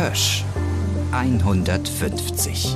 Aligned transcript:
Hösch 0.00 0.44
150. 1.12 2.74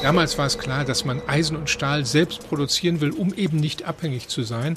Damals 0.00 0.38
war 0.38 0.46
es 0.46 0.58
klar, 0.58 0.84
dass 0.84 1.04
man 1.04 1.20
Eisen 1.26 1.56
und 1.56 1.68
Stahl 1.68 2.04
selbst 2.04 2.48
produzieren 2.48 3.00
will, 3.00 3.10
um 3.10 3.34
eben 3.34 3.56
nicht 3.56 3.82
abhängig 3.82 4.28
zu 4.28 4.44
sein. 4.44 4.74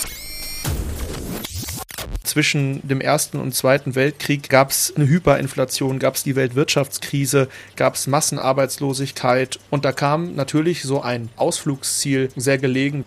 Zwischen 2.24 2.88
dem 2.88 3.02
Ersten 3.02 3.40
und 3.40 3.54
Zweiten 3.54 3.94
Weltkrieg 3.94 4.50
gab 4.50 4.72
es 4.72 4.92
eine 4.96 5.08
Hyperinflation, 5.08 6.00
gab 6.00 6.16
es 6.16 6.24
die 6.24 6.36
Weltwirtschaftskrise, 6.36 7.48
gab 7.76 7.94
es 7.94 8.08
Massenarbeitslosigkeit 8.08 9.60
und 9.70 9.86
da 9.86 9.92
kam 9.92 10.34
natürlich 10.34 10.82
so 10.82 11.04
ein 11.04 11.30
Ausflugsziel 11.36 12.32
sehr 12.36 12.58
gelegen. 12.58 13.06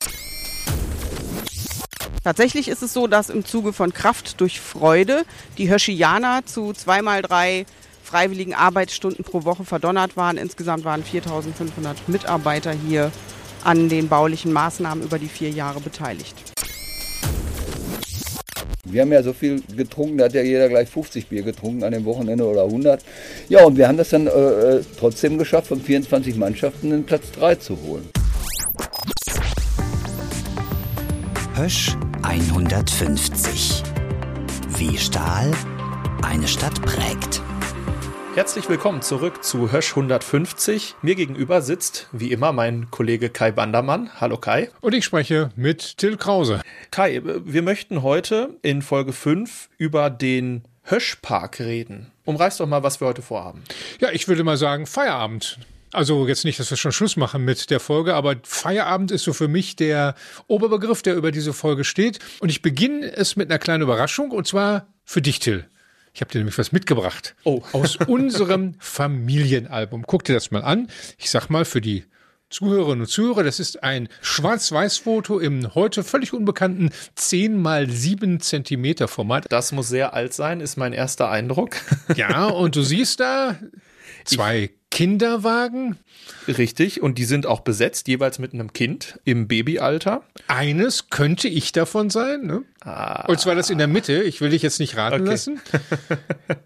Tatsächlich 2.22 2.68
ist 2.68 2.82
es 2.82 2.92
so, 2.92 3.06
dass 3.06 3.30
im 3.30 3.46
Zuge 3.46 3.72
von 3.72 3.94
Kraft 3.94 4.40
durch 4.40 4.60
Freude 4.60 5.22
die 5.56 5.70
Höschianer 5.70 6.42
zu 6.44 6.74
zweimal 6.74 7.22
drei 7.22 7.64
freiwilligen 8.04 8.54
Arbeitsstunden 8.54 9.24
pro 9.24 9.44
Woche 9.44 9.64
verdonnert 9.64 10.16
waren. 10.16 10.36
Insgesamt 10.36 10.84
waren 10.84 11.02
4500 11.02 12.08
Mitarbeiter 12.08 12.72
hier 12.72 13.10
an 13.64 13.88
den 13.88 14.08
baulichen 14.08 14.52
Maßnahmen 14.52 15.04
über 15.04 15.18
die 15.18 15.28
vier 15.28 15.50
Jahre 15.50 15.80
beteiligt. 15.80 16.34
Wir 18.84 19.02
haben 19.02 19.12
ja 19.12 19.22
so 19.22 19.32
viel 19.32 19.62
getrunken, 19.76 20.18
da 20.18 20.24
hat 20.24 20.34
ja 20.34 20.42
jeder 20.42 20.68
gleich 20.68 20.88
50 20.88 21.28
Bier 21.28 21.42
getrunken 21.42 21.84
an 21.84 21.92
dem 21.92 22.04
Wochenende 22.04 22.44
oder 22.44 22.64
100. 22.64 23.02
Ja, 23.48 23.64
und 23.64 23.76
wir 23.76 23.86
haben 23.86 23.96
das 23.96 24.10
dann 24.10 24.26
äh, 24.26 24.30
äh 24.30 24.84
trotzdem 24.98 25.38
geschafft, 25.38 25.68
von 25.68 25.80
24 25.80 26.36
Mannschaften 26.36 26.90
den 26.90 27.04
Platz 27.04 27.30
3 27.32 27.54
zu 27.56 27.78
holen. 27.80 28.08
Hösch 31.62 31.94
150. 32.22 33.82
Wie 34.78 34.96
Stahl 34.96 35.52
eine 36.22 36.48
Stadt 36.48 36.80
prägt. 36.80 37.42
Herzlich 38.34 38.66
willkommen 38.70 39.02
zurück 39.02 39.44
zu 39.44 39.70
Hösch 39.70 39.90
150. 39.90 40.94
Mir 41.02 41.16
gegenüber 41.16 41.60
sitzt, 41.60 42.08
wie 42.12 42.32
immer, 42.32 42.52
mein 42.52 42.90
Kollege 42.90 43.28
Kai 43.28 43.50
Bandermann. 43.50 44.08
Hallo 44.18 44.38
Kai. 44.38 44.70
Und 44.80 44.94
ich 44.94 45.04
spreche 45.04 45.50
mit 45.54 45.98
Till 45.98 46.16
Krause. 46.16 46.62
Kai, 46.90 47.20
wir 47.22 47.60
möchten 47.60 48.00
heute 48.00 48.56
in 48.62 48.80
Folge 48.80 49.12
5 49.12 49.68
über 49.76 50.08
den 50.08 50.62
Höschpark 50.84 51.60
reden. 51.60 52.10
Umreiß 52.24 52.56
doch 52.56 52.66
mal, 52.66 52.82
was 52.82 53.02
wir 53.02 53.08
heute 53.08 53.20
vorhaben. 53.20 53.64
Ja, 54.00 54.08
ich 54.12 54.28
würde 54.28 54.44
mal 54.44 54.56
sagen, 54.56 54.86
Feierabend. 54.86 55.58
Also 55.92 56.28
jetzt 56.28 56.44
nicht, 56.44 56.58
dass 56.60 56.70
wir 56.70 56.76
schon 56.76 56.92
Schluss 56.92 57.16
machen 57.16 57.44
mit 57.44 57.70
der 57.70 57.80
Folge, 57.80 58.14
aber 58.14 58.36
Feierabend 58.44 59.10
ist 59.10 59.24
so 59.24 59.32
für 59.32 59.48
mich 59.48 59.76
der 59.76 60.14
Oberbegriff, 60.46 61.02
der 61.02 61.16
über 61.16 61.32
diese 61.32 61.52
Folge 61.52 61.84
steht. 61.84 62.20
Und 62.40 62.48
ich 62.48 62.62
beginne 62.62 63.12
es 63.12 63.36
mit 63.36 63.50
einer 63.50 63.58
kleinen 63.58 63.82
Überraschung 63.82 64.30
und 64.30 64.46
zwar 64.46 64.86
für 65.04 65.20
dich, 65.20 65.40
Till. 65.40 65.66
Ich 66.12 66.20
habe 66.20 66.30
dir 66.30 66.38
nämlich 66.38 66.58
was 66.58 66.72
mitgebracht. 66.72 67.34
Oh. 67.44 67.62
Aus 67.72 67.96
unserem 68.06 68.74
Familienalbum. 68.78 70.04
Guck 70.06 70.24
dir 70.24 70.34
das 70.34 70.50
mal 70.50 70.62
an. 70.62 70.88
Ich 71.18 71.30
sag 71.30 71.48
mal 71.48 71.64
für 71.64 71.80
die 71.80 72.04
Zuhörerinnen 72.50 73.02
und 73.02 73.06
Zuhörer, 73.06 73.44
das 73.44 73.60
ist 73.60 73.84
ein 73.84 74.08
Schwarz-Weiß-Foto 74.22 75.38
im 75.38 75.72
heute 75.76 76.02
völlig 76.02 76.32
unbekannten 76.32 76.90
10 77.14 77.56
mal 77.60 77.88
7 77.88 78.40
Zentimeter 78.40 79.06
Format. 79.06 79.46
Das 79.50 79.70
muss 79.70 79.88
sehr 79.88 80.14
alt 80.14 80.34
sein, 80.34 80.60
ist 80.60 80.76
mein 80.76 80.92
erster 80.92 81.30
Eindruck. 81.30 81.76
Ja, 82.16 82.46
und 82.46 82.74
du 82.74 82.82
siehst 82.82 83.20
da 83.20 83.56
zwei 84.24 84.64
ich 84.64 84.79
Kinderwagen. 84.90 85.98
Richtig, 86.48 87.02
und 87.02 87.18
die 87.18 87.24
sind 87.24 87.46
auch 87.46 87.60
besetzt, 87.60 88.08
jeweils 88.08 88.38
mit 88.38 88.54
einem 88.54 88.72
Kind 88.72 89.20
im 89.24 89.46
Babyalter. 89.46 90.22
Eines 90.48 91.10
könnte 91.10 91.48
ich 91.48 91.72
davon 91.72 92.10
sein, 92.10 92.46
ne? 92.46 92.62
Ah. 92.82 93.26
Und 93.26 93.38
zwar 93.38 93.54
das 93.54 93.68
in 93.68 93.76
der 93.76 93.88
Mitte, 93.88 94.22
ich 94.22 94.40
will 94.40 94.50
dich 94.50 94.62
jetzt 94.62 94.80
nicht 94.80 94.96
raten 94.96 95.22
okay. 95.22 95.30
lassen. 95.30 95.60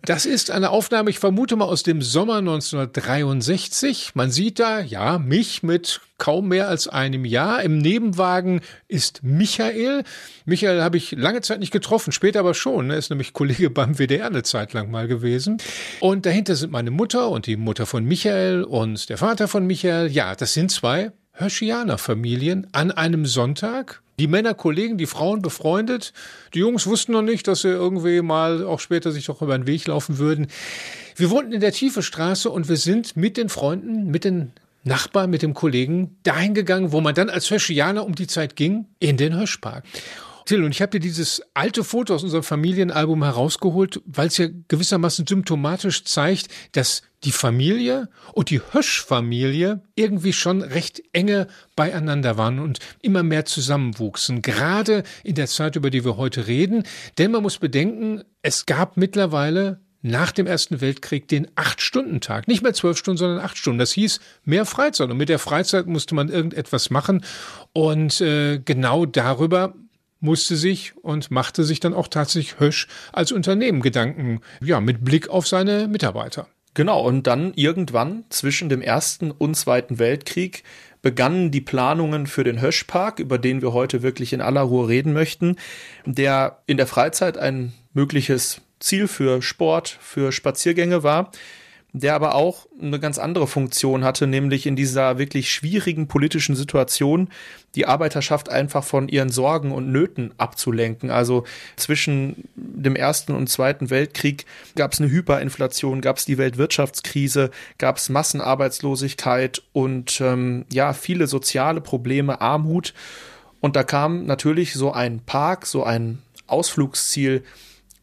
Das 0.04 0.26
ist 0.26 0.50
eine 0.50 0.68
Aufnahme, 0.68 1.08
ich 1.08 1.18
vermute 1.18 1.56
mal 1.56 1.64
aus 1.64 1.82
dem 1.82 2.02
Sommer 2.02 2.36
1963. 2.36 4.10
Man 4.14 4.30
sieht 4.30 4.58
da, 4.58 4.80
ja, 4.80 5.18
mich 5.18 5.62
mit 5.62 6.02
kaum 6.18 6.48
mehr 6.48 6.68
als 6.68 6.88
einem 6.88 7.24
Jahr. 7.24 7.62
Im 7.62 7.78
Nebenwagen 7.78 8.60
ist 8.86 9.22
Michael. 9.22 10.04
Michael 10.44 10.82
habe 10.82 10.96
ich 10.96 11.12
lange 11.12 11.40
Zeit 11.40 11.58
nicht 11.58 11.72
getroffen, 11.72 12.12
später 12.12 12.40
aber 12.40 12.54
schon. 12.54 12.90
Er 12.90 12.98
ist 12.98 13.10
nämlich 13.10 13.32
Kollege 13.32 13.70
beim 13.70 13.98
WDR 13.98 14.26
eine 14.26 14.42
Zeit 14.42 14.74
lang 14.74 14.90
mal 14.90 15.08
gewesen. 15.08 15.58
Und 16.00 16.26
dahinter 16.26 16.54
sind 16.54 16.70
meine 16.70 16.90
Mutter 16.90 17.30
und 17.30 17.46
die 17.46 17.56
Mutter 17.56 17.86
von 17.86 18.04
Michael 18.04 18.62
und 18.64 19.08
der 19.08 19.18
Vater 19.18 19.43
von 19.48 19.66
Michael. 19.66 20.10
Ja, 20.10 20.34
das 20.34 20.54
sind 20.54 20.70
zwei 20.70 21.12
Hirschianer-Familien 21.34 22.68
an 22.72 22.90
einem 22.90 23.26
Sonntag. 23.26 24.02
Die 24.18 24.28
Männer 24.28 24.54
Kollegen, 24.54 24.96
die 24.96 25.06
Frauen 25.06 25.42
befreundet. 25.42 26.12
Die 26.54 26.60
Jungs 26.60 26.86
wussten 26.86 27.12
noch 27.12 27.22
nicht, 27.22 27.48
dass 27.48 27.62
sie 27.62 27.68
irgendwie 27.68 28.22
mal 28.22 28.64
auch 28.64 28.78
später 28.78 29.10
sich 29.10 29.26
doch 29.26 29.42
über 29.42 29.58
den 29.58 29.66
Weg 29.66 29.86
laufen 29.88 30.18
würden. 30.18 30.46
Wir 31.16 31.30
wohnten 31.30 31.52
in 31.52 31.60
der 31.60 31.72
Tiefe 31.72 32.02
Straße 32.02 32.48
und 32.48 32.68
wir 32.68 32.76
sind 32.76 33.16
mit 33.16 33.36
den 33.36 33.48
Freunden, 33.48 34.10
mit 34.10 34.24
den 34.24 34.52
Nachbarn, 34.84 35.30
mit 35.30 35.42
dem 35.42 35.54
Kollegen 35.54 36.16
dahin 36.22 36.54
gegangen, 36.54 36.92
wo 36.92 37.00
man 37.00 37.14
dann 37.14 37.30
als 37.30 37.48
Hirschianer 37.48 38.04
um 38.04 38.14
die 38.14 38.26
Zeit 38.26 38.54
ging, 38.54 38.86
in 39.00 39.16
den 39.16 39.36
Hirschpark. 39.36 39.84
Till, 40.44 40.62
und 40.62 40.72
ich 40.72 40.82
habe 40.82 40.90
dir 40.90 41.00
dieses 41.00 41.42
alte 41.54 41.84
Foto 41.84 42.14
aus 42.14 42.22
unserem 42.22 42.42
Familienalbum 42.42 43.24
herausgeholt, 43.24 44.00
weil 44.04 44.28
es 44.28 44.36
ja 44.36 44.48
gewissermaßen 44.68 45.26
symptomatisch 45.26 46.04
zeigt, 46.04 46.48
dass 46.72 47.02
die 47.24 47.32
Familie 47.32 48.08
und 48.32 48.50
die 48.50 48.60
Hösch-Familie 48.60 49.80
irgendwie 49.94 50.34
schon 50.34 50.62
recht 50.62 51.02
enge 51.12 51.48
beieinander 51.76 52.36
waren 52.36 52.58
und 52.58 52.78
immer 53.00 53.22
mehr 53.22 53.46
zusammenwuchsen. 53.46 54.42
Gerade 54.42 55.02
in 55.22 55.34
der 55.34 55.46
Zeit, 55.46 55.76
über 55.76 55.90
die 55.90 56.04
wir 56.04 56.18
heute 56.18 56.46
reden. 56.46 56.84
Denn 57.16 57.30
man 57.30 57.42
muss 57.42 57.58
bedenken, 57.58 58.22
es 58.42 58.66
gab 58.66 58.96
mittlerweile 58.98 59.80
nach 60.02 60.32
dem 60.32 60.46
Ersten 60.46 60.82
Weltkrieg 60.82 61.28
den 61.28 61.48
Acht-Stunden-Tag. 61.54 62.46
Nicht 62.46 62.62
mehr 62.62 62.74
zwölf 62.74 62.98
Stunden, 62.98 63.16
sondern 63.16 63.42
acht 63.42 63.56
Stunden. 63.56 63.78
Das 63.78 63.92
hieß 63.92 64.20
mehr 64.44 64.66
Freizeit. 64.66 65.10
Und 65.10 65.16
mit 65.16 65.30
der 65.30 65.38
Freizeit 65.38 65.86
musste 65.86 66.14
man 66.14 66.28
irgendetwas 66.28 66.90
machen. 66.90 67.24
Und 67.72 68.20
äh, 68.20 68.58
genau 68.58 69.06
darüber 69.06 69.72
musste 70.24 70.56
sich 70.56 70.96
und 70.96 71.30
machte 71.30 71.62
sich 71.62 71.80
dann 71.80 71.94
auch 71.94 72.08
tatsächlich 72.08 72.58
Hösch 72.58 72.88
als 73.12 73.30
Unternehmen 73.30 73.82
Gedanken, 73.82 74.40
ja, 74.60 74.80
mit 74.80 75.04
Blick 75.04 75.28
auf 75.28 75.46
seine 75.46 75.86
Mitarbeiter. 75.86 76.48
Genau, 76.72 77.06
und 77.06 77.26
dann 77.28 77.52
irgendwann 77.54 78.24
zwischen 78.30 78.68
dem 78.68 78.82
Ersten 78.82 79.30
und 79.30 79.54
Zweiten 79.54 80.00
Weltkrieg 80.00 80.64
begannen 81.02 81.50
die 81.50 81.60
Planungen 81.60 82.26
für 82.26 82.42
den 82.42 82.60
Höschpark, 82.60 83.20
über 83.20 83.38
den 83.38 83.62
wir 83.62 83.72
heute 83.72 84.02
wirklich 84.02 84.32
in 84.32 84.40
aller 84.40 84.62
Ruhe 84.62 84.88
reden 84.88 85.12
möchten, 85.12 85.56
der 86.06 86.62
in 86.66 86.78
der 86.78 86.86
Freizeit 86.86 87.38
ein 87.38 87.74
mögliches 87.92 88.62
Ziel 88.80 89.06
für 89.06 89.42
Sport, 89.42 89.96
für 90.00 90.32
Spaziergänge 90.32 91.02
war 91.02 91.30
der 91.96 92.16
aber 92.16 92.34
auch 92.34 92.66
eine 92.82 92.98
ganz 92.98 93.18
andere 93.20 93.46
Funktion 93.46 94.02
hatte, 94.02 94.26
nämlich 94.26 94.66
in 94.66 94.74
dieser 94.74 95.16
wirklich 95.16 95.52
schwierigen 95.52 96.08
politischen 96.08 96.56
Situation 96.56 97.28
die 97.76 97.86
Arbeiterschaft 97.86 98.48
einfach 98.48 98.82
von 98.82 99.08
ihren 99.08 99.30
Sorgen 99.30 99.70
und 99.70 99.92
Nöten 99.92 100.32
abzulenken. 100.36 101.10
Also 101.10 101.44
zwischen 101.76 102.48
dem 102.56 102.96
Ersten 102.96 103.32
und 103.32 103.48
Zweiten 103.48 103.90
Weltkrieg 103.90 104.44
gab 104.74 104.92
es 104.92 105.00
eine 105.00 105.08
Hyperinflation, 105.08 106.00
gab 106.00 106.16
es 106.16 106.24
die 106.24 106.36
Weltwirtschaftskrise, 106.36 107.52
gab 107.78 107.98
es 107.98 108.08
Massenarbeitslosigkeit 108.08 109.62
und 109.72 110.20
ähm, 110.20 110.64
ja, 110.72 110.94
viele 110.94 111.28
soziale 111.28 111.80
Probleme, 111.80 112.40
Armut. 112.40 112.92
Und 113.60 113.76
da 113.76 113.84
kam 113.84 114.26
natürlich 114.26 114.74
so 114.74 114.92
ein 114.92 115.20
Park, 115.20 115.64
so 115.66 115.84
ein 115.84 116.18
Ausflugsziel 116.48 117.44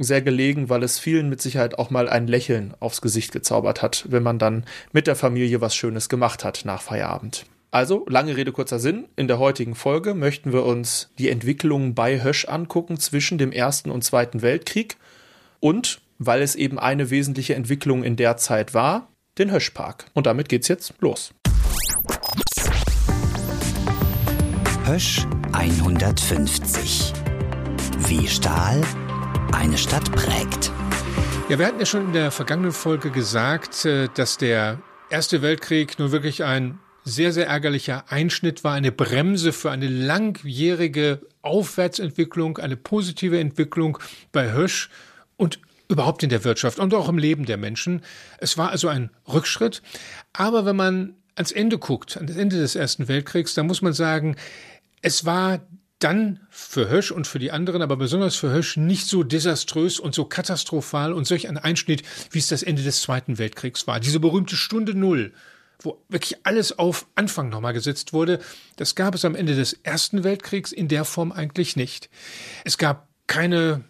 sehr 0.04 0.22
gelegen, 0.22 0.70
weil 0.70 0.84
es 0.84 1.00
vielen 1.00 1.30
mit 1.30 1.42
Sicherheit 1.42 1.78
auch 1.78 1.90
mal 1.90 2.10
ein 2.10 2.28
Lächeln 2.28 2.74
aufs 2.80 3.02
Gesicht 3.02 3.32
gezaubert 3.32 3.82
hat, 3.82 4.06
wenn 4.10 4.24
man 4.24 4.40
dann 4.40 4.66
mit 4.92 5.08
der 5.08 5.16
Familie 5.16 5.62
was 5.62 5.76
Schönes 5.76 6.10
gemacht 6.10 6.44
hat 6.44 6.62
nach 6.66 6.82
Feierabend. 6.82 7.46
Also, 7.74 8.06
lange 8.10 8.36
Rede, 8.36 8.52
kurzer 8.52 8.80
Sinn. 8.80 9.08
In 9.16 9.30
der 9.30 9.40
heutigen 9.40 9.76
Folge 9.76 10.14
möchten 10.14 10.52
wir 10.52 10.66
uns 10.66 11.10
die 11.18 11.30
Entwicklung 11.30 11.96
bei 11.96 12.22
Hösch 12.22 12.46
angucken 12.46 13.00
zwischen 13.00 13.38
dem 13.38 13.54
Ersten 13.54 13.92
und 13.92 14.04
Zweiten 14.04 14.42
Weltkrieg 14.42 14.98
und, 15.62 16.02
weil 16.20 16.42
es 16.42 16.56
eben 16.56 16.78
eine 16.78 17.10
wesentliche 17.10 17.56
Entwicklung 17.56 18.04
in 18.04 18.18
der 18.18 18.36
Zeit 18.36 18.74
war, 18.74 19.08
den 19.38 19.52
Höschpark. 19.52 20.06
Und 20.14 20.26
damit 20.26 20.50
geht's 20.50 20.68
jetzt 20.68 20.96
los. 21.00 21.34
Hösch 24.86 25.26
150. 25.54 27.14
Wie 28.08 28.28
Stahl 28.28 28.82
eine 29.54 29.78
Stadt 29.78 30.12
prägt. 30.12 30.72
Ja, 31.50 31.60
wir 31.60 31.68
hatten 31.68 31.80
ja 31.80 31.86
schon 31.86 32.08
in 32.08 32.14
der 32.14 32.32
vergangenen 32.32 32.72
Folge 32.72 33.12
gesagt, 33.12 33.86
äh, 33.86 34.08
dass 34.14 34.38
der 34.38 34.80
Erste 35.10 35.42
Weltkrieg 35.42 36.00
nun 36.00 36.12
wirklich 36.12 36.44
ein 36.44 36.80
sehr, 37.04 37.34
sehr 37.34 37.48
ärgerlicher 37.48 38.06
Einschnitt 38.10 38.64
war, 38.64 38.74
eine 38.74 38.92
Bremse 38.92 39.52
für 39.52 39.72
eine 39.72 39.88
langjährige 39.88 41.22
Aufwärtsentwicklung, 41.42 42.60
eine 42.60 42.78
positive 42.78 43.40
Entwicklung 43.40 43.98
bei 44.32 44.54
Hösch 44.54 44.90
und 45.36 45.60
überhaupt 45.90 46.24
in 46.24 46.30
der 46.30 46.46
Wirtschaft 46.46 46.80
und 46.80 46.94
auch 46.94 47.10
im 47.10 47.18
Leben 47.18 47.46
der 47.46 47.58
Menschen. 47.58 48.02
Es 48.38 48.58
war 48.58 48.70
also 48.70 48.88
ein 48.88 49.10
Rückschritt. 49.28 49.82
Aber 50.32 50.66
wenn 50.66 50.78
man 50.78 51.16
ans 51.36 51.52
Ende 51.52 51.78
guckt, 51.78 52.16
an 52.16 52.28
das 52.28 52.38
Ende 52.38 52.58
des 52.58 52.76
Ersten 52.76 53.08
Weltkriegs, 53.10 53.54
dann 53.54 53.68
muss 53.68 53.82
man 53.82 53.94
sagen, 53.94 54.38
es 55.02 55.26
war 55.26 55.60
dann 56.04 56.40
für 56.50 56.90
Hösch 56.90 57.12
und 57.12 57.28
für 57.28 57.40
die 57.40 57.52
anderen, 57.52 57.82
aber 57.82 57.96
besonders 57.96 58.36
für 58.36 58.52
Hösch 58.52 58.78
nicht 58.78 59.08
so 59.08 59.24
desaströs 59.24 60.00
und 60.00 60.16
so 60.16 60.26
katastrophal 60.26 61.14
und 61.14 61.26
solch 61.26 61.48
ein 61.48 61.58
Einschnitt, 61.58 62.04
wie 62.32 62.40
es 62.40 62.48
das 62.48 62.64
Ende 62.64 62.84
des 62.84 63.02
Zweiten 63.02 63.38
Weltkriegs 63.38 63.88
war. 63.88 64.00
Diese 64.00 64.20
berühmte 64.20 64.56
Stunde 64.56 64.94
Null, 64.94 65.34
wo 65.80 66.02
wirklich 66.10 66.46
alles 66.46 66.78
auf 66.78 67.08
Anfang 67.16 67.50
nochmal 67.50 67.74
gesetzt 67.74 68.14
wurde, 68.14 68.40
das 68.76 68.96
gab 68.96 69.16
es 69.16 69.26
am 69.26 69.36
Ende 69.36 69.56
des 69.56 69.74
Ersten 69.84 70.24
Weltkriegs 70.24 70.72
in 70.72 70.88
der 70.88 71.06
Form 71.06 71.32
eigentlich 71.32 71.76
nicht. 71.76 72.10
Es 72.66 72.78
gab 72.78 73.08
keine 73.28 73.84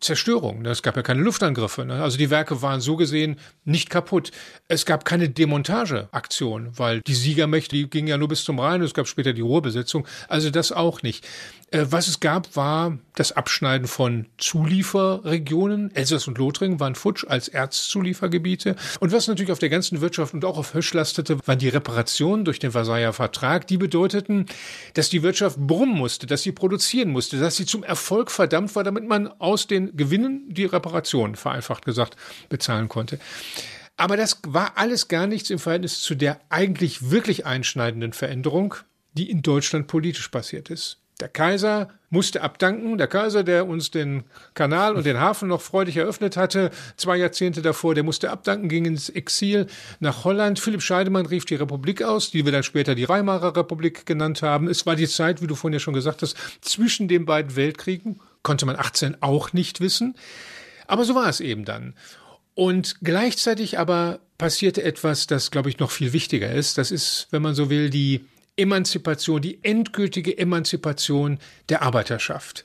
Zerstörung. 0.00 0.62
Ne? 0.62 0.70
Es 0.70 0.82
gab 0.82 0.96
ja 0.96 1.02
keine 1.02 1.22
Luftangriffe. 1.22 1.84
Ne? 1.84 2.02
Also 2.02 2.18
die 2.18 2.30
Werke 2.30 2.62
waren 2.62 2.80
so 2.80 2.96
gesehen 2.96 3.36
nicht 3.64 3.90
kaputt. 3.90 4.30
Es 4.68 4.86
gab 4.86 5.04
keine 5.04 5.28
Demontageaktion, 5.28 6.70
weil 6.78 7.00
die 7.00 7.14
Siegermächte, 7.14 7.74
die 7.74 7.90
gingen 7.90 8.08
ja 8.08 8.16
nur 8.16 8.28
bis 8.28 8.44
zum 8.44 8.60
Rhein. 8.60 8.82
Es 8.82 8.94
gab 8.94 9.08
später 9.08 9.32
die 9.32 9.40
Ruhrbesetzung. 9.40 10.06
Also 10.28 10.50
das 10.50 10.70
auch 10.70 11.02
nicht. 11.02 11.26
Äh, 11.70 11.86
was 11.90 12.08
es 12.08 12.20
gab, 12.20 12.56
war 12.56 12.98
das 13.14 13.32
Abschneiden 13.32 13.86
von 13.86 14.26
Zulieferregionen. 14.38 15.94
Elsass 15.94 16.26
und 16.26 16.38
Lothringen 16.38 16.80
waren 16.80 16.94
futsch 16.94 17.26
als 17.28 17.48
Erzzuliefergebiete. 17.48 18.76
Und 19.00 19.12
was 19.12 19.28
natürlich 19.28 19.52
auf 19.52 19.58
der 19.58 19.68
ganzen 19.68 20.00
Wirtschaft 20.00 20.32
und 20.32 20.44
auch 20.44 20.56
auf 20.56 20.72
Hösch 20.72 20.94
lastete, 20.94 21.38
waren 21.46 21.58
die 21.58 21.68
Reparationen 21.68 22.44
durch 22.44 22.58
den 22.58 22.72
Versailler 22.72 23.12
Vertrag. 23.12 23.66
Die 23.66 23.76
bedeuteten, 23.76 24.46
dass 24.94 25.10
die 25.10 25.22
Wirtschaft 25.22 25.58
brummen 25.58 25.96
musste, 25.96 26.26
dass 26.26 26.42
sie 26.42 26.52
produzieren 26.52 27.10
musste, 27.10 27.38
dass 27.38 27.56
sie 27.56 27.66
zum 27.66 27.82
Erfolg 27.82 28.30
verdammt 28.30 28.74
war, 28.74 28.84
damit 28.84 29.06
man 29.06 29.28
aus 29.38 29.66
den 29.66 29.94
Gewinnen 29.96 30.46
die 30.48 30.64
Reparationen, 30.64 31.36
vereinfacht 31.36 31.84
gesagt, 31.84 32.16
bezahlen 32.48 32.88
konnte. 32.88 33.18
Aber 33.98 34.16
das 34.16 34.40
war 34.46 34.72
alles 34.76 35.08
gar 35.08 35.26
nichts 35.26 35.50
im 35.50 35.58
Verhältnis 35.58 36.00
zu 36.00 36.14
der 36.14 36.40
eigentlich 36.48 37.10
wirklich 37.10 37.44
einschneidenden 37.44 38.12
Veränderung, 38.12 38.76
die 39.12 39.28
in 39.28 39.42
Deutschland 39.42 39.88
politisch 39.88 40.28
passiert 40.28 40.70
ist. 40.70 40.98
Der 41.20 41.28
Kaiser 41.28 41.88
musste 42.10 42.42
abdanken. 42.42 42.96
Der 42.96 43.08
Kaiser, 43.08 43.42
der 43.42 43.66
uns 43.66 43.90
den 43.90 44.22
Kanal 44.54 44.94
und 44.94 45.04
den 45.04 45.18
Hafen 45.18 45.48
noch 45.48 45.60
freudig 45.60 45.96
eröffnet 45.96 46.36
hatte, 46.36 46.70
zwei 46.96 47.16
Jahrzehnte 47.16 47.60
davor, 47.60 47.94
der 47.94 48.04
musste 48.04 48.30
abdanken, 48.30 48.68
ging 48.68 48.84
ins 48.84 49.08
Exil 49.08 49.66
nach 49.98 50.24
Holland. 50.24 50.60
Philipp 50.60 50.82
Scheidemann 50.82 51.26
rief 51.26 51.44
die 51.44 51.56
Republik 51.56 52.02
aus, 52.02 52.30
die 52.30 52.44
wir 52.44 52.52
dann 52.52 52.62
später 52.62 52.94
die 52.94 53.08
Weimarer 53.08 53.56
Republik 53.56 54.06
genannt 54.06 54.42
haben. 54.42 54.68
Es 54.68 54.86
war 54.86 54.94
die 54.94 55.08
Zeit, 55.08 55.42
wie 55.42 55.48
du 55.48 55.56
vorhin 55.56 55.74
ja 55.74 55.80
schon 55.80 55.94
gesagt 55.94 56.22
hast, 56.22 56.36
zwischen 56.60 57.08
den 57.08 57.26
beiden 57.26 57.56
Weltkriegen. 57.56 58.20
Konnte 58.42 58.66
man 58.66 58.76
18 58.76 59.20
auch 59.20 59.52
nicht 59.52 59.80
wissen. 59.80 60.14
Aber 60.86 61.04
so 61.04 61.16
war 61.16 61.28
es 61.28 61.40
eben 61.40 61.64
dann. 61.64 61.94
Und 62.54 62.96
gleichzeitig 63.02 63.78
aber 63.78 64.20
passierte 64.38 64.84
etwas, 64.84 65.26
das, 65.26 65.50
glaube 65.50 65.68
ich, 65.68 65.78
noch 65.78 65.90
viel 65.90 66.12
wichtiger 66.12 66.50
ist. 66.52 66.78
Das 66.78 66.92
ist, 66.92 67.26
wenn 67.30 67.42
man 67.42 67.54
so 67.54 67.70
will, 67.70 67.90
die 67.90 68.24
Emanzipation, 68.58 69.40
die 69.40 69.62
endgültige 69.62 70.36
Emanzipation 70.36 71.38
der 71.68 71.82
Arbeiterschaft. 71.82 72.64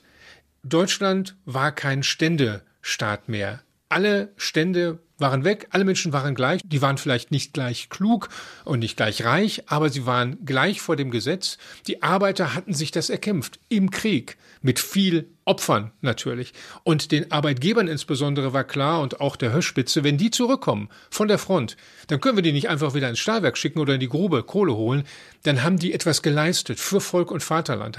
Deutschland 0.62 1.36
war 1.44 1.72
kein 1.72 2.02
Ständestaat 2.02 3.28
mehr. 3.28 3.62
Alle 3.88 4.32
Stände 4.36 4.98
waren 5.18 5.44
weg, 5.44 5.68
alle 5.70 5.84
Menschen 5.84 6.12
waren 6.12 6.34
gleich, 6.34 6.60
die 6.64 6.82
waren 6.82 6.98
vielleicht 6.98 7.30
nicht 7.30 7.52
gleich 7.52 7.88
klug 7.88 8.28
und 8.64 8.80
nicht 8.80 8.96
gleich 8.96 9.24
reich, 9.24 9.64
aber 9.66 9.88
sie 9.90 10.06
waren 10.06 10.44
gleich 10.44 10.80
vor 10.80 10.96
dem 10.96 11.10
Gesetz. 11.10 11.58
Die 11.86 12.02
Arbeiter 12.02 12.54
hatten 12.54 12.74
sich 12.74 12.90
das 12.90 13.10
erkämpft 13.10 13.60
im 13.68 13.90
Krieg 13.90 14.36
mit 14.60 14.80
viel 14.80 15.28
Opfern 15.44 15.92
natürlich. 16.00 16.52
Und 16.84 17.12
den 17.12 17.30
Arbeitgebern 17.30 17.86
insbesondere 17.86 18.52
war 18.52 18.64
klar 18.64 19.02
und 19.02 19.20
auch 19.20 19.36
der 19.36 19.52
Höschspitze, 19.52 20.02
wenn 20.02 20.18
die 20.18 20.30
zurückkommen 20.30 20.88
von 21.10 21.28
der 21.28 21.38
Front, 21.38 21.76
dann 22.08 22.20
können 22.20 22.36
wir 22.36 22.42
die 22.42 22.52
nicht 22.52 22.68
einfach 22.68 22.94
wieder 22.94 23.08
ins 23.08 23.18
Stahlwerk 23.18 23.58
schicken 23.58 23.78
oder 23.78 23.94
in 23.94 24.00
die 24.00 24.08
Grube 24.08 24.42
Kohle 24.42 24.74
holen, 24.74 25.04
dann 25.42 25.62
haben 25.62 25.78
die 25.78 25.92
etwas 25.92 26.22
geleistet 26.22 26.80
für 26.80 27.00
Volk 27.00 27.30
und 27.30 27.42
Vaterland. 27.42 27.98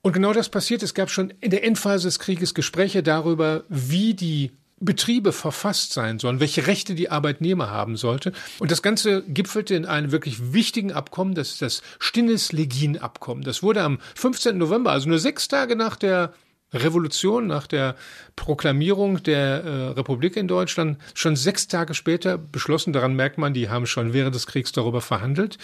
Und 0.00 0.12
genau 0.12 0.32
das 0.32 0.48
passiert. 0.48 0.82
Es 0.82 0.94
gab 0.94 1.10
schon 1.10 1.32
in 1.40 1.50
der 1.50 1.64
Endphase 1.64 2.08
des 2.08 2.18
Krieges 2.18 2.54
Gespräche 2.54 3.04
darüber, 3.04 3.62
wie 3.68 4.14
die 4.14 4.50
Betriebe 4.84 5.32
verfasst 5.32 5.92
sein 5.92 6.18
sollen, 6.18 6.40
welche 6.40 6.66
Rechte 6.66 6.94
die 6.94 7.10
Arbeitnehmer 7.10 7.70
haben 7.70 7.96
sollte. 7.96 8.32
Und 8.58 8.70
das 8.70 8.82
Ganze 8.82 9.22
gipfelte 9.22 9.74
in 9.74 9.86
einem 9.86 10.12
wirklich 10.12 10.52
wichtigen 10.52 10.92
Abkommen, 10.92 11.34
das 11.34 11.50
ist 11.50 11.62
das 11.62 11.82
Stinnes-Legin-Abkommen. 11.98 13.44
Das 13.44 13.62
wurde 13.62 13.82
am 13.82 13.98
15. 14.16 14.58
November, 14.58 14.92
also 14.92 15.08
nur 15.08 15.18
sechs 15.18 15.48
Tage 15.48 15.76
nach 15.76 15.96
der 15.96 16.32
Revolution, 16.72 17.46
nach 17.46 17.66
der 17.66 17.96
Proklamierung 18.36 19.22
der 19.22 19.64
äh, 19.64 19.88
Republik 19.90 20.36
in 20.36 20.48
Deutschland, 20.48 20.98
schon 21.14 21.36
sechs 21.36 21.68
Tage 21.68 21.94
später 21.94 22.38
beschlossen. 22.38 22.92
Daran 22.92 23.14
merkt 23.14 23.38
man, 23.38 23.54
die 23.54 23.68
haben 23.68 23.86
schon 23.86 24.12
während 24.12 24.34
des 24.34 24.46
Kriegs 24.46 24.72
darüber 24.72 25.00
verhandelt. 25.00 25.58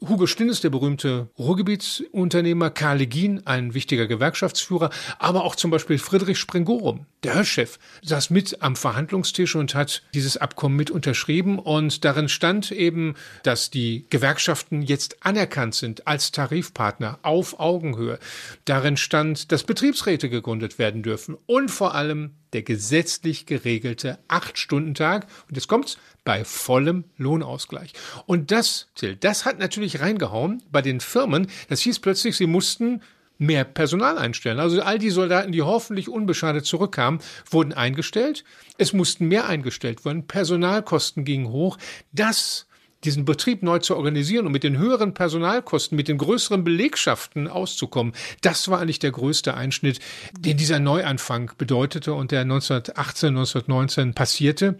Hugo 0.00 0.28
Stinnes, 0.28 0.60
der 0.60 0.70
berühmte 0.70 1.26
Ruhrgebietsunternehmer, 1.40 2.70
Karl 2.70 2.98
Legin, 2.98 3.44
ein 3.46 3.74
wichtiger 3.74 4.06
Gewerkschaftsführer, 4.06 4.90
aber 5.18 5.42
auch 5.42 5.56
zum 5.56 5.72
Beispiel 5.72 5.98
Friedrich 5.98 6.38
Sprengorum, 6.38 7.06
der 7.24 7.34
Hörchef, 7.34 7.80
saß 8.02 8.30
mit 8.30 8.62
am 8.62 8.76
Verhandlungstisch 8.76 9.56
und 9.56 9.74
hat 9.74 10.04
dieses 10.14 10.36
Abkommen 10.36 10.76
mit 10.76 10.92
unterschrieben. 10.92 11.58
Und 11.58 12.04
darin 12.04 12.28
stand 12.28 12.70
eben, 12.70 13.16
dass 13.42 13.70
die 13.70 14.06
Gewerkschaften 14.08 14.82
jetzt 14.82 15.16
anerkannt 15.26 15.74
sind 15.74 16.06
als 16.06 16.30
Tarifpartner 16.30 17.18
auf 17.22 17.58
Augenhöhe. 17.58 18.20
Darin 18.66 18.96
stand, 18.96 19.50
dass 19.50 19.64
Betriebsräte 19.64 20.30
gegründet 20.38 20.78
werden 20.78 21.02
dürfen 21.02 21.36
und 21.46 21.70
vor 21.70 21.94
allem 21.94 22.32
der 22.52 22.62
gesetzlich 22.62 23.46
geregelte 23.46 24.18
Acht-Stunden-Tag. 24.28 25.26
Und 25.48 25.56
jetzt 25.56 25.68
kommt's 25.68 25.98
bei 26.24 26.44
vollem 26.44 27.04
Lohnausgleich. 27.16 27.92
Und 28.26 28.50
das, 28.50 28.88
Till, 28.94 29.16
das 29.16 29.44
hat 29.44 29.58
natürlich 29.58 30.00
reingehauen 30.00 30.62
bei 30.70 30.82
den 30.82 31.00
Firmen. 31.00 31.48
Das 31.68 31.80
hieß 31.80 31.98
plötzlich, 32.00 32.36
sie 32.36 32.46
mussten 32.46 33.02
mehr 33.38 33.64
Personal 33.64 34.18
einstellen. 34.18 34.58
Also 34.58 34.82
all 34.82 34.98
die 34.98 35.10
Soldaten, 35.10 35.52
die 35.52 35.62
hoffentlich 35.62 36.08
unbeschadet 36.08 36.66
zurückkamen, 36.66 37.20
wurden 37.50 37.72
eingestellt. 37.72 38.44
Es 38.78 38.92
mussten 38.92 39.28
mehr 39.28 39.48
eingestellt 39.48 40.04
werden. 40.04 40.26
Personalkosten 40.26 41.24
gingen 41.24 41.48
hoch. 41.48 41.78
Das 42.12 42.67
diesen 43.04 43.24
Betrieb 43.24 43.62
neu 43.62 43.78
zu 43.78 43.96
organisieren 43.96 44.46
und 44.46 44.52
mit 44.52 44.64
den 44.64 44.78
höheren 44.78 45.14
Personalkosten, 45.14 45.96
mit 45.96 46.08
den 46.08 46.18
größeren 46.18 46.64
Belegschaften 46.64 47.48
auszukommen, 47.48 48.12
das 48.40 48.68
war 48.68 48.80
eigentlich 48.80 48.98
der 48.98 49.12
größte 49.12 49.54
Einschnitt, 49.54 50.00
den 50.38 50.56
dieser 50.56 50.80
Neuanfang 50.80 51.52
bedeutete 51.58 52.12
und 52.14 52.30
der 52.30 52.40
1918, 52.42 53.28
1919 53.28 54.14
passierte. 54.14 54.78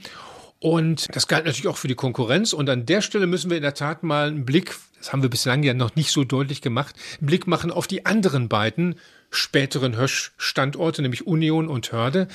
Und 0.60 1.06
das 1.14 1.28
galt 1.28 1.44
natürlich 1.44 1.68
auch 1.68 1.76
für 1.76 1.88
die 1.88 1.94
Konkurrenz. 1.94 2.52
Und 2.52 2.68
an 2.68 2.84
der 2.84 3.00
Stelle 3.00 3.26
müssen 3.26 3.50
wir 3.50 3.56
in 3.56 3.62
der 3.62 3.74
Tat 3.74 4.02
mal 4.02 4.28
einen 4.28 4.44
Blick, 4.44 4.76
das 4.98 5.12
haben 5.12 5.22
wir 5.22 5.30
bislang 5.30 5.62
ja 5.62 5.74
noch 5.74 5.94
nicht 5.94 6.10
so 6.10 6.24
deutlich 6.24 6.62
gemacht, 6.62 6.96
einen 7.20 7.28
Blick 7.28 7.46
machen 7.46 7.70
auf 7.70 7.86
die 7.86 8.06
anderen 8.06 8.48
beiden 8.48 8.96
späteren 9.30 9.96
Hösch-Standorte, 9.96 11.02
nämlich 11.02 11.26
Union 11.26 11.68
und 11.68 11.92
Hörde. 11.92 12.28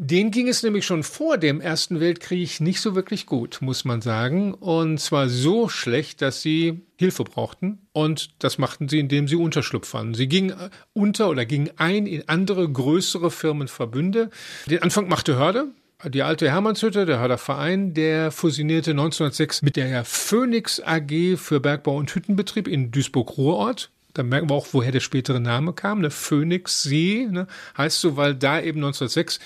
Den 0.00 0.30
ging 0.30 0.46
es 0.46 0.62
nämlich 0.62 0.86
schon 0.86 1.02
vor 1.02 1.38
dem 1.38 1.60
Ersten 1.60 1.98
Weltkrieg 1.98 2.60
nicht 2.60 2.80
so 2.80 2.94
wirklich 2.94 3.26
gut, 3.26 3.58
muss 3.60 3.84
man 3.84 4.00
sagen. 4.00 4.54
Und 4.54 5.00
zwar 5.00 5.28
so 5.28 5.68
schlecht, 5.68 6.22
dass 6.22 6.40
sie 6.40 6.82
Hilfe 6.96 7.24
brauchten. 7.24 7.80
Und 7.92 8.30
das 8.38 8.58
machten 8.58 8.88
sie, 8.88 9.00
indem 9.00 9.26
sie 9.26 9.34
Unterschlupf 9.34 9.88
fanden. 9.88 10.14
Sie 10.14 10.28
gingen 10.28 10.54
unter 10.92 11.28
oder 11.28 11.44
gingen 11.44 11.70
ein 11.78 12.06
in 12.06 12.28
andere 12.28 12.70
größere 12.70 13.32
Firmenverbünde. 13.32 14.30
Den 14.66 14.84
Anfang 14.84 15.08
machte 15.08 15.34
Hörde. 15.34 15.66
Die 16.04 16.22
alte 16.22 16.48
Hermannshütte, 16.48 17.04
der 17.04 17.18
Hörder 17.18 17.36
Verein, 17.36 17.92
der 17.92 18.30
fusionierte 18.30 18.92
1906 18.92 19.62
mit 19.62 19.74
der 19.74 20.04
Phoenix 20.04 20.80
AG 20.80 21.36
für 21.36 21.58
Bergbau 21.58 21.96
und 21.96 22.14
Hüttenbetrieb 22.14 22.68
in 22.68 22.92
Duisburg-Ruhrort. 22.92 23.90
Da 24.14 24.22
merken 24.22 24.50
wir 24.50 24.54
auch, 24.54 24.68
woher 24.72 24.90
der 24.90 25.00
spätere 25.00 25.38
Name 25.38 25.72
kam. 25.72 26.00
Ne? 26.00 26.10
Phoenix 26.10 26.82
See 26.82 27.28
ne? 27.30 27.46
heißt 27.76 28.00
so, 28.00 28.16
weil 28.16 28.34
da 28.34 28.60
eben 28.60 28.78
1906 28.78 29.38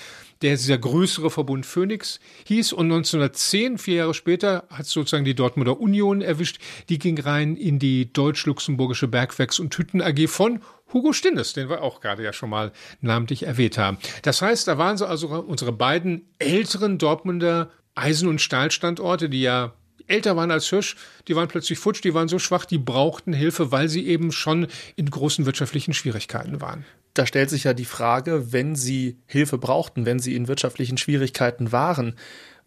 der 0.43 0.57
dieser 0.57 0.77
größere 0.77 1.31
Verbund 1.31 1.65
Phoenix 1.65 2.19
hieß. 2.45 2.73
Und 2.73 2.91
1910, 2.91 3.77
vier 3.77 3.95
Jahre 3.95 4.13
später, 4.13 4.65
hat 4.69 4.85
sozusagen 4.85 5.25
die 5.25 5.35
Dortmunder 5.35 5.79
Union 5.79 6.21
erwischt. 6.21 6.59
Die 6.89 6.99
ging 6.99 7.19
rein 7.19 7.55
in 7.55 7.79
die 7.79 8.11
deutsch-luxemburgische 8.11 9.07
Bergwerks- 9.07 9.59
und 9.59 9.75
Hütten 9.77 10.01
AG 10.01 10.27
von 10.27 10.59
Hugo 10.91 11.13
Stinnes, 11.13 11.53
den 11.53 11.69
wir 11.69 11.81
auch 11.81 12.01
gerade 12.01 12.23
ja 12.23 12.33
schon 12.33 12.49
mal 12.49 12.71
namentlich 13.01 13.43
erwähnt 13.43 13.77
haben. 13.77 13.97
Das 14.21 14.41
heißt, 14.41 14.67
da 14.67 14.77
waren 14.77 14.97
so 14.97 15.05
also 15.05 15.27
unsere 15.29 15.71
beiden 15.71 16.27
älteren 16.37 16.97
Dortmunder 16.97 17.71
Eisen- 17.95 18.27
und 18.27 18.41
Stahlstandorte, 18.41 19.29
die 19.29 19.41
ja 19.41 19.73
älter 20.07 20.35
waren 20.35 20.51
als 20.51 20.67
Hirsch, 20.67 20.97
die 21.27 21.35
waren 21.35 21.47
plötzlich 21.47 21.79
futsch, 21.79 22.03
die 22.03 22.13
waren 22.13 22.27
so 22.27 22.37
schwach, 22.37 22.65
die 22.65 22.77
brauchten 22.77 23.31
Hilfe, 23.33 23.71
weil 23.71 23.87
sie 23.87 24.05
eben 24.07 24.31
schon 24.31 24.67
in 24.95 25.09
großen 25.09 25.45
wirtschaftlichen 25.45 25.93
Schwierigkeiten 25.93 26.59
waren 26.59 26.85
da 27.13 27.25
stellt 27.25 27.49
sich 27.49 27.65
ja 27.65 27.73
die 27.73 27.85
Frage, 27.85 28.51
wenn 28.51 28.75
Sie 28.75 29.17
Hilfe 29.25 29.57
brauchten, 29.57 30.05
wenn 30.05 30.19
Sie 30.19 30.35
in 30.35 30.47
wirtschaftlichen 30.47 30.97
Schwierigkeiten 30.97 31.71
waren, 31.71 32.15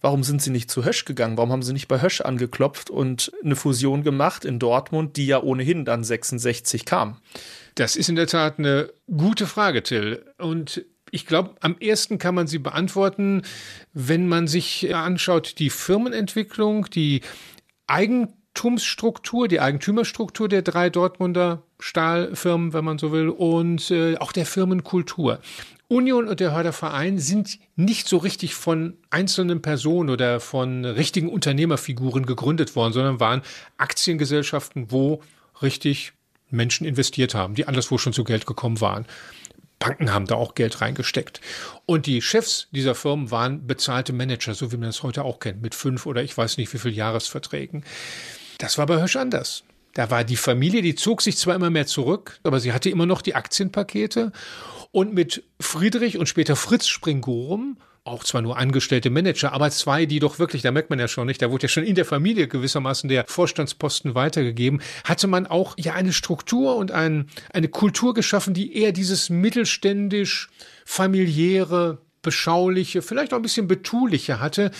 warum 0.00 0.22
sind 0.22 0.40
Sie 0.40 0.50
nicht 0.50 0.70
zu 0.70 0.84
Hösch 0.84 1.04
gegangen? 1.04 1.36
Warum 1.36 1.52
haben 1.52 1.62
Sie 1.62 1.72
nicht 1.72 1.88
bei 1.88 2.00
Hösch 2.00 2.20
angeklopft 2.20 2.90
und 2.90 3.32
eine 3.44 3.56
Fusion 3.56 4.02
gemacht 4.02 4.44
in 4.44 4.58
Dortmund, 4.58 5.16
die 5.16 5.26
ja 5.26 5.42
ohnehin 5.42 5.84
dann 5.84 6.04
66 6.04 6.84
kam? 6.84 7.16
Das 7.74 7.96
ist 7.96 8.08
in 8.08 8.16
der 8.16 8.26
Tat 8.26 8.58
eine 8.58 8.90
gute 9.14 9.46
Frage, 9.46 9.82
Till. 9.82 10.24
Und 10.38 10.84
ich 11.10 11.26
glaube, 11.26 11.54
am 11.60 11.76
ersten 11.78 12.18
kann 12.18 12.34
man 12.34 12.46
sie 12.46 12.58
beantworten, 12.58 13.42
wenn 13.92 14.28
man 14.28 14.46
sich 14.46 14.94
anschaut, 14.94 15.58
die 15.58 15.70
Firmenentwicklung, 15.70 16.88
die 16.90 17.22
Eigen 17.86 18.32
Eigentumsstruktur, 18.56 19.48
die 19.48 19.60
Eigentümerstruktur 19.60 20.48
der 20.48 20.62
drei 20.62 20.88
Dortmunder 20.88 21.62
Stahlfirmen, 21.78 22.72
wenn 22.72 22.86
man 22.86 22.98
so 22.98 23.12
will, 23.12 23.28
und 23.28 23.90
äh, 23.90 24.16
auch 24.16 24.32
der 24.32 24.46
Firmenkultur. 24.46 25.40
Union 25.88 26.26
und 26.26 26.40
der 26.40 26.52
Hörderverein 26.52 27.18
sind 27.18 27.58
nicht 27.76 28.08
so 28.08 28.16
richtig 28.16 28.54
von 28.54 28.96
einzelnen 29.10 29.60
Personen 29.60 30.08
oder 30.08 30.40
von 30.40 30.86
richtigen 30.86 31.28
Unternehmerfiguren 31.28 32.24
gegründet 32.24 32.74
worden, 32.74 32.94
sondern 32.94 33.20
waren 33.20 33.42
Aktiengesellschaften, 33.76 34.90
wo 34.90 35.20
richtig 35.60 36.14
Menschen 36.50 36.86
investiert 36.86 37.34
haben, 37.34 37.54
die 37.54 37.68
anderswo 37.68 37.98
schon 37.98 38.14
zu 38.14 38.24
Geld 38.24 38.46
gekommen 38.46 38.80
waren. 38.80 39.04
Banken 39.78 40.12
haben 40.12 40.26
da 40.26 40.36
auch 40.36 40.54
Geld 40.54 40.80
reingesteckt. 40.80 41.42
Und 41.84 42.06
die 42.06 42.22
Chefs 42.22 42.68
dieser 42.70 42.94
Firmen 42.94 43.30
waren 43.30 43.66
bezahlte 43.66 44.14
Manager, 44.14 44.54
so 44.54 44.72
wie 44.72 44.76
man 44.78 44.88
das 44.88 45.02
heute 45.02 45.24
auch 45.24 45.40
kennt, 45.40 45.60
mit 45.60 45.74
fünf 45.74 46.06
oder 46.06 46.22
ich 46.22 46.36
weiß 46.36 46.56
nicht 46.56 46.72
wie 46.72 46.78
viel 46.78 46.92
Jahresverträgen. 46.92 47.84
Das 48.58 48.78
war 48.78 48.86
bei 48.86 49.02
Hösch 49.02 49.16
anders. 49.16 49.64
Da 49.94 50.10
war 50.10 50.24
die 50.24 50.36
Familie, 50.36 50.82
die 50.82 50.94
zog 50.94 51.22
sich 51.22 51.36
zwar 51.36 51.54
immer 51.54 51.70
mehr 51.70 51.86
zurück, 51.86 52.38
aber 52.42 52.60
sie 52.60 52.72
hatte 52.72 52.90
immer 52.90 53.06
noch 53.06 53.22
die 53.22 53.34
Aktienpakete. 53.34 54.32
Und 54.92 55.14
mit 55.14 55.42
Friedrich 55.60 56.18
und 56.18 56.28
später 56.28 56.56
Fritz 56.56 56.86
Springorum 56.86 57.78
auch 58.06 58.24
zwar 58.24 58.40
nur 58.40 58.56
angestellte 58.56 59.10
Manager, 59.10 59.52
aber 59.52 59.70
zwei, 59.70 60.06
die 60.06 60.20
doch 60.20 60.38
wirklich, 60.38 60.62
da 60.62 60.70
merkt 60.70 60.90
man 60.90 60.98
ja 60.98 61.08
schon 61.08 61.26
nicht, 61.26 61.42
da 61.42 61.50
wurde 61.50 61.64
ja 61.64 61.68
schon 61.68 61.84
in 61.84 61.96
der 61.96 62.04
Familie 62.04 62.46
gewissermaßen 62.46 63.08
der 63.08 63.24
Vorstandsposten 63.26 64.14
weitergegeben, 64.14 64.80
hatte 65.04 65.26
man 65.26 65.46
auch 65.46 65.74
ja 65.76 65.94
eine 65.94 66.12
Struktur 66.12 66.76
und 66.76 66.92
ein, 66.92 67.28
eine 67.52 67.68
Kultur 67.68 68.14
geschaffen, 68.14 68.54
die 68.54 68.76
eher 68.76 68.92
dieses 68.92 69.28
mittelständisch 69.28 70.48
familiäre, 70.84 71.98
beschauliche, 72.22 73.02
vielleicht 73.02 73.32
auch 73.32 73.38
ein 73.38 73.42
bisschen 73.42 73.68
betuliche 73.68 74.40
hatte. 74.40 74.70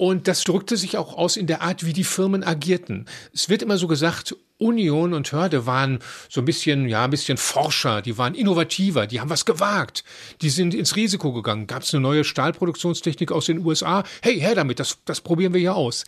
Und 0.00 0.28
das 0.28 0.44
drückte 0.44 0.78
sich 0.78 0.96
auch 0.96 1.18
aus 1.18 1.36
in 1.36 1.46
der 1.46 1.60
Art, 1.60 1.84
wie 1.84 1.92
die 1.92 2.04
Firmen 2.04 2.42
agierten. 2.42 3.04
Es 3.34 3.50
wird 3.50 3.60
immer 3.60 3.76
so 3.76 3.86
gesagt, 3.86 4.34
Union 4.56 5.12
und 5.12 5.30
Hörde 5.30 5.66
waren 5.66 5.98
so 6.30 6.40
ein 6.40 6.46
bisschen, 6.46 6.88
ja, 6.88 7.04
ein 7.04 7.10
bisschen 7.10 7.36
Forscher, 7.36 8.00
die 8.00 8.16
waren 8.16 8.34
innovativer, 8.34 9.06
die 9.06 9.20
haben 9.20 9.28
was 9.28 9.44
gewagt, 9.44 10.02
die 10.40 10.48
sind 10.48 10.72
ins 10.72 10.96
Risiko 10.96 11.34
gegangen. 11.34 11.66
Gab 11.66 11.82
es 11.82 11.92
eine 11.92 12.00
neue 12.00 12.24
Stahlproduktionstechnik 12.24 13.30
aus 13.30 13.44
den 13.44 13.58
USA? 13.62 14.02
Hey, 14.22 14.40
her 14.40 14.54
damit, 14.54 14.80
das, 14.80 14.96
das 15.04 15.20
probieren 15.20 15.52
wir 15.52 15.60
ja 15.60 15.74
aus. 15.74 16.06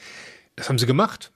Das 0.56 0.70
haben 0.70 0.78
sie 0.78 0.86
gemacht 0.86 1.30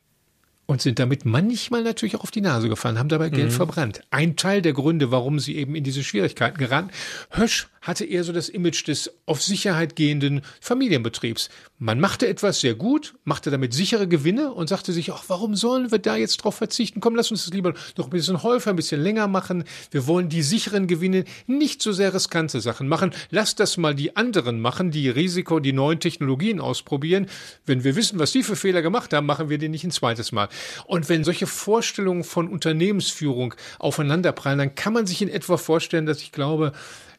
und 0.65 0.81
sind 0.81 0.99
damit 0.99 1.27
manchmal 1.27 1.83
natürlich 1.83 2.17
auch 2.17 2.23
auf 2.23 2.31
die 2.31 2.41
Nase 2.41 2.71
gefallen, 2.71 2.99
haben 2.99 3.11
dabei 3.11 3.29
Geld 3.29 3.51
mhm. 3.51 3.55
verbrannt. 3.55 4.01
Ein 4.11 4.37
Teil 4.37 4.63
der 4.63 4.73
Gründe, 4.73 5.11
warum 5.11 5.41
sie 5.41 5.57
eben 5.57 5.75
in 5.75 5.85
diese 5.85 6.03
Schwierigkeiten 6.03 6.57
geraten. 6.57 6.89
Hösch 7.33 7.69
hatte 7.87 8.05
eher 8.05 8.25
so 8.25 8.33
das 8.33 8.49
Image 8.49 8.87
des 8.89 9.13
auf 9.27 9.43
Sicherheit 9.43 9.95
gehenden 9.95 10.43
Familienbetriebs. 10.61 11.49
Man 11.79 12.01
machte 12.01 12.27
etwas 12.27 12.61
sehr 12.61 12.75
gut, 12.75 13.15
machte 13.25 13.51
damit 13.51 13.75
sichere 13.75 14.09
Gewinne 14.09 14.53
und 14.53 14.69
sagte 14.69 14.93
sich, 14.93 15.13
ach, 15.13 15.25
warum 15.29 15.55
sollen 15.55 15.93
wir 15.93 15.99
da 15.99 16.17
jetzt 16.17 16.39
drauf 16.39 16.57
verzichten? 16.57 17.01
Komm, 17.01 17.15
lass 17.15 17.31
uns 17.31 17.45
das 17.45 17.55
lieber 17.55 17.75
noch 17.97 18.07
ein 18.07 18.11
bisschen 18.11 18.43
häufiger, 18.43 18.71
ein 18.73 18.77
bisschen 18.77 19.01
länger 19.01 19.29
machen. 19.29 19.65
Wir 19.93 20.07
wollen 20.07 20.29
die 20.29 20.43
sicheren 20.43 20.89
Gewinne 20.89 21.25
nicht 21.47 21.81
so 21.81 21.93
sehr 21.93 22.13
riskante 22.13 22.61
Sachen 22.61 22.89
machen. 22.89 23.13
Lass 23.31 23.55
das 23.55 23.77
mal 23.77 23.95
die 23.95 24.17
anderen 24.17 24.61
machen, 24.61 24.91
die 24.91 25.09
Risiko, 25.09 25.61
die 25.61 25.73
neuen 25.73 26.01
Technologien 26.01 26.61
ausprobieren. 26.61 27.27
Wenn 27.67 27.85
wir 27.85 27.95
wissen, 27.95 28.19
was 28.19 28.33
die 28.33 28.43
für 28.43 28.57
Fehler 28.57 28.83
gemacht 28.83 29.13
haben, 29.13 29.27
machen 29.27 29.49
wir 29.49 29.59
den 29.59 29.71
nicht 29.71 29.85
ein 29.85 29.93
zweites 29.93 30.33
Mal. 30.33 30.49
Und 30.87 31.09
wenn 31.09 31.23
solche 31.23 31.47
Vorstellungen 31.47 32.25
von 32.25 32.49
Unternehmensführung 32.49 33.55
aufeinanderprallen, 33.79 34.59
dann 34.59 34.75
kann 34.75 34.93
man 34.93 35.07
sich 35.07 35.23
in 35.23 35.29
etwa 35.29 35.57
vorstellen, 35.57 36.07
dass 36.07 36.21
ich 36.23 36.33
glaube, 36.33 36.73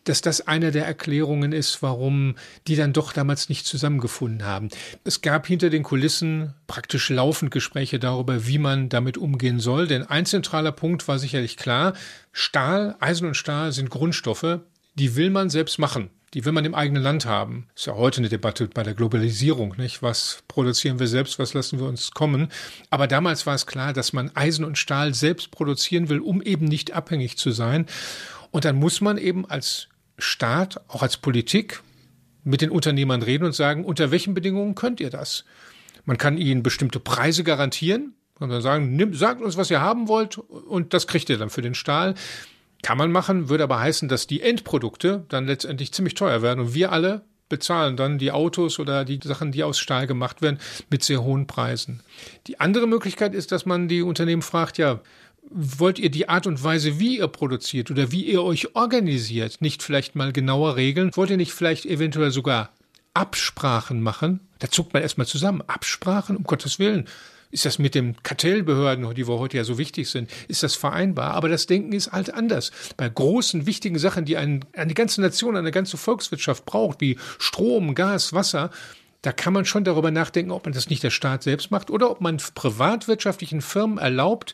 dass 0.10 0.22
das 0.22 0.48
eine 0.48 0.72
der 0.72 0.86
Erklärungen 0.86 1.52
ist, 1.52 1.82
warum 1.84 2.36
die 2.68 2.76
dann 2.76 2.94
doch 2.94 3.14
damals 3.14 3.50
nicht 3.50 3.66
zusammengefunden 3.66 4.46
haben. 4.46 4.70
Es 5.04 5.22
gab 5.22 5.46
hinter 5.48 5.70
den 5.70 5.84
Kulissen 5.84 6.54
praktisch 6.66 7.10
laufend 7.10 7.52
Gespräche 7.52 8.00
darüber, 8.00 8.48
wie 8.48 8.58
man 8.58 8.90
damit 8.90 9.18
umgehen 9.18 9.60
soll. 9.60 9.88
Denn 9.88 10.04
ein 10.04 10.26
zentraler 10.26 10.72
Punkt 10.72 11.08
war 11.08 11.20
sicherlich 11.20 11.58
klar, 11.58 11.94
Stahl, 12.32 12.96
Eisen 13.00 13.28
und 13.28 13.36
Stahl 13.36 13.72
sind 13.72 13.90
Grundstoffe, 13.90 14.60
die 14.96 15.16
will 15.16 15.30
man 15.30 15.50
selbst 15.50 15.78
machen. 15.78 16.10
Die 16.34 16.44
will 16.44 16.52
man 16.52 16.66
im 16.66 16.76
eigenen 16.76 17.02
Land 17.02 17.26
haben. 17.26 17.68
Ist 17.74 17.88
ja 17.88 17.96
heute 17.96 18.20
eine 18.20 18.28
Debatte 18.28 18.68
bei 18.68 18.84
der 18.84 18.94
Globalisierung, 18.94 19.76
nicht? 19.78 20.04
Was 20.04 20.44
produzieren 20.50 21.00
wir 21.00 21.08
selbst, 21.08 21.40
was 21.40 21.54
lassen 21.54 21.80
wir 21.80 21.88
uns 21.88 22.12
kommen? 22.12 22.50
Aber 22.90 23.08
damals 23.08 23.46
war 23.46 23.56
es 23.56 23.66
klar, 23.66 23.94
dass 23.94 24.12
man 24.12 24.36
Eisen 24.36 24.66
und 24.66 24.78
Stahl 24.78 25.14
selbst 25.14 25.52
produzieren 25.52 26.10
will, 26.10 26.20
um 26.20 26.42
eben 26.42 26.66
nicht 26.66 26.92
abhängig 26.92 27.38
zu 27.38 27.52
sein. 27.52 27.86
Und 28.52 28.66
dann 28.66 28.76
muss 28.76 29.00
man 29.00 29.18
eben 29.18 29.50
als 29.50 29.88
Staat, 30.18 30.82
auch 30.88 31.04
als 31.04 31.18
Politik, 31.18 31.82
mit 32.44 32.62
den 32.62 32.72
Unternehmern 32.72 33.22
reden 33.22 33.44
und 33.44 33.54
sagen, 33.54 33.84
unter 33.84 34.12
welchen 34.12 34.34
Bedingungen 34.34 34.74
könnt 34.74 35.00
ihr 35.00 35.10
das? 35.10 35.44
Man 36.06 36.18
kann 36.18 36.38
ihnen 36.38 36.64
bestimmte 36.64 37.00
Preise 37.00 37.44
garantieren. 37.44 38.14
Man 38.40 38.50
kann 38.50 38.62
sagen, 38.62 38.96
nimm, 38.96 39.14
sagt 39.14 39.42
uns, 39.42 39.58
was 39.58 39.70
ihr 39.70 39.82
haben 39.82 40.08
wollt 40.08 40.38
und 40.38 40.94
das 40.94 41.08
kriegt 41.08 41.30
ihr 41.30 41.38
dann 41.38 41.50
für 41.50 41.62
den 41.62 41.76
Stahl. 41.76 42.16
Kann 42.84 42.98
man 42.98 43.12
machen, 43.12 43.50
würde 43.50 43.64
aber 43.64 43.80
heißen, 43.80 44.08
dass 44.08 44.28
die 44.28 44.42
Endprodukte 44.42 45.26
dann 45.30 45.48
letztendlich 45.48 45.92
ziemlich 45.92 46.14
teuer 46.14 46.42
werden 46.42 46.60
und 46.60 46.74
wir 46.74 46.92
alle 46.92 47.24
bezahlen 47.50 47.98
dann 47.98 48.18
die 48.18 48.32
Autos 48.32 48.80
oder 48.80 49.06
die 49.06 49.20
Sachen, 49.24 49.52
die 49.52 49.64
aus 49.64 49.80
Stahl 49.80 50.08
gemacht 50.08 50.42
werden, 50.42 50.60
mit 50.90 51.04
sehr 51.04 51.24
hohen 51.24 51.48
Preisen. 51.48 52.02
Die 52.48 52.60
andere 52.60 52.88
Möglichkeit 52.88 53.34
ist, 53.34 53.52
dass 53.52 53.66
man 53.66 53.88
die 53.88 54.02
Unternehmen 54.02 54.42
fragt, 54.42 54.78
ja, 54.78 55.00
wollt 55.50 56.00
ihr 56.00 56.10
die 56.10 56.30
Art 56.30 56.48
und 56.48 56.64
Weise, 56.64 57.00
wie 57.00 57.18
ihr 57.18 57.28
produziert 57.28 57.92
oder 57.92 58.12
wie 58.12 58.24
ihr 58.24 58.44
euch 58.44 58.76
organisiert, 58.76 59.62
nicht 59.62 59.84
vielleicht 59.84 60.16
mal 60.16 60.32
genauer 60.32 60.76
regeln? 60.76 61.12
Wollt 61.16 61.30
ihr 61.30 61.38
nicht 61.38 61.54
vielleicht 61.54 61.86
eventuell 61.86 62.32
sogar 62.32 62.72
Absprachen 63.14 64.02
machen? 64.02 64.42
Da 64.60 64.70
zuckt 64.70 64.94
man 64.94 65.04
erstmal 65.04 65.28
zusammen. 65.28 65.62
Absprachen, 65.68 66.36
um 66.36 66.44
Gottes 66.44 66.80
Willen. 66.80 67.08
Ist 67.50 67.66
das 67.66 67.80
mit 67.80 67.96
den 67.96 68.22
Kartellbehörden, 68.24 69.14
die 69.16 69.28
wir 69.28 69.40
heute 69.40 69.56
ja 69.56 69.64
so 69.64 69.78
wichtig 69.78 70.10
sind, 70.10 70.30
ist 70.50 70.64
das 70.64 70.76
vereinbar? 70.76 71.34
Aber 71.34 71.48
das 71.48 71.66
Denken 71.66 71.94
ist 71.94 72.12
halt 72.12 72.34
anders. 72.34 72.72
Bei 72.98 73.08
großen, 73.08 73.66
wichtigen 73.66 73.98
Sachen, 74.00 74.26
die 74.26 74.36
ein, 74.36 74.66
eine 74.74 74.94
ganze 74.94 75.22
Nation, 75.22 75.56
eine 75.56 75.72
ganze 75.72 75.96
Volkswirtschaft 75.96 76.66
braucht, 76.66 77.00
wie 77.00 77.18
Strom, 77.40 77.96
Gas, 77.96 78.34
Wasser, 78.34 78.70
da 79.22 79.32
kann 79.32 79.54
man 79.54 79.66
schon 79.66 79.84
darüber 79.84 80.12
nachdenken, 80.12 80.52
ob 80.52 80.66
man 80.66 80.74
das 80.74 80.90
nicht 80.90 81.04
der 81.04 81.10
Staat 81.10 81.44
selbst 81.44 81.72
macht 81.72 81.90
oder 81.90 82.10
ob 82.10 82.22
man 82.22 82.38
privatwirtschaftlichen 82.56 83.62
Firmen 83.62 83.98
erlaubt, 83.98 84.54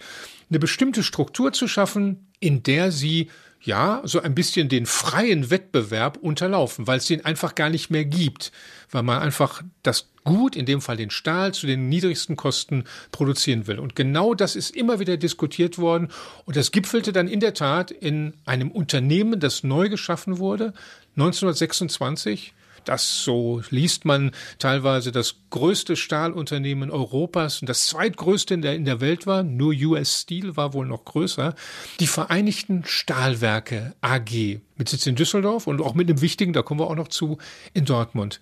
eine 0.50 0.60
bestimmte 0.60 1.04
Struktur 1.04 1.54
zu 1.54 1.68
schaffen, 1.68 2.28
in 2.40 2.64
der 2.64 2.92
sie 2.92 3.30
ja, 3.66 4.02
so 4.04 4.22
ein 4.22 4.36
bisschen 4.36 4.68
den 4.68 4.86
freien 4.86 5.50
Wettbewerb 5.50 6.18
unterlaufen, 6.18 6.86
weil 6.86 6.98
es 6.98 7.08
den 7.08 7.24
einfach 7.24 7.56
gar 7.56 7.70
nicht 7.70 7.90
mehr 7.90 8.04
gibt, 8.04 8.52
weil 8.92 9.04
man 9.04 9.22
einfach 9.22 9.64
das 9.84 10.10
Gut, 10.26 10.56
in 10.56 10.66
dem 10.66 10.80
Fall 10.80 10.96
den 10.96 11.10
Stahl, 11.10 11.54
zu 11.54 11.68
den 11.68 11.90
niedrigsten 11.90 12.38
Kosten 12.38 12.86
produzieren 13.12 13.68
will. 13.68 13.80
Und 13.80 13.94
genau 13.94 14.34
das 14.34 14.56
ist 14.56 14.74
immer 14.74 15.00
wieder 15.00 15.18
diskutiert 15.18 15.78
worden 15.78 16.10
und 16.46 16.56
das 16.56 16.72
gipfelte 16.72 17.12
dann 17.12 17.28
in 17.28 17.42
der 17.42 17.54
Tat 17.54 17.92
in 17.92 18.34
einem 18.46 18.72
Unternehmen, 18.72 19.42
das 19.42 19.64
neu 19.64 19.90
geschaffen 19.90 20.38
wurde, 20.38 20.74
1926 21.18 22.54
das, 22.86 23.24
so 23.24 23.62
liest 23.70 24.06
man 24.06 24.32
teilweise, 24.60 25.12
das 25.12 25.36
größte 25.50 25.96
Stahlunternehmen 25.96 26.92
Europas 26.92 27.62
und 27.62 27.70
das 27.70 27.88
zweitgrößte 27.88 28.54
in 28.54 28.62
der, 28.62 28.76
in 28.76 28.86
der 28.86 29.02
Welt 29.02 29.26
war, 29.28 29.44
nur 29.44 29.74
US 29.74 30.22
Steel 30.22 30.56
war 30.56 30.74
wohl 30.74 30.86
noch 30.86 31.06
größer, 31.06 31.56
die 32.00 32.08
Vereinigten 32.08 32.84
Stahlwerke 32.86 33.94
AG 34.02 34.60
mit 34.76 34.90
Sitz 34.90 35.06
in 35.06 35.16
Düsseldorf 35.16 35.68
und 35.68 35.82
auch 35.82 35.94
mit 35.94 36.10
einem 36.10 36.22
wichtigen, 36.22 36.54
da 36.54 36.62
kommen 36.62 36.80
wir 36.80 36.90
auch 36.90 36.96
noch 36.96 37.08
zu, 37.08 37.38
in 37.74 37.86
Dortmund. 37.86 38.40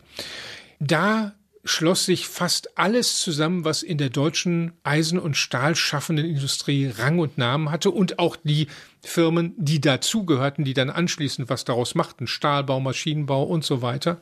Da 0.80 1.34
schloss 1.64 2.06
sich 2.06 2.28
fast 2.28 2.78
alles 2.78 3.20
zusammen, 3.20 3.66
was 3.66 3.84
in 3.84 3.98
der 3.98 4.10
deutschen 4.10 4.74
Eisen- 4.84 5.20
und 5.20 5.38
Stahlschaffenden 5.38 6.26
Industrie 6.26 6.88
Rang 6.88 7.20
und 7.20 7.38
Namen 7.38 7.72
hatte 7.72 7.92
und 7.92 8.20
auch 8.20 8.36
die 8.36 8.68
Firmen, 9.04 9.54
die 9.58 9.82
dazugehörten, 9.82 10.64
die 10.64 10.74
dann 10.74 10.90
anschließend 10.90 11.50
was 11.50 11.66
daraus 11.66 11.96
machten, 11.96 12.28
Stahlbau, 12.28 12.80
Maschinenbau 12.80 13.44
und 13.44 13.64
so 13.64 13.82
weiter. 13.82 14.20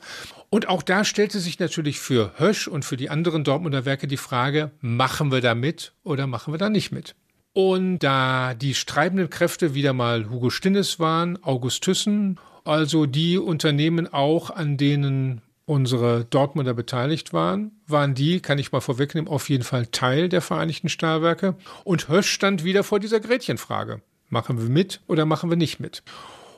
Und 0.48 0.68
auch 0.68 0.82
da 0.82 1.04
stellte 1.04 1.38
sich 1.38 1.58
natürlich 1.58 2.00
für 2.00 2.32
Hösch 2.38 2.66
und 2.66 2.84
für 2.84 2.96
die 2.96 3.10
anderen 3.10 3.44
Dortmunder 3.44 3.84
Werke 3.84 4.06
die 4.06 4.16
Frage, 4.16 4.70
machen 4.80 5.30
wir 5.30 5.40
da 5.40 5.54
mit 5.54 5.92
oder 6.02 6.26
machen 6.26 6.52
wir 6.54 6.58
da 6.58 6.70
nicht 6.70 6.92
mit? 6.92 7.14
Und 7.52 7.98
da 7.98 8.54
die 8.54 8.74
streibenden 8.74 9.28
Kräfte 9.28 9.74
wieder 9.74 9.92
mal 9.92 10.30
Hugo 10.30 10.50
Stinnes 10.50 10.98
waren, 10.98 11.42
August 11.42 11.82
Thyssen, 11.82 12.38
also 12.64 13.06
die 13.06 13.38
Unternehmen 13.38 14.12
auch, 14.12 14.50
an 14.50 14.76
denen 14.76 15.42
unsere 15.66 16.24
Dortmunder 16.24 16.74
beteiligt 16.74 17.32
waren, 17.32 17.70
waren 17.86 18.14
die, 18.14 18.40
kann 18.40 18.58
ich 18.58 18.72
mal 18.72 18.80
vorwegnehmen, 18.80 19.30
auf 19.30 19.48
jeden 19.48 19.62
Fall 19.62 19.86
Teil 19.86 20.28
der 20.28 20.42
Vereinigten 20.42 20.88
Stahlwerke. 20.88 21.56
Und 21.84 22.08
Hösch 22.08 22.28
stand 22.30 22.64
wieder 22.64 22.82
vor 22.82 22.98
dieser 22.98 23.20
Gretchenfrage. 23.20 24.02
Machen 24.30 24.60
wir 24.62 24.68
mit 24.68 25.00
oder 25.08 25.26
machen 25.26 25.50
wir 25.50 25.56
nicht 25.56 25.80
mit? 25.80 26.04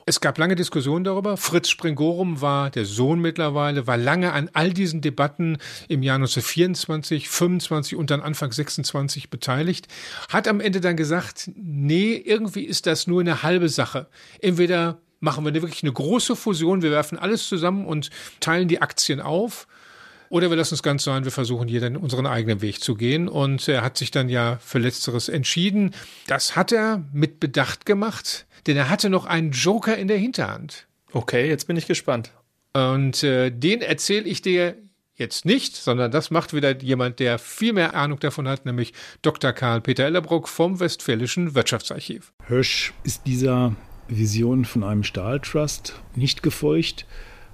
Es 0.05 0.21
gab 0.21 0.37
lange 0.37 0.55
Diskussionen 0.55 1.03
darüber. 1.03 1.37
Fritz 1.37 1.69
Springorum 1.69 2.39
war 2.39 2.69
der 2.69 2.85
Sohn 2.85 3.19
mittlerweile, 3.19 3.87
war 3.87 3.97
lange 3.97 4.33
an 4.33 4.49
all 4.53 4.73
diesen 4.73 5.01
Debatten 5.01 5.57
im 5.87 6.03
Jahr 6.03 6.15
1924, 6.15 7.29
25 7.29 7.97
und 7.97 8.11
dann 8.11 8.21
Anfang 8.21 8.51
26 8.51 9.31
beteiligt, 9.31 9.87
hat 10.29 10.47
am 10.47 10.59
Ende 10.59 10.81
dann 10.81 10.97
gesagt, 10.97 11.49
nee, 11.55 12.13
irgendwie 12.13 12.63
ist 12.63 12.85
das 12.85 13.07
nur 13.07 13.21
eine 13.21 13.41
halbe 13.43 13.69
Sache. 13.69 14.07
Entweder 14.39 14.99
machen 15.19 15.45
wir 15.45 15.53
wirklich 15.53 15.83
eine 15.83 15.93
große 15.93 16.35
Fusion, 16.35 16.83
wir 16.83 16.91
werfen 16.91 17.17
alles 17.17 17.47
zusammen 17.47 17.87
und 17.87 18.09
teilen 18.39 18.67
die 18.67 18.81
Aktien 18.81 19.19
auf. 19.19 19.67
Oder 20.29 20.49
wir 20.49 20.57
lassen 20.57 20.73
es 20.73 20.83
ganz 20.83 21.03
sein, 21.03 21.23
wir 21.23 21.31
versuchen 21.31 21.67
hier 21.67 21.81
dann 21.81 21.97
unseren 21.97 22.25
eigenen 22.25 22.61
Weg 22.61 22.81
zu 22.81 22.95
gehen. 22.95 23.27
Und 23.27 23.67
er 23.67 23.81
hat 23.81 23.97
sich 23.97 24.11
dann 24.11 24.29
ja 24.29 24.57
für 24.61 24.79
Letzteres 24.79 25.29
entschieden. 25.29 25.91
Das 26.27 26.55
hat 26.55 26.71
er 26.71 27.03
mit 27.13 27.39
Bedacht 27.39 27.85
gemacht, 27.85 28.45
denn 28.67 28.77
er 28.77 28.89
hatte 28.89 29.09
noch 29.09 29.25
einen 29.25 29.51
Joker 29.51 29.97
in 29.97 30.07
der 30.07 30.17
Hinterhand. 30.17 30.87
Okay, 31.11 31.47
jetzt 31.47 31.67
bin 31.67 31.77
ich 31.77 31.87
gespannt. 31.87 32.31
Und 32.73 33.23
äh, 33.23 33.51
den 33.51 33.81
erzähle 33.81 34.27
ich 34.27 34.41
dir 34.41 34.75
jetzt 35.15 35.45
nicht, 35.45 35.75
sondern 35.75 36.11
das 36.11 36.31
macht 36.31 36.53
wieder 36.53 36.75
jemand, 36.81 37.19
der 37.19 37.37
viel 37.37 37.73
mehr 37.73 37.95
Ahnung 37.95 38.19
davon 38.19 38.47
hat, 38.47 38.65
nämlich 38.65 38.93
Dr. 39.21 39.53
Karl 39.53 39.81
Peter 39.81 40.05
Ellerbruck 40.05 40.49
vom 40.49 40.79
Westfälischen 40.79 41.55
Wirtschaftsarchiv. 41.55 42.33
Hösch 42.47 42.93
ist 43.03 43.27
dieser 43.27 43.75
Vision 44.07 44.65
von 44.65 44.83
einem 44.83 45.03
Stahltrust 45.03 46.01
nicht 46.15 46.43
gefolgt. 46.43 47.05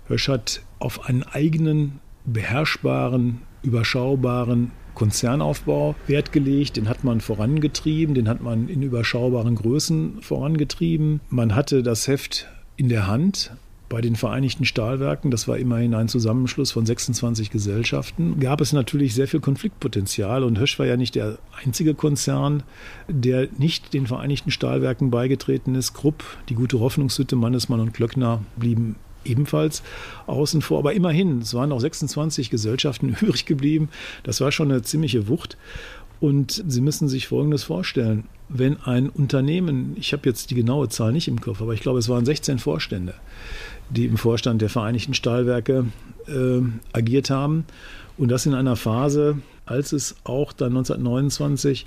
Hösch 0.07 0.29
hat 0.29 0.61
auf 0.79 1.05
einen 1.05 1.23
eigenen, 1.23 1.99
beherrschbaren, 2.33 3.41
überschaubaren 3.63 4.71
Konzernaufbau 4.95 5.95
Wert 6.07 6.31
gelegt. 6.31 6.77
Den 6.77 6.89
hat 6.89 7.03
man 7.03 7.21
vorangetrieben, 7.21 8.15
den 8.15 8.27
hat 8.27 8.41
man 8.41 8.67
in 8.67 8.81
überschaubaren 8.81 9.55
Größen 9.55 10.21
vorangetrieben. 10.21 11.21
Man 11.29 11.55
hatte 11.55 11.83
das 11.83 12.07
Heft 12.07 12.47
in 12.75 12.89
der 12.89 13.07
Hand 13.07 13.51
bei 13.89 14.01
den 14.01 14.15
Vereinigten 14.15 14.65
Stahlwerken, 14.65 15.31
das 15.31 15.47
war 15.47 15.57
immerhin 15.57 15.95
ein 15.95 16.07
Zusammenschluss 16.07 16.71
von 16.71 16.85
26 16.85 17.49
Gesellschaften, 17.49 18.39
gab 18.39 18.61
es 18.61 18.71
natürlich 18.71 19.15
sehr 19.15 19.27
viel 19.27 19.39
Konfliktpotenzial 19.39 20.43
und 20.43 20.59
Hösch 20.59 20.77
war 20.77 20.85
ja 20.85 20.95
nicht 20.95 21.15
der 21.15 21.39
einzige 21.65 21.95
Konzern, 21.95 22.63
der 23.07 23.47
nicht 23.57 23.93
den 23.93 24.05
Vereinigten 24.05 24.51
Stahlwerken 24.51 25.09
beigetreten 25.09 25.73
ist. 25.73 25.93
Krupp, 25.93 26.23
die 26.49 26.55
gute 26.55 26.79
Hoffnungshütte, 26.79 27.35
Mannesmann 27.35 27.79
und 27.79 27.93
Klöckner 27.93 28.41
blieben 28.57 28.95
ebenfalls 29.25 29.83
außen 30.27 30.61
vor. 30.61 30.79
Aber 30.79 30.93
immerhin, 30.93 31.39
es 31.39 31.53
waren 31.53 31.69
noch 31.69 31.79
26 31.79 32.49
Gesellschaften 32.49 33.09
übrig 33.21 33.45
geblieben. 33.45 33.89
Das 34.23 34.41
war 34.41 34.51
schon 34.51 34.71
eine 34.71 34.81
ziemliche 34.81 35.27
Wucht. 35.27 35.57
Und 36.19 36.63
Sie 36.67 36.81
müssen 36.81 37.07
sich 37.07 37.27
Folgendes 37.27 37.63
vorstellen. 37.63 38.25
Wenn 38.49 38.81
ein 38.81 39.09
Unternehmen, 39.09 39.95
ich 39.97 40.11
habe 40.11 40.27
jetzt 40.27 40.51
die 40.51 40.55
genaue 40.55 40.89
Zahl 40.89 41.13
nicht 41.13 41.27
im 41.27 41.39
Kopf, 41.39 41.61
aber 41.61 41.73
ich 41.73 41.79
glaube, 41.79 41.99
es 41.99 42.09
waren 42.09 42.25
16 42.25 42.59
Vorstände, 42.59 43.13
die 43.89 44.05
im 44.05 44.17
Vorstand 44.17 44.61
der 44.61 44.69
Vereinigten 44.69 45.13
Stahlwerke 45.13 45.85
äh, 46.27 46.61
agiert 46.91 47.29
haben. 47.29 47.65
Und 48.17 48.29
das 48.29 48.45
in 48.45 48.53
einer 48.53 48.75
Phase, 48.75 49.37
als 49.65 49.93
es 49.93 50.15
auch 50.25 50.51
dann 50.51 50.75
1929 50.75 51.85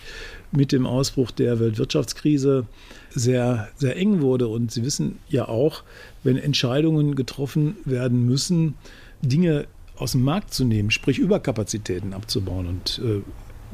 mit 0.50 0.72
dem 0.72 0.86
Ausbruch 0.86 1.30
der 1.30 1.60
Weltwirtschaftskrise 1.60 2.66
sehr, 3.14 3.68
sehr 3.76 3.96
eng 3.96 4.20
wurde. 4.20 4.48
Und 4.48 4.70
Sie 4.70 4.84
wissen 4.84 5.18
ja 5.28 5.48
auch, 5.48 5.82
wenn 6.22 6.36
Entscheidungen 6.36 7.14
getroffen 7.14 7.76
werden 7.84 8.26
müssen, 8.26 8.74
Dinge 9.22 9.66
aus 9.96 10.12
dem 10.12 10.22
Markt 10.22 10.52
zu 10.52 10.64
nehmen, 10.64 10.90
sprich 10.90 11.18
Überkapazitäten 11.18 12.12
abzubauen. 12.12 12.66
Und 12.66 13.00
äh, 13.04 13.22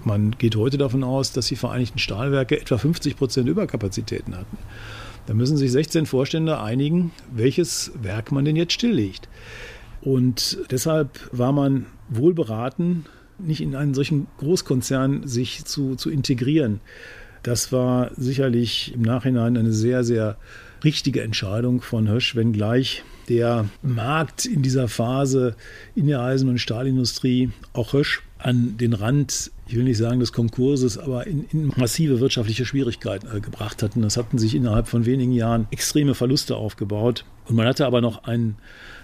man 0.05 0.33
geht 0.33 0.57
heute 0.57 0.79
davon 0.79 1.05
aus, 1.05 1.33
dass 1.33 1.47
die 1.47 1.57
Vereinigten 1.57 1.99
Stahlwerke 1.99 2.61
etwa 2.61 2.79
50 2.79 3.17
Prozent 3.17 3.49
Überkapazitäten 3.49 4.37
hatten. 4.37 4.59
Da 5.27 5.35
müssen 5.35 5.57
sich 5.57 5.71
16 5.73 6.07
Vorstände 6.07 6.61
einigen, 6.61 7.13
welches 7.31 7.93
Werk 8.01 8.33
man 8.33 8.45
denn 8.45 8.57
jetzt 8.57 8.73
stilllegt. 8.73 9.29
Und 10.01 10.59
deshalb 10.71 11.29
war 11.33 11.53
man 11.53 11.87
wohl 12.09 12.33
beraten, 12.33 13.05
nicht 13.39 13.61
in 13.61 13.77
einen 13.77 13.95
solchen 13.95 14.27
Großkonzern 14.39 15.27
sich 15.27 15.65
zu, 15.65 15.97
zu 15.97 16.11
integrieren. 16.11 16.81
Das 17.49 17.73
war 17.73 18.11
sicherlich 18.15 18.93
im 18.93 19.01
Nachhinein 19.01 19.57
eine 19.57 19.73
sehr, 19.73 20.05
sehr 20.05 20.37
richtige 20.85 21.23
Entscheidung 21.23 21.81
von 21.81 22.07
Hösch, 22.07 22.37
wenngleich 22.37 23.05
der 23.31 23.71
Markt 23.81 24.45
in 24.45 24.61
dieser 24.61 24.87
Phase 24.87 25.57
in 25.95 26.09
der 26.09 26.21
Eisen- 26.21 26.51
und 26.51 26.59
Stahlindustrie 26.59 27.51
auch 27.73 27.95
Hösch 27.95 28.23
an 28.37 28.77
den 28.77 28.93
Rand, 28.93 29.51
ich 29.67 29.77
will 29.77 29.85
nicht 29.85 29.97
sagen 29.97 30.21
des 30.21 30.35
Konkurses, 30.35 30.99
aber 30.99 31.27
in, 31.27 31.47
in 31.51 31.73
massive 31.75 32.21
wirtschaftliche 32.21 32.67
Schwierigkeiten 32.67 33.35
äh, 33.35 33.41
gebracht 33.41 33.83
hatten. 33.83 34.03
Das 34.03 34.19
hatten 34.19 34.37
sich 34.37 34.55
innerhalb 34.55 34.87
von 34.87 35.07
wenigen 35.07 35.33
Jahren 35.33 35.69
extreme 35.71 36.15
Verluste 36.15 36.55
aufgebaut. 36.55 37.25
Und 37.47 37.57
man 37.57 37.67
hatte 37.67 37.87
aber 37.87 38.03
noch 38.03 38.25
einen 38.25 38.57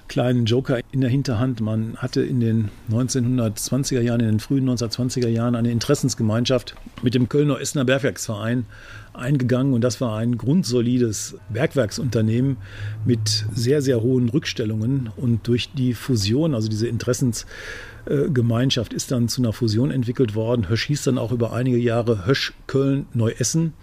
kleinen 0.08 0.44
Joker 0.44 0.80
in 0.92 1.00
der 1.00 1.10
Hinterhand. 1.10 1.60
Man 1.60 1.96
hatte 1.96 2.22
in 2.22 2.40
den 2.40 2.70
1920er 2.90 4.00
Jahren, 4.00 4.20
in 4.20 4.26
den 4.26 4.40
frühen 4.40 4.68
1920er 4.68 5.28
Jahren 5.28 5.54
eine 5.54 5.70
Interessensgemeinschaft 5.70 6.74
mit 7.02 7.14
dem 7.14 7.28
Kölner 7.28 7.60
Essener 7.60 7.84
Bergwerksverein 7.84 8.66
eingegangen 9.14 9.74
und 9.74 9.82
das 9.82 10.00
war 10.00 10.18
ein 10.18 10.36
grundsolides 10.36 11.36
Bergwerksunternehmen 11.48 12.56
mit 13.04 13.46
sehr, 13.54 13.80
sehr 13.80 14.02
hohen 14.02 14.28
Rückstellungen 14.28 15.10
und 15.16 15.46
durch 15.46 15.70
die 15.72 15.94
Fusion, 15.94 16.52
also 16.54 16.68
diese 16.68 16.88
Interessensgemeinschaft 16.88 18.92
ist 18.92 19.12
dann 19.12 19.28
zu 19.28 19.40
einer 19.40 19.52
Fusion 19.52 19.92
entwickelt 19.92 20.34
worden. 20.34 20.68
Hösch 20.68 20.86
hieß 20.86 21.04
dann 21.04 21.18
auch 21.18 21.30
über 21.32 21.52
einige 21.52 21.78
Jahre 21.78 22.26
Hösch 22.26 22.54
Köln 22.66 23.06
Neuessen. 23.14 23.74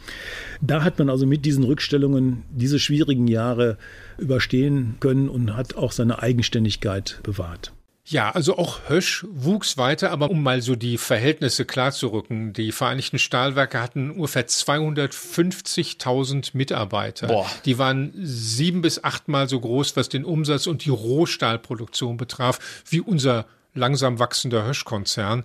Da 0.60 0.84
hat 0.84 1.00
man 1.00 1.10
also 1.10 1.26
mit 1.26 1.46
diesen 1.46 1.64
Rückstellungen 1.64 2.44
diese 2.52 2.80
schwierigen 2.80 3.28
Jahre 3.28 3.78
überstehen 4.22 4.98
können 5.00 5.28
und 5.28 5.58
hat 5.58 5.76
auch 5.76 5.92
seine 5.92 6.22
Eigenständigkeit 6.22 7.20
bewahrt. 7.24 7.74
Ja, 8.06 8.32
also 8.32 8.58
auch 8.58 8.90
Hösch 8.90 9.26
wuchs 9.30 9.78
weiter, 9.78 10.12
aber 10.12 10.32
um 10.32 10.44
mal 10.44 10.62
so 10.62 10.76
die 10.76 10.98
Verhältnisse 10.98 11.66
klarzurücken, 11.66 12.52
die 12.52 12.72
Vereinigten 12.72 13.20
Stahlwerke 13.20 13.80
hatten 13.80 14.10
ungefähr 14.12 14.48
250.000 14.48 16.52
Mitarbeiter. 16.54 17.28
Boah. 17.28 17.46
Die 17.66 17.78
waren 17.78 18.12
sieben 18.16 18.82
bis 18.82 19.04
achtmal 19.04 19.48
so 19.48 19.60
groß, 19.60 19.96
was 19.96 20.10
den 20.10 20.26
Umsatz 20.26 20.66
und 20.68 20.84
die 20.84 20.90
Rohstahlproduktion 20.90 22.18
betraf, 22.18 22.60
wie 22.90 23.02
unser 23.02 23.46
langsam 23.74 24.20
wachsender 24.20 24.66
Hösch-Konzern. 24.66 25.44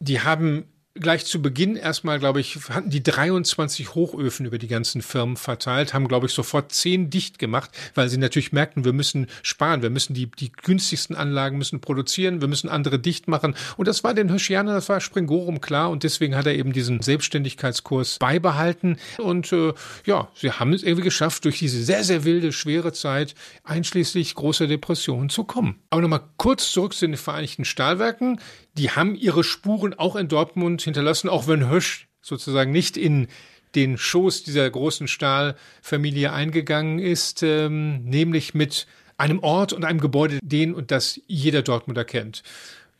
Die 0.00 0.20
haben 0.20 0.64
gleich 0.94 1.24
zu 1.24 1.40
Beginn 1.40 1.76
erstmal, 1.76 2.18
glaube 2.18 2.40
ich, 2.40 2.58
hatten 2.68 2.90
die 2.90 3.02
23 3.02 3.94
Hochöfen 3.94 4.46
über 4.46 4.58
die 4.58 4.68
ganzen 4.68 5.00
Firmen 5.00 5.36
verteilt, 5.36 5.94
haben, 5.94 6.06
glaube 6.06 6.26
ich, 6.26 6.32
sofort 6.32 6.72
10 6.72 7.08
dicht 7.08 7.38
gemacht, 7.38 7.70
weil 7.94 8.08
sie 8.08 8.18
natürlich 8.18 8.52
merkten, 8.52 8.84
wir 8.84 8.92
müssen 8.92 9.28
sparen, 9.42 9.82
wir 9.82 9.90
müssen 9.90 10.12
die, 10.14 10.30
die 10.30 10.52
günstigsten 10.52 11.16
Anlagen 11.16 11.56
müssen 11.56 11.80
produzieren, 11.80 12.40
wir 12.40 12.48
müssen 12.48 12.68
andere 12.68 12.98
dicht 12.98 13.26
machen. 13.26 13.54
Und 13.76 13.88
das 13.88 14.04
war 14.04 14.12
den 14.12 14.28
Hirschianern, 14.28 14.74
das 14.74 14.88
war 14.88 15.00
Springorum 15.00 15.60
klar 15.60 15.90
und 15.90 16.02
deswegen 16.02 16.36
hat 16.36 16.46
er 16.46 16.54
eben 16.54 16.72
diesen 16.72 17.00
Selbstständigkeitskurs 17.00 18.18
beibehalten. 18.18 18.98
Und 19.18 19.52
äh, 19.52 19.72
ja, 20.04 20.28
sie 20.34 20.52
haben 20.52 20.74
es 20.74 20.82
irgendwie 20.82 21.04
geschafft, 21.04 21.44
durch 21.46 21.58
diese 21.58 21.82
sehr, 21.82 22.04
sehr 22.04 22.24
wilde, 22.24 22.52
schwere 22.52 22.92
Zeit 22.92 23.34
einschließlich 23.64 24.34
großer 24.34 24.66
Depressionen 24.66 25.30
zu 25.30 25.44
kommen. 25.44 25.76
Aber 25.88 26.02
nochmal 26.02 26.22
kurz 26.36 26.70
zurück 26.70 26.92
zu 26.92 27.06
den 27.06 27.16
Vereinigten 27.16 27.64
Stahlwerken 27.64 28.38
die 28.74 28.90
haben 28.90 29.14
ihre 29.14 29.44
Spuren 29.44 29.94
auch 29.94 30.16
in 30.16 30.28
Dortmund 30.28 30.82
hinterlassen, 30.82 31.28
auch 31.28 31.46
wenn 31.46 31.68
Hösch 31.68 32.08
sozusagen 32.20 32.72
nicht 32.72 32.96
in 32.96 33.28
den 33.74 33.98
Schoß 33.98 34.44
dieser 34.44 34.68
großen 34.68 35.08
Stahlfamilie 35.08 36.32
eingegangen 36.32 36.98
ist, 36.98 37.42
ähm, 37.42 38.04
nämlich 38.04 38.54
mit 38.54 38.86
einem 39.16 39.40
Ort 39.40 39.72
und 39.72 39.84
einem 39.84 40.00
Gebäude, 40.00 40.38
den 40.42 40.74
und 40.74 40.90
das 40.90 41.20
jeder 41.26 41.62
Dortmunder 41.62 42.04
kennt. 42.04 42.42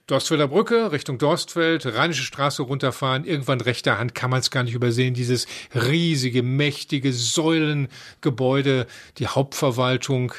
Dorstfelder 0.06 0.48
Brücke 0.48 0.92
Richtung 0.92 1.18
Dorstfeld, 1.18 1.86
Rheinische 1.86 2.24
Straße 2.24 2.62
runterfahren, 2.62 3.24
irgendwann 3.24 3.60
rechter 3.60 3.98
Hand 3.98 4.14
kann 4.14 4.30
man 4.30 4.40
es 4.40 4.50
gar 4.50 4.64
nicht 4.64 4.74
übersehen, 4.74 5.14
dieses 5.14 5.46
riesige, 5.74 6.42
mächtige 6.42 7.12
Säulengebäude, 7.12 8.86
die 9.18 9.28
Hauptverwaltung 9.28 10.34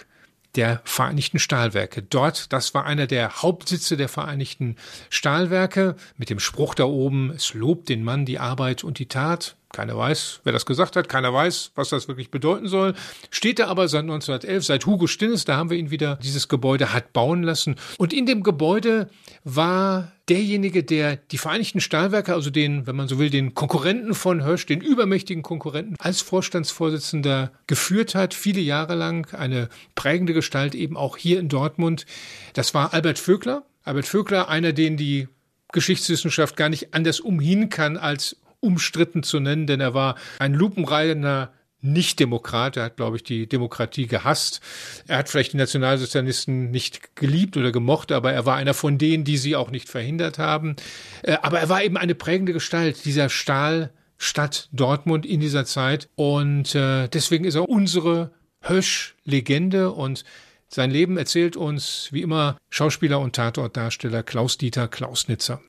der 0.55 0.81
Vereinigten 0.83 1.39
Stahlwerke. 1.39 2.03
Dort, 2.03 2.53
das 2.53 2.73
war 2.73 2.85
einer 2.85 3.07
der 3.07 3.41
Hauptsitze 3.41 3.97
der 3.97 4.09
Vereinigten 4.09 4.75
Stahlwerke 5.09 5.95
mit 6.17 6.29
dem 6.29 6.39
Spruch 6.39 6.75
da 6.75 6.85
oben, 6.85 7.31
es 7.31 7.53
lobt 7.53 7.89
den 7.89 8.03
Mann 8.03 8.25
die 8.25 8.39
Arbeit 8.39 8.83
und 8.83 8.99
die 8.99 9.07
Tat. 9.07 9.55
Keiner 9.73 9.97
weiß, 9.97 10.41
wer 10.43 10.53
das 10.53 10.67
gesagt 10.67 10.95
hat, 10.95 11.09
keiner 11.09 11.33
weiß, 11.33 11.71
was 11.73 11.89
das 11.89 12.07
wirklich 12.07 12.29
bedeuten 12.29 12.67
soll. 12.67 12.93
Steht 13.31 13.57
da 13.57 13.67
aber 13.67 13.88
seit 13.88 14.01
1911, 14.01 14.63
seit 14.63 14.86
Hugo 14.86 15.07
Stinnes, 15.07 15.45
da 15.45 15.57
haben 15.57 15.71
wir 15.71 15.77
ihn 15.77 15.89
wieder, 15.89 16.19
dieses 16.21 16.47
Gebäude 16.47 16.93
hat 16.93 17.12
bauen 17.12 17.41
lassen. 17.41 17.77
Und 17.97 18.13
in 18.13 18.27
dem 18.27 18.43
Gebäude 18.43 19.09
war 19.43 20.12
derjenige, 20.29 20.83
der 20.83 21.15
die 21.15 21.39
Vereinigten 21.39 21.81
Stahlwerke, 21.81 22.36
also 22.36 22.51
den, 22.51 22.86
wenn 22.86 22.95
man 22.95 23.07
so 23.07 23.17
will, 23.17 23.31
den 23.31 23.55
Konkurrenten 23.55 24.13
von 24.13 24.45
Hösch, 24.45 24.67
den 24.67 24.79
übermächtigen 24.79 25.41
Konkurrenten, 25.41 25.95
als 25.97 26.21
Vorstandsvorsitzender 26.21 27.51
geführt 27.65 28.13
hat, 28.13 28.36
viele 28.36 28.62
Jahre 28.62 28.93
lang, 28.93 29.33
eine 29.33 29.69
prägende 29.95 30.33
Gestalt 30.33 30.75
eben 30.75 30.95
auch 30.95 31.17
hier 31.17 31.39
in 31.39 31.49
Dortmund. 31.49 32.05
Das 32.53 32.75
war 32.75 32.93
Albert 32.93 33.17
Vögler. 33.17 33.63
Albert 33.83 34.05
Vögler, 34.05 34.49
einer, 34.49 34.71
den 34.71 34.97
die 34.97 35.27
Geschichtswissenschaft 35.71 36.55
gar 36.55 36.69
nicht 36.69 36.93
anders 36.93 37.19
umhin 37.19 37.69
kann, 37.69 37.97
als 37.97 38.38
umstritten 38.63 39.23
zu 39.23 39.39
nennen, 39.39 39.67
denn 39.67 39.82
er 39.82 39.93
war 39.93 40.15
ein 40.39 40.54
lupenreiner 40.54 41.52
nicht-Demokrat. 41.84 42.78
Er 42.78 42.86
hat, 42.86 42.97
glaube 42.97 43.17
ich, 43.17 43.23
die 43.23 43.47
Demokratie 43.47 44.08
gehasst. 44.08 44.62
Er 45.08 45.17
hat 45.17 45.30
vielleicht 45.30 45.54
die 45.54 45.58
Nationalsozialisten 45.58 46.71
nicht 46.71 47.15
geliebt 47.15 47.58
oder 47.58 47.71
gemocht, 47.71 48.12
aber 48.12 48.32
er 48.32 48.45
war 48.45 48.56
einer 48.56 48.73
von 48.73 48.97
denen, 48.97 49.26
die 49.26 49.38
sie 49.38 49.56
auch 49.56 49.69
nicht 49.69 49.89
verhindert 49.89 50.39
haben. 50.39 50.76
Äh, 51.21 51.38
aber 51.41 51.60
er 51.60 51.69
war 51.69 51.84
eben 51.84 51.97
eine 51.97 52.15
prägende 52.15 52.54
Gestalt 52.54 53.06
dieser 53.06 53.30
Stahlstadt 53.30 54.69
Dortmund 54.71 55.26
in 55.26 55.41
dieser 55.41 55.65
Zeit. 55.65 56.10
Und 56.15 56.73
äh, 56.73 57.08
deswegen 57.10 57.45
ist 57.45 57.56
er 57.56 57.69
unsere 57.69 58.32
Hösch-Legende 58.62 59.91
und 59.91 60.23
Sein 60.69 60.89
Leben 60.89 61.17
erzählt 61.17 61.56
uns, 61.56 62.08
wie 62.12 62.23
immer, 62.23 62.58
Schauspieler 62.71 63.19
und 63.19 63.36
Tatortdarsteller 63.36 64.23
Klaus-Dieter 64.23 64.88
Klausnitzer. 64.88 65.62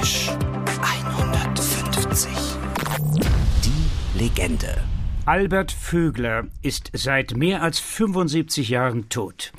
Hösch 0.00 0.30
Legende. 4.18 4.82
Albert 5.26 5.70
Vögler 5.70 6.48
ist 6.60 6.90
seit 6.92 7.36
mehr 7.36 7.62
als 7.62 7.78
75 7.78 8.68
Jahren 8.68 9.08
tot. 9.08 9.52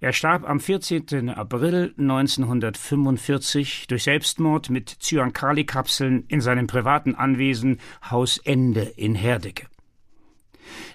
Er 0.00 0.14
starb 0.14 0.48
am 0.48 0.58
14. 0.58 1.28
April 1.28 1.92
1945 1.98 3.86
durch 3.88 4.04
Selbstmord 4.04 4.70
mit 4.70 4.88
Cyankali-Kapseln 5.02 6.24
in 6.28 6.40
seinem 6.40 6.66
privaten 6.66 7.14
Anwesen 7.14 7.78
Haus 8.10 8.38
Ende 8.38 8.84
in 8.96 9.14
Herdecke. 9.14 9.66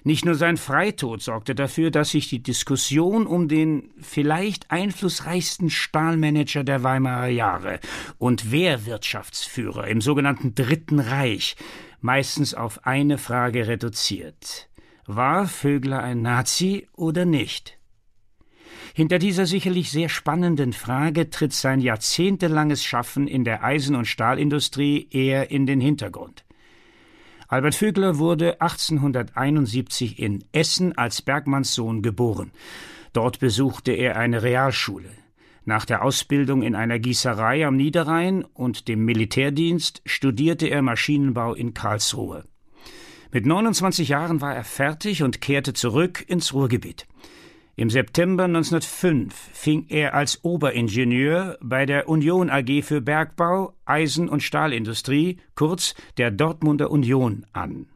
Nicht 0.02 0.24
nur 0.24 0.34
sein 0.34 0.56
Freitod 0.56 1.22
sorgte 1.22 1.54
dafür, 1.54 1.92
dass 1.92 2.10
sich 2.10 2.28
die 2.28 2.42
Diskussion 2.42 3.28
um 3.28 3.46
den 3.46 3.90
vielleicht 4.00 4.70
einflussreichsten 4.70 5.70
Stahlmanager 5.70 6.64
der 6.64 6.82
Weimarer 6.82 7.28
Jahre 7.28 7.78
und 8.18 8.50
Wehrwirtschaftsführer 8.50 9.86
im 9.86 10.00
sogenannten 10.00 10.56
Dritten 10.56 10.98
Reich 10.98 11.54
meistens 12.00 12.54
auf 12.54 12.86
eine 12.86 13.18
Frage 13.18 13.66
reduziert. 13.66 14.68
War 15.06 15.46
Vögler 15.46 16.02
ein 16.02 16.22
Nazi 16.22 16.88
oder 16.94 17.24
nicht? 17.24 17.78
Hinter 18.94 19.18
dieser 19.18 19.46
sicherlich 19.46 19.90
sehr 19.90 20.08
spannenden 20.08 20.72
Frage 20.72 21.30
tritt 21.30 21.52
sein 21.52 21.80
jahrzehntelanges 21.80 22.84
Schaffen 22.84 23.28
in 23.28 23.44
der 23.44 23.62
Eisen- 23.62 23.94
und 23.94 24.06
Stahlindustrie 24.06 25.08
eher 25.10 25.50
in 25.50 25.66
den 25.66 25.80
Hintergrund. 25.80 26.44
Albert 27.48 27.74
Vögler 27.74 28.18
wurde 28.18 28.60
1871 28.60 30.18
in 30.18 30.44
Essen 30.52 30.96
als 30.96 31.22
Bergmannssohn 31.22 32.02
geboren. 32.02 32.52
Dort 33.12 33.40
besuchte 33.40 33.92
er 33.92 34.16
eine 34.16 34.42
Realschule. 34.42 35.10
Nach 35.64 35.84
der 35.84 36.02
Ausbildung 36.02 36.62
in 36.62 36.74
einer 36.74 36.98
Gießerei 36.98 37.66
am 37.66 37.76
Niederrhein 37.76 38.44
und 38.44 38.88
dem 38.88 39.04
Militärdienst 39.04 40.02
studierte 40.06 40.66
er 40.68 40.82
Maschinenbau 40.82 41.54
in 41.54 41.74
Karlsruhe. 41.74 42.44
Mit 43.32 43.46
29 43.46 44.08
Jahren 44.08 44.40
war 44.40 44.54
er 44.54 44.64
fertig 44.64 45.22
und 45.22 45.40
kehrte 45.40 45.72
zurück 45.72 46.24
ins 46.26 46.52
Ruhrgebiet. 46.52 47.06
Im 47.76 47.88
September 47.88 48.44
1905 48.44 49.32
fing 49.52 49.86
er 49.88 50.14
als 50.14 50.44
Oberingenieur 50.44 51.56
bei 51.62 51.86
der 51.86 52.08
Union 52.08 52.50
AG 52.50 52.82
für 52.82 53.00
Bergbau, 53.00 53.74
Eisen- 53.84 54.28
und 54.28 54.42
Stahlindustrie, 54.42 55.38
kurz 55.54 55.94
der 56.16 56.30
Dortmunder 56.30 56.90
Union, 56.90 57.46
an. 57.52 57.86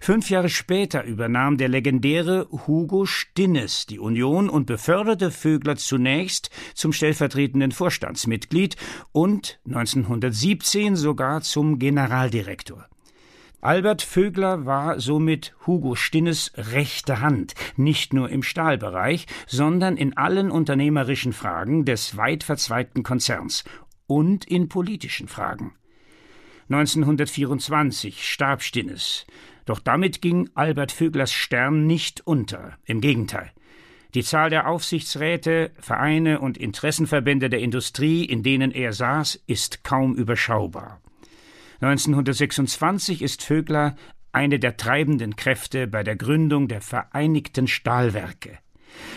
Fünf 0.00 0.30
Jahre 0.30 0.48
später 0.48 1.04
übernahm 1.04 1.56
der 1.56 1.68
legendäre 1.68 2.48
Hugo 2.66 3.06
Stinnes 3.06 3.86
die 3.86 3.98
Union 3.98 4.48
und 4.48 4.66
beförderte 4.66 5.30
Vögler 5.30 5.76
zunächst 5.76 6.50
zum 6.74 6.92
stellvertretenden 6.92 7.72
Vorstandsmitglied 7.72 8.76
und 9.12 9.60
1917 9.66 10.96
sogar 10.96 11.42
zum 11.42 11.78
Generaldirektor. 11.78 12.86
Albert 13.60 14.02
Vögler 14.02 14.66
war 14.66 14.98
somit 14.98 15.54
Hugo 15.68 15.94
Stinnes 15.94 16.50
rechte 16.56 17.20
Hand, 17.20 17.54
nicht 17.76 18.12
nur 18.12 18.28
im 18.28 18.42
Stahlbereich, 18.42 19.26
sondern 19.46 19.96
in 19.96 20.16
allen 20.16 20.50
unternehmerischen 20.50 21.32
Fragen 21.32 21.84
des 21.84 22.16
weit 22.16 22.42
verzweigten 22.42 23.04
Konzerns 23.04 23.62
und 24.08 24.44
in 24.44 24.68
politischen 24.68 25.28
Fragen. 25.28 25.74
1924 26.70 28.28
starb 28.28 28.62
Stinnes, 28.62 29.26
doch 29.64 29.78
damit 29.78 30.22
ging 30.22 30.50
Albert 30.54 30.92
Vöglers 30.92 31.32
Stern 31.32 31.86
nicht 31.86 32.26
unter, 32.26 32.76
im 32.84 33.00
Gegenteil. 33.00 33.50
Die 34.14 34.22
Zahl 34.22 34.50
der 34.50 34.68
Aufsichtsräte, 34.68 35.70
Vereine 35.78 36.40
und 36.40 36.58
Interessenverbände 36.58 37.48
der 37.48 37.60
Industrie, 37.60 38.24
in 38.24 38.42
denen 38.42 38.70
er 38.70 38.92
saß, 38.92 39.42
ist 39.46 39.84
kaum 39.84 40.14
überschaubar. 40.14 41.00
1926 41.80 43.22
ist 43.22 43.42
Vögler 43.42 43.96
eine 44.30 44.58
der 44.58 44.76
treibenden 44.76 45.36
Kräfte 45.36 45.86
bei 45.86 46.02
der 46.02 46.16
Gründung 46.16 46.68
der 46.68 46.80
Vereinigten 46.80 47.66
Stahlwerke. 47.66 48.58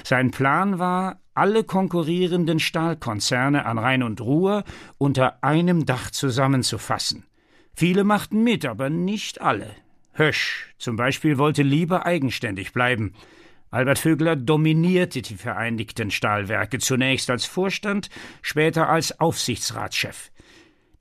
Sein 0.03 0.31
Plan 0.31 0.79
war, 0.79 1.19
alle 1.33 1.65
konkurrierenden 1.65 2.59
Stahlkonzerne 2.59 3.65
an 3.65 3.77
Rhein 3.77 4.03
und 4.03 4.21
Ruhr 4.21 4.63
unter 4.97 5.43
einem 5.43 5.85
Dach 5.85 6.09
zusammenzufassen. 6.11 7.25
Viele 7.75 8.05
machten 8.05 8.43
mit, 8.43 8.65
aber 8.65 8.89
nicht 8.89 9.41
alle. 9.41 9.75
Hösch 10.17 10.73
zum 10.77 10.95
Beispiel 10.95 11.37
wollte 11.37 11.61
lieber 11.61 12.05
eigenständig 12.05 12.71
bleiben. 12.71 13.13
Albert 13.69 13.99
Vögler 13.99 14.37
dominierte 14.37 15.21
die 15.21 15.35
Vereinigten 15.35 16.09
Stahlwerke 16.09 16.79
zunächst 16.79 17.29
als 17.29 17.45
Vorstand, 17.45 18.09
später 18.41 18.87
als 18.87 19.19
Aufsichtsratschef. 19.19 20.31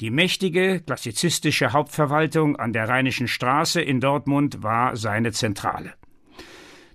Die 0.00 0.11
mächtige, 0.11 0.81
klassizistische 0.81 1.72
Hauptverwaltung 1.72 2.57
an 2.57 2.72
der 2.72 2.88
Rheinischen 2.88 3.29
Straße 3.29 3.81
in 3.81 4.00
Dortmund 4.00 4.64
war 4.64 4.96
seine 4.96 5.31
Zentrale. 5.31 5.94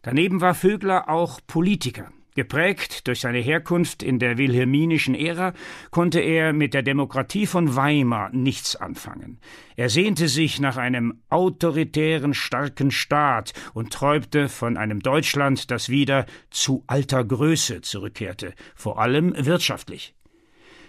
Daneben 0.02 0.42
war 0.42 0.54
Vögler 0.54 1.08
auch 1.08 1.40
Politiker. 1.48 2.12
Geprägt 2.40 3.06
durch 3.10 3.20
seine 3.20 3.40
Herkunft 3.40 4.02
in 4.02 4.18
der 4.18 4.38
wilhelminischen 4.38 5.14
Ära 5.14 5.52
konnte 5.92 6.22
er 6.22 6.54
mit 6.54 6.74
der 6.74 6.84
Demokratie 6.84 7.46
von 7.46 7.76
Weimar 7.76 8.30
nichts 8.32 8.78
anfangen. 8.78 9.42
Er 9.76 9.90
sehnte 9.90 10.30
sich 10.30 10.62
nach 10.62 10.78
einem 10.78 11.22
autoritären, 11.28 12.34
starken 12.34 12.92
Staat 12.92 13.52
und 13.74 13.92
träumte 13.92 14.48
von 14.48 14.78
einem 14.78 15.02
Deutschland, 15.02 15.70
das 15.70 15.90
wieder 15.90 16.28
zu 16.50 16.86
alter 16.88 17.26
Größe 17.26 17.82
zurückkehrte, 17.82 18.54
vor 18.74 19.02
allem 19.02 19.34
wirtschaftlich. 19.36 20.16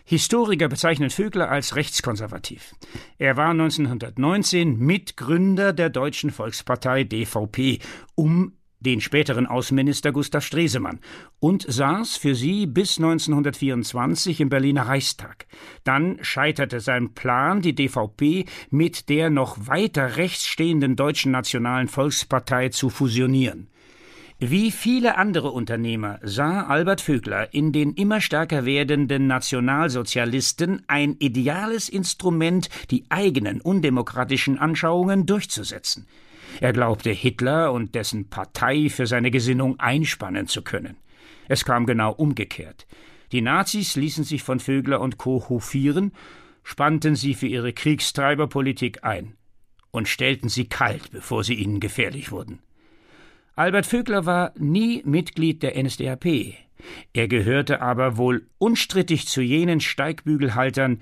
Historiker 0.05 0.69
bezeichnen 0.69 1.11
Vögler 1.11 1.51
als 1.51 1.75
rechtskonservativ. 1.75 2.77
Er 3.19 3.37
war 3.37 3.51
1919 3.51 4.79
Mitgründer 4.79 5.73
der 5.73 5.91
Deutschen 5.91 6.31
Volkspartei 6.31 7.03
DVP, 7.03 7.81
um 8.15 8.53
den 8.81 9.01
späteren 9.01 9.47
Außenminister 9.47 10.13
Gustav 10.13 10.45
Stresemann, 10.45 11.01
und 11.39 11.65
saß 11.69 12.17
für 12.17 12.35
sie 12.35 12.67
bis 12.67 12.99
1924 12.99 14.41
im 14.41 14.49
Berliner 14.49 14.89
Reichstag. 14.89 15.47
Dann 15.85 16.19
scheiterte 16.23 16.81
sein 16.81 17.15
Plan, 17.15 17.63
die 17.63 17.75
DVP 17.75 18.47
mit 18.71 19.09
der 19.09 19.31
noch 19.31 19.57
weiter 19.67 20.17
rechts 20.17 20.47
stehenden 20.47 20.97
Deutschen 20.97 21.33
Nationalen 21.33 21.89
Volkspartei 21.89 22.71
zu 22.71 22.91
fusionieren. 22.91 23.69
Wie 24.43 24.71
viele 24.71 25.19
andere 25.19 25.51
Unternehmer 25.51 26.19
sah 26.23 26.63
Albert 26.67 27.03
Vögler 27.03 27.53
in 27.53 27.73
den 27.73 27.93
immer 27.93 28.23
stärker 28.23 28.65
werdenden 28.65 29.27
Nationalsozialisten 29.27 30.83
ein 30.87 31.17
ideales 31.19 31.91
Instrument, 31.91 32.71
die 32.91 33.05
eigenen 33.11 33.61
undemokratischen 33.61 34.59
Anschauungen 34.59 35.27
durchzusetzen. 35.27 36.07
Er 36.61 36.73
glaubte, 36.73 37.11
Hitler 37.11 37.73
und 37.73 37.95
dessen 37.95 38.29
Partei 38.29 38.89
für 38.89 39.07
seine 39.07 39.31
Gesinnung 39.31 39.79
einspannen 39.79 40.47
zu 40.47 40.63
können. 40.63 40.97
Es 41.49 41.65
kam 41.65 41.87
genau 41.87 42.13
umgekehrt. 42.13 42.87
Die 43.33 43.43
Nazis 43.43 43.97
ließen 43.97 44.25
sich 44.25 44.43
von 44.43 44.61
Vögler 44.61 45.01
und 45.01 45.19
Co. 45.19 45.49
hofieren, 45.49 46.13
spannten 46.63 47.17
sie 47.17 47.35
für 47.35 47.47
ihre 47.47 47.73
Kriegstreiberpolitik 47.73 49.05
ein 49.05 49.35
und 49.91 50.09
stellten 50.09 50.49
sie 50.49 50.69
kalt, 50.69 51.11
bevor 51.11 51.45
sie 51.45 51.55
ihnen 51.55 51.81
gefährlich 51.81 52.31
wurden. 52.31 52.61
Albert 53.57 53.87
Vögler 53.87 54.27
war 54.27 54.53
nie 54.59 55.03
Mitglied 55.05 55.63
der 55.63 55.81
NSDAP. 55.81 56.55
Er 57.13 57.29
gehörte 57.29 57.83
aber 57.83 58.17
wohl 58.17 58.47
unstrittig 58.59 59.27
zu 59.27 59.43
jenen 59.43 59.81
Steigbügelhaltern, 59.81 61.01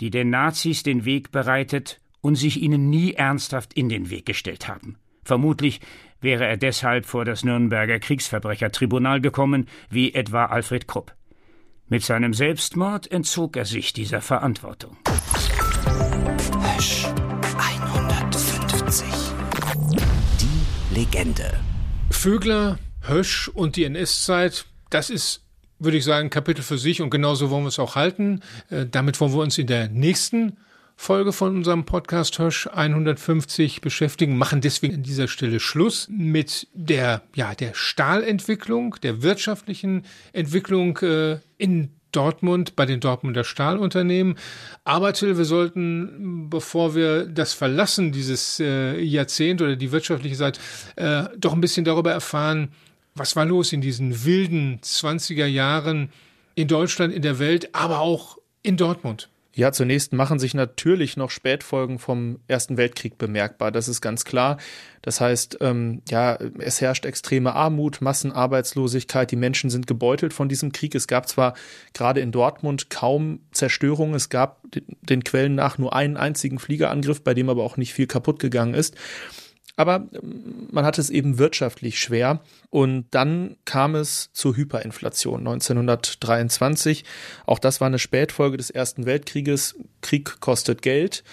die 0.00 0.10
den 0.10 0.30
Nazis 0.30 0.82
den 0.82 1.04
Weg 1.04 1.30
bereitet 1.30 2.00
und 2.24 2.36
sich 2.36 2.62
ihnen 2.62 2.88
nie 2.88 3.12
ernsthaft 3.12 3.74
in 3.74 3.90
den 3.90 4.08
Weg 4.08 4.24
gestellt 4.24 4.66
haben. 4.66 4.96
Vermutlich 5.24 5.80
wäre 6.22 6.46
er 6.46 6.56
deshalb 6.56 7.04
vor 7.04 7.26
das 7.26 7.44
Nürnberger 7.44 7.98
Kriegsverbrechertribunal 7.98 9.20
gekommen, 9.20 9.68
wie 9.90 10.14
etwa 10.14 10.46
Alfred 10.46 10.88
Krupp. 10.88 11.14
Mit 11.86 12.02
seinem 12.02 12.32
Selbstmord 12.32 13.12
entzog 13.12 13.58
er 13.58 13.66
sich 13.66 13.92
dieser 13.92 14.22
Verantwortung. 14.22 14.96
Hösch 16.76 17.08
150. 17.58 19.06
Die 20.40 20.94
Legende. 20.94 21.60
Vögler, 22.10 22.78
Hösch 23.02 23.48
und 23.48 23.76
die 23.76 23.84
NS-Zeit, 23.84 24.64
das 24.88 25.10
ist, 25.10 25.44
würde 25.78 25.98
ich 25.98 26.04
sagen, 26.04 26.28
ein 26.28 26.30
Kapitel 26.30 26.62
für 26.62 26.78
sich 26.78 27.02
und 27.02 27.10
genauso 27.10 27.50
wollen 27.50 27.64
wir 27.64 27.68
es 27.68 27.78
auch 27.78 27.96
halten. 27.96 28.40
Äh, 28.70 28.86
damit 28.90 29.20
wollen 29.20 29.34
wir 29.34 29.42
uns 29.42 29.58
in 29.58 29.66
der 29.66 29.90
nächsten 29.90 30.56
Folge 30.96 31.32
von 31.32 31.56
unserem 31.56 31.84
Podcast 31.84 32.38
Hösch 32.38 32.68
150 32.68 33.80
beschäftigen, 33.80 34.38
machen 34.38 34.60
deswegen 34.60 34.94
an 34.94 35.02
dieser 35.02 35.28
Stelle 35.28 35.60
Schluss 35.60 36.08
mit 36.10 36.68
der, 36.72 37.22
ja, 37.34 37.54
der 37.54 37.74
Stahlentwicklung, 37.74 38.96
der 39.02 39.22
wirtschaftlichen 39.22 40.04
Entwicklung 40.32 40.96
äh, 40.98 41.38
in 41.58 41.90
Dortmund 42.12 42.76
bei 42.76 42.86
den 42.86 43.00
Dortmunder 43.00 43.44
Stahlunternehmen. 43.44 44.36
Aber 44.84 45.12
Till, 45.12 45.36
wir 45.36 45.44
sollten, 45.44 46.48
bevor 46.48 46.94
wir 46.94 47.26
das 47.26 47.52
verlassen, 47.52 48.12
dieses 48.12 48.60
äh, 48.60 49.00
Jahrzehnt 49.00 49.60
oder 49.60 49.76
die 49.76 49.92
wirtschaftliche 49.92 50.36
Seite, 50.36 50.60
äh, 50.96 51.24
doch 51.36 51.52
ein 51.52 51.60
bisschen 51.60 51.84
darüber 51.84 52.12
erfahren, 52.12 52.70
Was 53.16 53.36
war 53.36 53.44
los 53.44 53.72
in 53.72 53.80
diesen 53.80 54.24
wilden 54.24 54.80
20er 54.80 55.46
Jahren 55.46 56.10
in 56.56 56.66
Deutschland, 56.66 57.14
in 57.14 57.22
der 57.22 57.38
Welt, 57.38 57.72
aber 57.72 58.00
auch 58.00 58.38
in 58.62 58.76
Dortmund? 58.76 59.28
Ja, 59.56 59.70
zunächst 59.70 60.12
machen 60.12 60.40
sich 60.40 60.52
natürlich 60.52 61.16
noch 61.16 61.30
Spätfolgen 61.30 62.00
vom 62.00 62.40
Ersten 62.48 62.76
Weltkrieg 62.76 63.18
bemerkbar. 63.18 63.70
Das 63.70 63.86
ist 63.86 64.00
ganz 64.00 64.24
klar. 64.24 64.58
Das 65.00 65.20
heißt, 65.20 65.58
ähm, 65.60 66.02
ja, 66.08 66.36
es 66.58 66.80
herrscht 66.80 67.04
extreme 67.04 67.54
Armut, 67.54 68.00
Massenarbeitslosigkeit. 68.00 69.30
Die 69.30 69.36
Menschen 69.36 69.70
sind 69.70 69.86
gebeutelt 69.86 70.32
von 70.32 70.48
diesem 70.48 70.72
Krieg. 70.72 70.96
Es 70.96 71.06
gab 71.06 71.28
zwar 71.28 71.54
gerade 71.92 72.20
in 72.20 72.32
Dortmund 72.32 72.90
kaum 72.90 73.40
Zerstörung. 73.52 74.14
Es 74.14 74.28
gab 74.28 74.60
den 75.02 75.22
Quellen 75.22 75.54
nach 75.54 75.78
nur 75.78 75.94
einen 75.94 76.16
einzigen 76.16 76.58
Fliegerangriff, 76.58 77.22
bei 77.22 77.32
dem 77.32 77.48
aber 77.48 77.62
auch 77.62 77.76
nicht 77.76 77.94
viel 77.94 78.08
kaputt 78.08 78.40
gegangen 78.40 78.74
ist. 78.74 78.96
Aber 79.76 80.06
ähm, 80.12 80.68
man 80.70 80.84
hatte 80.84 81.00
es 81.00 81.10
eben 81.10 81.38
wirtschaftlich 81.38 81.98
schwer. 81.98 82.40
Und 82.70 83.06
dann 83.10 83.56
kam 83.64 83.94
es 83.94 84.30
zur 84.32 84.56
Hyperinflation 84.56 85.40
1923. 85.40 87.04
Auch 87.46 87.58
das 87.58 87.80
war 87.80 87.86
eine 87.86 87.98
Spätfolge 87.98 88.56
des 88.56 88.70
Ersten 88.70 89.06
Weltkrieges. 89.06 89.76
Krieg 90.00 90.40
kostet 90.40 90.82
Geld. 90.82 91.24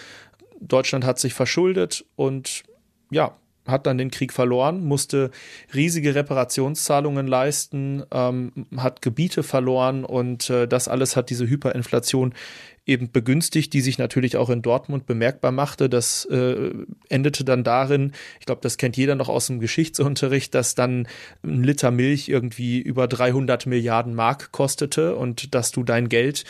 Deutschland 0.60 1.06
hat 1.06 1.20
sich 1.20 1.34
verschuldet 1.34 2.06
und 2.16 2.64
ja, 3.10 3.36
hat 3.68 3.86
dann 3.86 3.98
den 3.98 4.12
Krieg 4.12 4.34
verloren, 4.34 4.84
musste 4.84 5.32
riesige 5.74 6.16
Reparationszahlungen 6.16 7.28
leisten, 7.28 8.04
ähm, 8.12 8.52
hat 8.78 9.02
Gebiete 9.02 9.44
verloren 9.44 10.04
und 10.04 10.50
äh, 10.50 10.68
das 10.68 10.88
alles 10.88 11.16
hat 11.16 11.30
diese 11.30 11.48
Hyperinflation 11.48 12.34
eben 12.92 13.12
begünstigt, 13.12 13.74
die 13.74 13.82
sich 13.82 13.98
natürlich 13.98 14.38
auch 14.38 14.50
in 14.50 14.62
Dortmund 14.62 15.06
bemerkbar 15.06 15.52
machte. 15.52 15.90
Das 15.90 16.26
äh, 16.26 16.72
endete 17.10 17.44
dann 17.44 17.64
darin, 17.64 18.12
ich 18.40 18.46
glaube, 18.46 18.62
das 18.62 18.78
kennt 18.78 18.98
jeder 18.98 19.16
noch 19.16 19.30
aus 19.30 19.48
dem 19.48 19.60
Geschichtsunterricht, 19.60 20.54
dass 20.54 20.76
dann 20.76 21.08
ein 21.44 21.64
Liter 21.64 21.90
Milch 21.90 22.30
irgendwie 22.30 22.80
über 22.80 23.08
300 23.08 23.66
Milliarden 23.66 24.14
Mark 24.14 24.52
kostete 24.52 25.16
und 25.16 25.56
dass 25.56 25.72
du 25.72 25.84
dein 25.84 26.10
Geld 26.10 26.44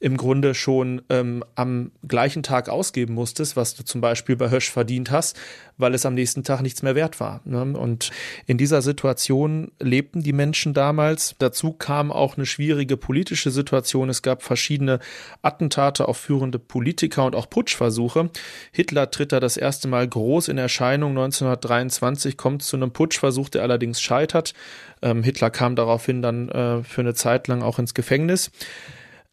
im 0.00 0.16
Grunde 0.16 0.54
schon 0.54 1.02
ähm, 1.08 1.42
am 1.54 1.90
gleichen 2.06 2.42
Tag 2.42 2.68
ausgeben 2.68 3.14
musstest, 3.14 3.56
was 3.56 3.74
du 3.74 3.84
zum 3.84 4.00
Beispiel 4.00 4.36
bei 4.36 4.50
Hösch 4.50 4.70
verdient 4.70 5.10
hast, 5.10 5.38
weil 5.76 5.94
es 5.94 6.06
am 6.06 6.14
nächsten 6.14 6.44
Tag 6.44 6.62
nichts 6.62 6.82
mehr 6.82 6.94
wert 6.94 7.20
war. 7.20 7.40
Ne? 7.44 7.76
Und 7.76 8.10
in 8.46 8.58
dieser 8.58 8.82
Situation 8.82 9.72
lebten 9.80 10.22
die 10.22 10.32
Menschen 10.32 10.74
damals. 10.74 11.34
Dazu 11.38 11.72
kam 11.72 12.12
auch 12.12 12.36
eine 12.36 12.46
schwierige 12.46 12.96
politische 12.96 13.50
Situation. 13.50 14.08
Es 14.08 14.22
gab 14.22 14.42
verschiedene 14.42 15.00
Attentate 15.42 15.87
auf 15.96 16.16
führende 16.16 16.58
Politiker 16.58 17.24
und 17.24 17.34
auch 17.34 17.48
Putschversuche. 17.48 18.30
Hitler 18.72 19.10
tritt 19.10 19.32
da 19.32 19.40
das 19.40 19.56
erste 19.56 19.88
Mal 19.88 20.06
groß 20.06 20.48
in 20.48 20.58
Erscheinung. 20.58 21.10
1923 21.10 22.36
kommt 22.36 22.62
zu 22.62 22.76
einem 22.76 22.92
Putschversuch, 22.92 23.48
der 23.48 23.62
allerdings 23.62 24.00
scheitert. 24.00 24.54
Ähm, 25.02 25.22
Hitler 25.22 25.50
kam 25.50 25.76
daraufhin 25.76 26.22
dann 26.22 26.48
äh, 26.48 26.82
für 26.82 27.00
eine 27.00 27.14
Zeit 27.14 27.48
lang 27.48 27.62
auch 27.62 27.78
ins 27.78 27.94
Gefängnis. 27.94 28.50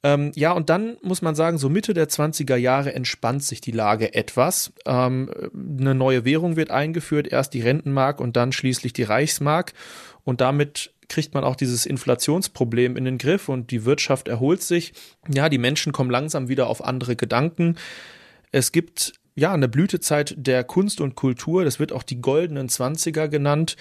Ähm, 0.05 0.31
ja, 0.35 0.51
und 0.51 0.69
dann 0.69 0.97
muss 1.01 1.23
man 1.23 1.33
sagen, 1.33 1.57
so 1.57 1.67
Mitte 1.67 1.95
der 1.95 2.07
20er 2.07 2.57
Jahre 2.57 2.93
entspannt 2.93 3.43
sich 3.43 3.59
die 3.59 3.71
Lage 3.71 4.13
etwas. 4.13 4.71
Ähm, 4.85 5.31
eine 5.79 5.95
neue 5.95 6.25
Währung 6.25 6.57
wird 6.57 6.69
eingeführt, 6.69 7.27
erst 7.27 7.55
die 7.55 7.61
Rentenmark 7.61 8.19
und 8.19 8.35
dann 8.35 8.51
schließlich 8.51 8.93
die 8.93 9.01
Reichsmark. 9.01 9.73
Und 10.23 10.41
damit 10.41 10.93
kriegt 11.09 11.33
man 11.33 11.43
auch 11.43 11.55
dieses 11.55 11.85
Inflationsproblem 11.85 12.97
in 12.97 13.05
den 13.05 13.17
Griff 13.17 13.49
und 13.49 13.71
die 13.71 13.85
Wirtschaft 13.85 14.27
erholt 14.27 14.61
sich. 14.63 14.93
Ja, 15.27 15.49
die 15.49 15.57
Menschen 15.57 15.93
kommen 15.93 16.09
langsam 16.09 16.47
wieder 16.47 16.67
auf 16.67 16.83
andere 16.83 17.15
Gedanken. 17.15 17.77
Es 18.51 18.71
gibt 18.71 19.13
ja 19.35 19.53
eine 19.53 19.67
Blütezeit 19.67 20.33
der 20.37 20.63
Kunst 20.63 21.01
und 21.01 21.15
Kultur. 21.15 21.65
Das 21.65 21.79
wird 21.79 21.91
auch 21.91 22.03
die 22.03 22.21
goldenen 22.21 22.69
Zwanziger 22.69 23.27
genannt. 23.27 23.75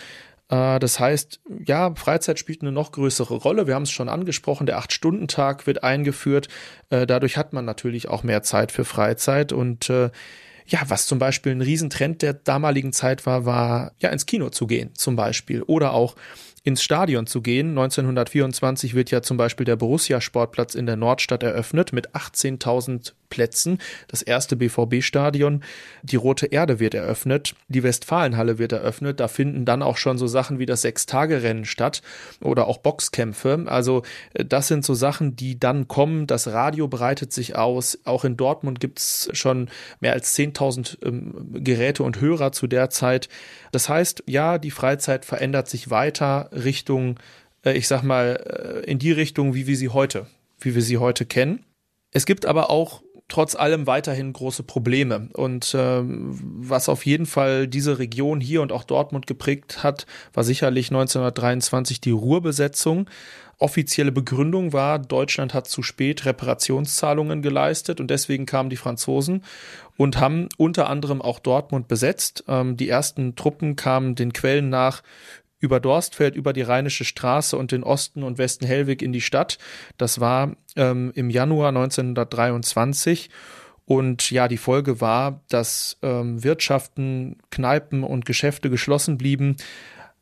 Äh, 0.49 0.79
das 0.79 1.01
heißt, 1.01 1.41
ja, 1.67 1.95
Freizeit 1.95 2.39
spielt 2.39 2.63
eine 2.63 2.73
noch 2.73 2.93
größere 2.93 3.35
Rolle. 3.35 3.67
Wir 3.67 3.75
haben 3.75 3.85
es 3.85 3.91
schon 3.91 4.09
angesprochen, 4.09 4.67
der 4.67 4.79
Acht-Stunden-Tag 4.79 5.67
wird 5.67 5.83
eingeführt. 5.85 6.49
Äh, 6.91 7.07
dadurch 7.07 7.37
hat 7.37 7.53
man 7.53 7.65
natürlich 7.65 8.09
auch 8.09 8.23
mehr 8.23 8.43
Zeit 8.43 8.73
für 8.73 8.85
Freizeit 8.85 9.53
und 9.53 9.89
äh, 9.91 10.11
ja, 10.67 10.81
was 10.89 11.07
zum 11.07 11.19
Beispiel 11.19 11.53
ein 11.53 11.61
Riesentrend 11.61 12.23
der 12.23 12.33
damaligen 12.33 12.93
Zeit 12.93 13.27
war, 13.27 13.45
war 13.45 13.93
ja 13.99 14.09
ins 14.09 14.25
Kino 14.25 14.49
zu 14.49 14.67
gehen, 14.67 14.95
zum 14.95 15.15
Beispiel. 15.15 15.63
Oder 15.63 15.93
auch 15.93 16.17
ins 16.65 16.83
Stadion 16.83 17.27
zu 17.27 17.43
gehen. 17.43 17.71
1924 17.71 18.95
wird 18.95 19.11
ja 19.11 19.23
zum 19.23 19.37
Beispiel 19.37 19.67
der 19.67 19.77
Borussia-Sportplatz 19.77 20.75
in 20.75 20.87
der 20.87 20.97
Nordstadt 20.97 21.43
eröffnet 21.43 21.93
mit 21.93 22.11
18.000 22.13 23.13
Plätzen. 23.29 23.79
Das 24.09 24.23
erste 24.23 24.57
BVB-Stadion. 24.57 25.63
Die 26.03 26.17
Rote 26.17 26.47
Erde 26.47 26.81
wird 26.81 26.95
eröffnet. 26.95 27.55
Die 27.69 27.83
Westfalenhalle 27.83 28.59
wird 28.59 28.73
eröffnet. 28.73 29.21
Da 29.21 29.29
finden 29.29 29.65
dann 29.65 29.83
auch 29.83 29.97
schon 29.97 30.19
so 30.19 30.27
Sachen 30.27 30.59
wie 30.59 30.67
das 30.67 30.83
Sechstagerennen 30.83 31.65
statt 31.65 32.03
oder 32.41 32.67
auch 32.67 32.79
Boxkämpfe. 32.79 33.65
Also 33.67 34.03
äh, 34.35 34.45
das 34.45 34.69
sind 34.69 34.85
so 34.85 34.95
Sachen, 34.95 35.37
die 35.37 35.59
dann 35.59 35.89
kommen. 35.89 36.27
Das 36.27 36.49
Radio 36.49 36.89
breitet 36.89 37.33
sich 37.33 37.57
aus. 37.57 37.99
Auch 38.05 38.25
in 38.25 38.37
Dortmund 38.37 38.81
gibt 38.81 38.99
es 38.99 39.29
schon 39.33 39.69
mehr 40.01 40.13
als 40.13 40.37
10.000 40.37 41.05
ähm, 41.05 41.65
Geräte 41.65 42.03
und 42.03 42.21
Hörer 42.21 42.53
zu 42.53 42.67
der 42.67 42.91
Zeit. 42.91 43.29
Das 43.73 43.89
heißt, 43.89 44.25
ja, 44.27 44.59
die 44.59 44.71
Freizeit 44.71 45.25
verändert 45.25 45.69
sich 45.69 45.91
weiter 45.91 46.51
Richtung, 46.53 47.19
äh, 47.65 47.73
ich 47.73 47.89
sag 47.89 48.03
mal, 48.03 48.83
äh, 48.85 48.91
in 48.91 48.99
die 48.99 49.13
Richtung, 49.13 49.55
wie 49.55 49.67
wir 49.67 49.77
sie 49.77 49.89
heute, 49.89 50.27
wie 50.61 50.75
wir 50.75 50.83
sie 50.83 50.99
heute 50.99 51.27
kennen. 51.27 51.65
Es 52.13 52.27
gibt 52.27 52.47
aber 52.47 52.71
auch 52.71 53.03
trotz 53.29 53.55
allem 53.55 53.87
weiterhin 53.87 54.33
große 54.33 54.63
Probleme. 54.63 55.29
Und 55.33 55.75
ähm, 55.79 56.39
was 56.43 56.89
auf 56.89 57.07
jeden 57.07 57.27
Fall 57.27 57.67
diese 57.67 57.99
Region 57.99 58.41
hier 58.41 58.63
und 58.63 58.73
auch 58.73 58.85
Dortmund 58.85 59.27
geprägt 59.27 59.83
hat, 59.83 60.07
war 60.33 60.45
sicherlich 60.45 60.91
1923 60.91 62.01
die 62.01 62.11
Ruhrbesetzung. 62.11 63.09
Offizielle 63.59 64.13
Begründung 64.13 64.73
war, 64.73 64.99
Deutschland 64.99 65.55
hat 65.55 65.69
zu 65.69 65.83
spät 65.83 66.27
Reparationszahlungen 66.27 67.41
geleistet 67.41 68.01
und 68.01 68.11
deswegen 68.11 68.47
kamen 68.47 68.69
die 68.69 68.77
Franzosen 68.77 69.45
und 69.97 70.19
haben 70.19 70.49
unter 70.57 70.91
anderem 70.91 71.23
auch 71.23 71.39
Dortmund 71.39 71.89
besetzt. 71.89 72.45
Ähm, 72.49 72.77
die 72.77 72.89
ersten 72.89 73.37
Truppen 73.37 73.77
kamen 73.77 74.17
den 74.17 74.33
Quellen 74.33 74.69
nach 74.69 75.03
über 75.65 75.81
Dorstfeld, 75.81 76.37
über 76.37 76.53
die 76.53 76.63
Rheinische 76.63 77.05
Straße 77.05 77.57
und 77.57 77.73
den 77.73 77.83
Osten 77.83 78.23
und 78.23 78.39
Westen 78.39 78.67
Hellwig 78.67 79.03
in 79.03 79.13
die 79.13 79.23
Stadt. 79.23 79.59
Das 79.97 80.21
war 80.21 80.57
ähm, 80.77 81.11
im 81.15 81.31
Januar 81.31 81.71
1923. 81.71 83.31
Und 83.87 84.31
ja, 84.31 84.47
die 84.47 84.59
Folge 84.59 85.01
war, 85.01 85.43
dass 85.49 85.99
ähm, 86.03 86.45
Wirtschaften, 86.45 87.39
Kneipen 87.51 88.05
und 88.05 88.25
Geschäfte 88.27 88.71
geschlossen 88.71 89.19
blieben. 89.19 89.57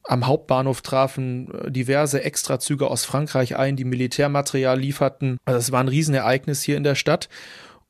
Am 0.05 0.27
Hauptbahnhof 0.27 0.81
trafen 0.83 1.53
äh, 1.53 1.71
diverse 1.71 2.23
Extrazüge 2.23 2.89
aus 2.89 3.05
Frankreich 3.05 3.57
ein, 3.57 3.77
die 3.77 3.85
Militärmaterial 3.85 4.79
lieferten. 4.79 5.39
Also 5.45 5.59
es 5.59 5.73
war 5.73 5.81
ein 5.81 5.89
Riesenereignis 5.89 6.63
hier 6.63 6.77
in 6.77 6.85
der 6.85 6.95
Stadt. 6.95 7.29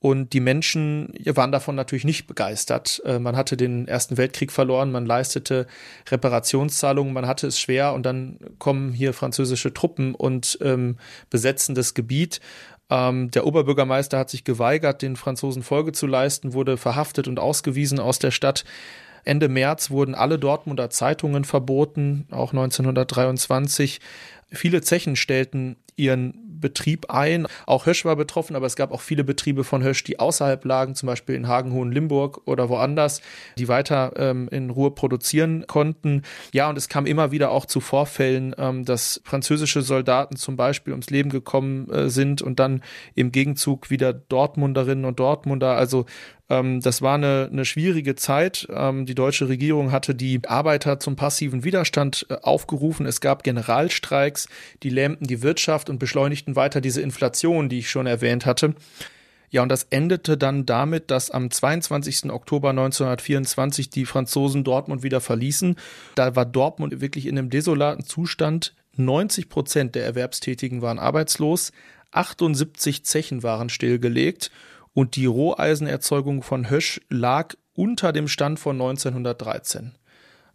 Und 0.02 0.32
die 0.32 0.40
Menschen 0.40 1.14
waren 1.26 1.52
davon 1.52 1.76
natürlich 1.76 2.04
nicht 2.04 2.26
begeistert. 2.26 3.00
Äh, 3.06 3.20
man 3.20 3.36
hatte 3.36 3.56
den 3.56 3.86
Ersten 3.86 4.16
Weltkrieg 4.16 4.50
verloren, 4.50 4.90
man 4.90 5.06
leistete 5.06 5.68
Reparationszahlungen, 6.10 7.12
man 7.12 7.28
hatte 7.28 7.46
es 7.46 7.60
schwer 7.60 7.92
und 7.92 8.04
dann 8.04 8.40
kommen 8.58 8.92
hier 8.92 9.14
französische 9.14 9.72
Truppen 9.72 10.16
und 10.16 10.58
ähm, 10.60 10.96
besetzen 11.30 11.76
das 11.76 11.94
Gebiet. 11.94 12.40
Ähm, 12.90 13.30
der 13.30 13.46
Oberbürgermeister 13.46 14.18
hat 14.18 14.28
sich 14.28 14.42
geweigert, 14.42 15.02
den 15.02 15.14
Franzosen 15.14 15.62
Folge 15.62 15.92
zu 15.92 16.08
leisten, 16.08 16.52
wurde 16.52 16.76
verhaftet 16.78 17.28
und 17.28 17.38
ausgewiesen 17.38 18.00
aus 18.00 18.18
der 18.18 18.32
Stadt. 18.32 18.64
Ende 19.22 19.48
März 19.48 19.92
wurden 19.92 20.16
alle 20.16 20.36
Dortmunder 20.36 20.90
Zeitungen 20.90 21.44
verboten, 21.44 22.26
auch 22.32 22.50
1923. 22.50 24.00
Viele 24.50 24.82
Zechen 24.82 25.14
stellten 25.14 25.76
ihren 25.94 26.51
Betrieb 26.62 27.10
ein. 27.10 27.46
Auch 27.66 27.84
Hösch 27.84 28.06
war 28.06 28.16
betroffen, 28.16 28.56
aber 28.56 28.64
es 28.64 28.76
gab 28.76 28.92
auch 28.92 29.02
viele 29.02 29.24
Betriebe 29.24 29.64
von 29.64 29.82
Hösch, 29.82 30.02
die 30.04 30.18
außerhalb 30.18 30.64
lagen, 30.64 30.94
zum 30.94 31.08
Beispiel 31.08 31.34
in 31.34 31.46
Hagen-Hohen-Limburg 31.46 32.40
oder 32.46 32.70
woanders, 32.70 33.20
die 33.58 33.68
weiter 33.68 34.14
ähm, 34.16 34.48
in 34.50 34.70
Ruhe 34.70 34.92
produzieren 34.92 35.66
konnten. 35.66 36.22
Ja, 36.54 36.70
und 36.70 36.78
es 36.78 36.88
kam 36.88 37.04
immer 37.04 37.30
wieder 37.30 37.50
auch 37.50 37.66
zu 37.66 37.80
Vorfällen, 37.80 38.54
ähm, 38.56 38.86
dass 38.86 39.20
französische 39.24 39.82
Soldaten 39.82 40.36
zum 40.36 40.56
Beispiel 40.56 40.94
ums 40.94 41.10
Leben 41.10 41.28
gekommen 41.28 41.90
äh, 41.90 42.08
sind 42.08 42.40
und 42.40 42.58
dann 42.58 42.82
im 43.14 43.32
Gegenzug 43.32 43.90
wieder 43.90 44.14
Dortmunderinnen 44.14 45.04
und 45.04 45.20
Dortmunder. 45.20 45.76
Also 45.76 46.06
ähm, 46.52 46.80
das 46.80 47.00
war 47.00 47.14
eine, 47.14 47.48
eine 47.50 47.64
schwierige 47.64 48.14
Zeit. 48.14 48.68
Ähm, 48.70 49.06
die 49.06 49.14
deutsche 49.14 49.48
Regierung 49.48 49.90
hatte 49.90 50.14
die 50.14 50.40
Arbeiter 50.46 51.00
zum 51.00 51.16
passiven 51.16 51.64
Widerstand 51.64 52.26
äh, 52.28 52.34
aufgerufen. 52.42 53.06
Es 53.06 53.22
gab 53.22 53.42
Generalstreiks, 53.42 54.48
die 54.82 54.90
lähmten 54.90 55.26
die 55.26 55.42
Wirtschaft 55.42 55.88
und 55.88 55.98
beschleunigten 55.98 56.54
weiter 56.54 56.82
diese 56.82 57.00
Inflation, 57.00 57.70
die 57.70 57.78
ich 57.78 57.90
schon 57.90 58.06
erwähnt 58.06 58.44
hatte. 58.44 58.74
Ja, 59.50 59.62
und 59.62 59.68
das 59.68 59.86
endete 59.90 60.36
dann 60.36 60.66
damit, 60.66 61.10
dass 61.10 61.30
am 61.30 61.50
22. 61.50 62.30
Oktober 62.30 62.70
1924 62.70 63.90
die 63.90 64.06
Franzosen 64.06 64.64
Dortmund 64.64 65.02
wieder 65.02 65.20
verließen. 65.20 65.76
Da 66.14 66.36
war 66.36 66.46
Dortmund 66.46 67.00
wirklich 67.00 67.26
in 67.26 67.38
einem 67.38 67.50
desolaten 67.50 68.04
Zustand. 68.04 68.74
90 68.96 69.48
Prozent 69.48 69.94
der 69.94 70.04
Erwerbstätigen 70.04 70.82
waren 70.82 70.98
arbeitslos, 70.98 71.72
78 72.10 73.04
Zechen 73.04 73.42
waren 73.42 73.70
stillgelegt 73.70 74.50
und 74.94 75.16
die 75.16 75.26
Roheisenerzeugung 75.26 76.42
von 76.42 76.68
Hösch 76.68 77.00
lag 77.08 77.54
unter 77.74 78.12
dem 78.12 78.28
Stand 78.28 78.60
von 78.60 78.76
1913. 78.76 79.92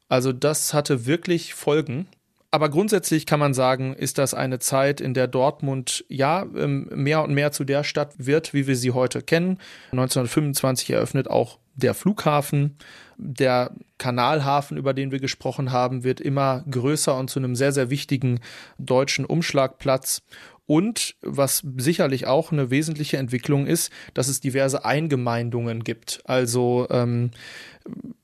Also 0.10 0.32
das 0.32 0.73
hatte 0.73 1.06
wirklich 1.06 1.54
Folgen. 1.54 2.08
Aber 2.50 2.69
grundsätzlich 2.69 3.26
kann 3.26 3.41
man 3.41 3.54
sagen, 3.54 3.93
ist 3.93 4.17
das 4.17 4.34
eine 4.34 4.60
Zeit, 4.60 5.02
in 5.02 5.13
der 5.13 5.28
Dortmund 5.28 6.06
ja 6.08 6.45
ähm, 6.56 6.89
mehr 6.93 7.21
und 7.23 7.34
mehr 7.34 7.52
zu 7.52 7.65
der 7.65 7.84
Stadt 7.84 8.13
wird, 8.17 8.54
wie 8.54 8.67
wir 8.67 8.78
sie 8.78 8.91
heute 8.91 9.21
kennen. 9.21 9.60
1925 9.91 10.91
eröffnet 10.91 11.30
auch 11.30 11.60
der 11.76 11.93
Flughafen. 11.93 12.78
Der 13.17 13.71
Kanalhafen, 13.97 14.78
über 14.78 14.93
den 14.93 15.12
wir 15.12 15.19
gesprochen 15.19 15.71
haben, 15.71 16.04
wird 16.04 16.21
immer 16.21 16.63
größer 16.69 17.17
und 17.17 17.30
zu 17.30 17.39
einem 17.39 17.56
sehr, 17.56 17.73
sehr 17.73 17.89
wichtigen 17.89 18.39
deutschen 18.78 19.26
Umschlagplatz. 19.26 20.21
Und 20.68 21.16
was 21.22 21.64
sicherlich 21.78 22.28
auch 22.28 22.52
eine 22.52 22.70
wesentliche 22.70 23.18
Entwicklung 23.18 23.66
ist, 23.66 23.92
dass 24.14 24.28
es 24.28 24.42
diverse 24.42 24.84
Eingemeindungen 24.84 25.84
gibt. 25.84 26.22
Also 26.26 26.88
ähm, 26.90 27.32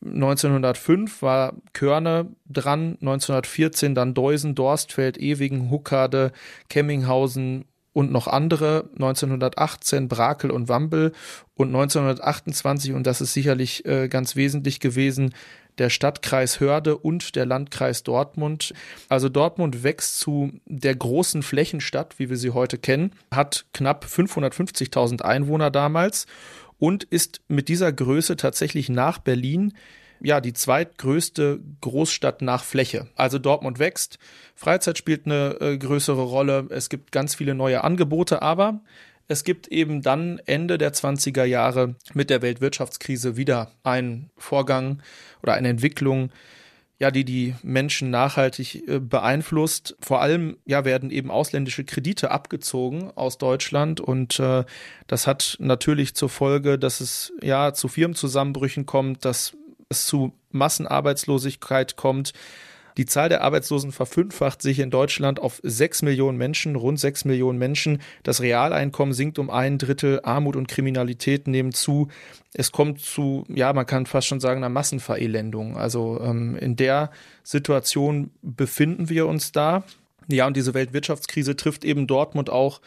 1905 0.06 1.22
war 1.22 1.56
Körne 1.72 2.28
dran, 2.46 2.98
1914 3.00 3.96
dann 3.96 4.14
Deusen, 4.14 4.56
Dorstfeld, 4.56 5.18
Ewigen, 5.18 5.72
Huckade, 5.72 6.34
Kemminghausen 6.70 7.64
und 7.94 8.12
noch 8.12 8.28
andere, 8.28 8.90
1918 8.94 10.08
Brakel 10.10 10.52
und 10.52 10.68
Wampel 10.68 11.14
und 11.56 11.68
1928, 11.68 12.94
und 12.94 13.08
das 13.08 13.22
ist 13.22 13.34
sicherlich 13.34 13.86
äh, 13.86 14.10
ganz 14.10 14.36
wesentlich 14.36 14.80
gewesen, 14.80 15.34
der 15.78 15.90
Stadtkreis 15.90 16.60
Hörde 16.60 16.98
und 16.98 17.36
der 17.36 17.46
Landkreis 17.46 18.04
Dortmund. 18.04 18.74
Also 19.10 19.30
Dortmund 19.30 19.84
wächst 19.84 20.20
zu 20.20 20.52
der 20.66 20.96
großen 20.96 21.44
Flächenstadt, 21.44 22.20
wie 22.20 22.30
wir 22.30 22.38
sie 22.38 22.52
heute 22.52 22.78
kennen, 22.78 23.12
hat 23.32 23.66
knapp 23.74 24.06
550.000 24.06 25.22
Einwohner 25.22 25.72
damals 25.72 26.26
und 26.80 27.04
ist 27.04 27.42
mit 27.48 27.70
dieser 27.70 27.92
Größe 27.92 28.36
tatsächlich 28.36 28.90
nach 28.90 29.20
Berlin 29.20 29.74
ja 30.24 30.40
die 30.42 30.54
zweitgrößte 30.54 31.60
Großstadt 31.82 32.42
nach 32.42 32.64
Fläche. 32.64 33.08
Also 33.16 33.40
Dortmund 33.40 33.78
wächst, 33.78 34.18
Freizeit 34.56 34.98
spielt 34.98 35.26
eine 35.26 35.58
äh, 35.60 35.78
größere 35.78 36.22
Rolle, 36.22 36.68
es 36.70 36.90
gibt 36.90 37.12
ganz 37.12 37.36
viele 37.36 37.54
neue 37.54 37.84
Angebote, 37.84 38.42
aber 38.42 38.82
es 39.28 39.44
gibt 39.44 39.68
eben 39.68 40.02
dann 40.02 40.40
Ende 40.46 40.78
der 40.78 40.94
20er 40.94 41.46
Jahre 41.46 41.96
mit 42.14 42.30
der 42.30 42.42
Weltwirtschaftskrise 42.42 43.38
wieder 43.38 43.72
einen 43.84 44.30
Vorgang 44.38 45.02
oder 45.42 45.54
eine 45.54 45.70
Entwicklung, 45.70 46.32
ja, 47.00 47.12
die 47.12 47.26
die 47.26 47.56
Menschen 47.64 48.10
nachhaltig 48.10 48.88
äh, 48.88 49.00
beeinflusst. 49.00 49.96
Vor 50.00 50.22
allem, 50.22 50.58
ja, 50.66 50.86
werden 50.86 51.10
eben 51.10 51.32
ausländische 51.32 51.84
Kredite 51.84 52.32
abgezogen 52.32 53.12
aus 53.16 53.38
Deutschland 53.38 54.00
und 54.00 54.40
äh, 54.40 54.64
das 55.08 55.28
hat 55.28 55.58
natürlich 55.60 56.16
zur 56.16 56.30
Folge, 56.30 56.78
dass 56.78 57.02
es 57.02 57.34
ja 57.42 57.74
zu 57.74 57.88
Firmenzusammenbrüchen 57.88 58.86
kommt, 58.86 59.26
dass 59.26 59.58
es 59.90 60.06
zu 60.06 60.34
Massenarbeitslosigkeit 60.52 61.96
kommt, 61.96 62.34
die 62.98 63.06
Zahl 63.06 63.30
der 63.30 63.42
Arbeitslosen 63.42 63.92
verfünffacht 63.92 64.62
sich 64.62 64.80
in 64.80 64.90
Deutschland 64.90 65.40
auf 65.40 65.60
sechs 65.64 66.02
Millionen 66.02 66.38
Menschen, 66.38 66.76
rund 66.76 67.00
sechs 67.00 67.26
Millionen 67.26 67.58
Menschen. 67.58 68.02
Das 68.24 68.42
Realeinkommen 68.42 69.14
sinkt 69.14 69.40
um 69.40 69.50
ein 69.50 69.78
Drittel, 69.78 70.20
Armut 70.24 70.56
und 70.56 70.68
Kriminalität 70.68 71.48
nehmen 71.48 71.72
zu. 71.72 72.10
Es 72.54 72.72
kommt 72.72 73.00
zu, 73.00 73.46
ja, 73.48 73.74
man 73.74 73.86
kann 73.86 74.06
fast 74.06 74.28
schon 74.28 74.40
sagen, 74.40 74.58
einer 74.58 74.70
Massenverelendung. 74.70 75.78
Also 75.78 76.20
ähm, 76.22 76.56
in 76.56 76.76
der 76.76 77.12
Situation 77.44 78.32
befinden 78.42 79.10
wir 79.10 79.28
uns 79.28 79.52
da. 79.52 79.84
Ja, 80.28 80.48
und 80.48 80.56
diese 80.56 80.74
Weltwirtschaftskrise 80.74 81.56
trifft 81.56 81.84
eben 81.84 82.08
Dortmund 82.08 82.50
auch 82.50 82.80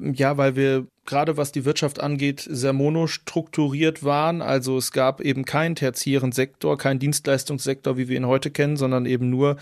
ja, 0.00 0.36
weil 0.36 0.56
wir 0.56 0.86
gerade 1.06 1.36
was 1.36 1.52
die 1.52 1.64
Wirtschaft 1.64 2.00
angeht, 2.00 2.46
sehr 2.48 2.72
monostrukturiert 2.72 4.04
waren. 4.04 4.42
Also 4.42 4.76
es 4.76 4.92
gab 4.92 5.20
eben 5.20 5.44
keinen 5.44 5.76
tertiären 5.76 6.32
Sektor, 6.32 6.76
keinen 6.76 6.98
Dienstleistungssektor, 6.98 7.96
wie 7.96 8.08
wir 8.08 8.16
ihn 8.16 8.26
heute 8.26 8.50
kennen, 8.50 8.76
sondern 8.76 9.06
eben 9.06 9.30
nur 9.30 9.56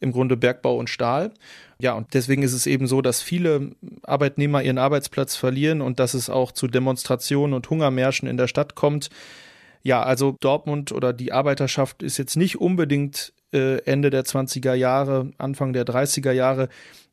im 0.00 0.12
Grunde 0.12 0.36
Bergbau 0.36 0.76
und 0.76 0.90
Stahl. 0.90 1.32
Ja, 1.78 1.92
und 1.92 2.14
deswegen 2.14 2.42
ist 2.42 2.54
es 2.54 2.66
eben 2.66 2.86
so, 2.86 3.02
dass 3.02 3.22
viele 3.22 3.72
Arbeitnehmer 4.02 4.62
ihren 4.62 4.78
Arbeitsplatz 4.78 5.36
verlieren 5.36 5.82
und 5.82 6.00
dass 6.00 6.14
es 6.14 6.30
auch 6.30 6.52
zu 6.52 6.66
Demonstrationen 6.66 7.54
und 7.54 7.68
Hungermärschen 7.68 8.28
in 8.28 8.38
der 8.38 8.48
Stadt 8.48 8.74
kommt. 8.74 9.10
Ja, 9.82 10.02
also 10.02 10.36
Dortmund 10.40 10.90
oder 10.92 11.12
die 11.12 11.32
Arbeiterschaft 11.32 12.02
ist 12.02 12.16
jetzt 12.16 12.36
nicht 12.36 12.56
unbedingt 12.56 13.34
äh, 13.52 13.82
Ende 13.82 14.10
der 14.10 14.24
20er 14.24 14.74
Jahre, 14.74 15.30
Anfang 15.38 15.72
der 15.72 15.84
30er 15.84 16.32
Jahre 16.32 16.68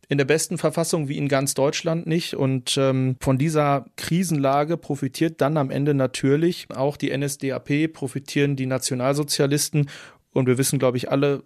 in 0.09 0.17
der 0.17 0.25
besten 0.25 0.57
Verfassung 0.57 1.07
wie 1.07 1.17
in 1.17 1.27
ganz 1.27 1.53
Deutschland 1.53 2.05
nicht. 2.07 2.35
Und 2.35 2.77
ähm, 2.77 3.15
von 3.19 3.37
dieser 3.37 3.85
Krisenlage 3.95 4.77
profitiert 4.77 5.41
dann 5.41 5.57
am 5.57 5.71
Ende 5.71 5.93
natürlich 5.93 6.67
auch 6.75 6.97
die 6.97 7.15
NSDAP, 7.15 7.93
profitieren 7.93 8.55
die 8.55 8.65
Nationalsozialisten. 8.65 9.89
Und 10.33 10.47
wir 10.47 10.57
wissen, 10.57 10.79
glaube 10.79 10.97
ich, 10.97 11.11
alle, 11.11 11.43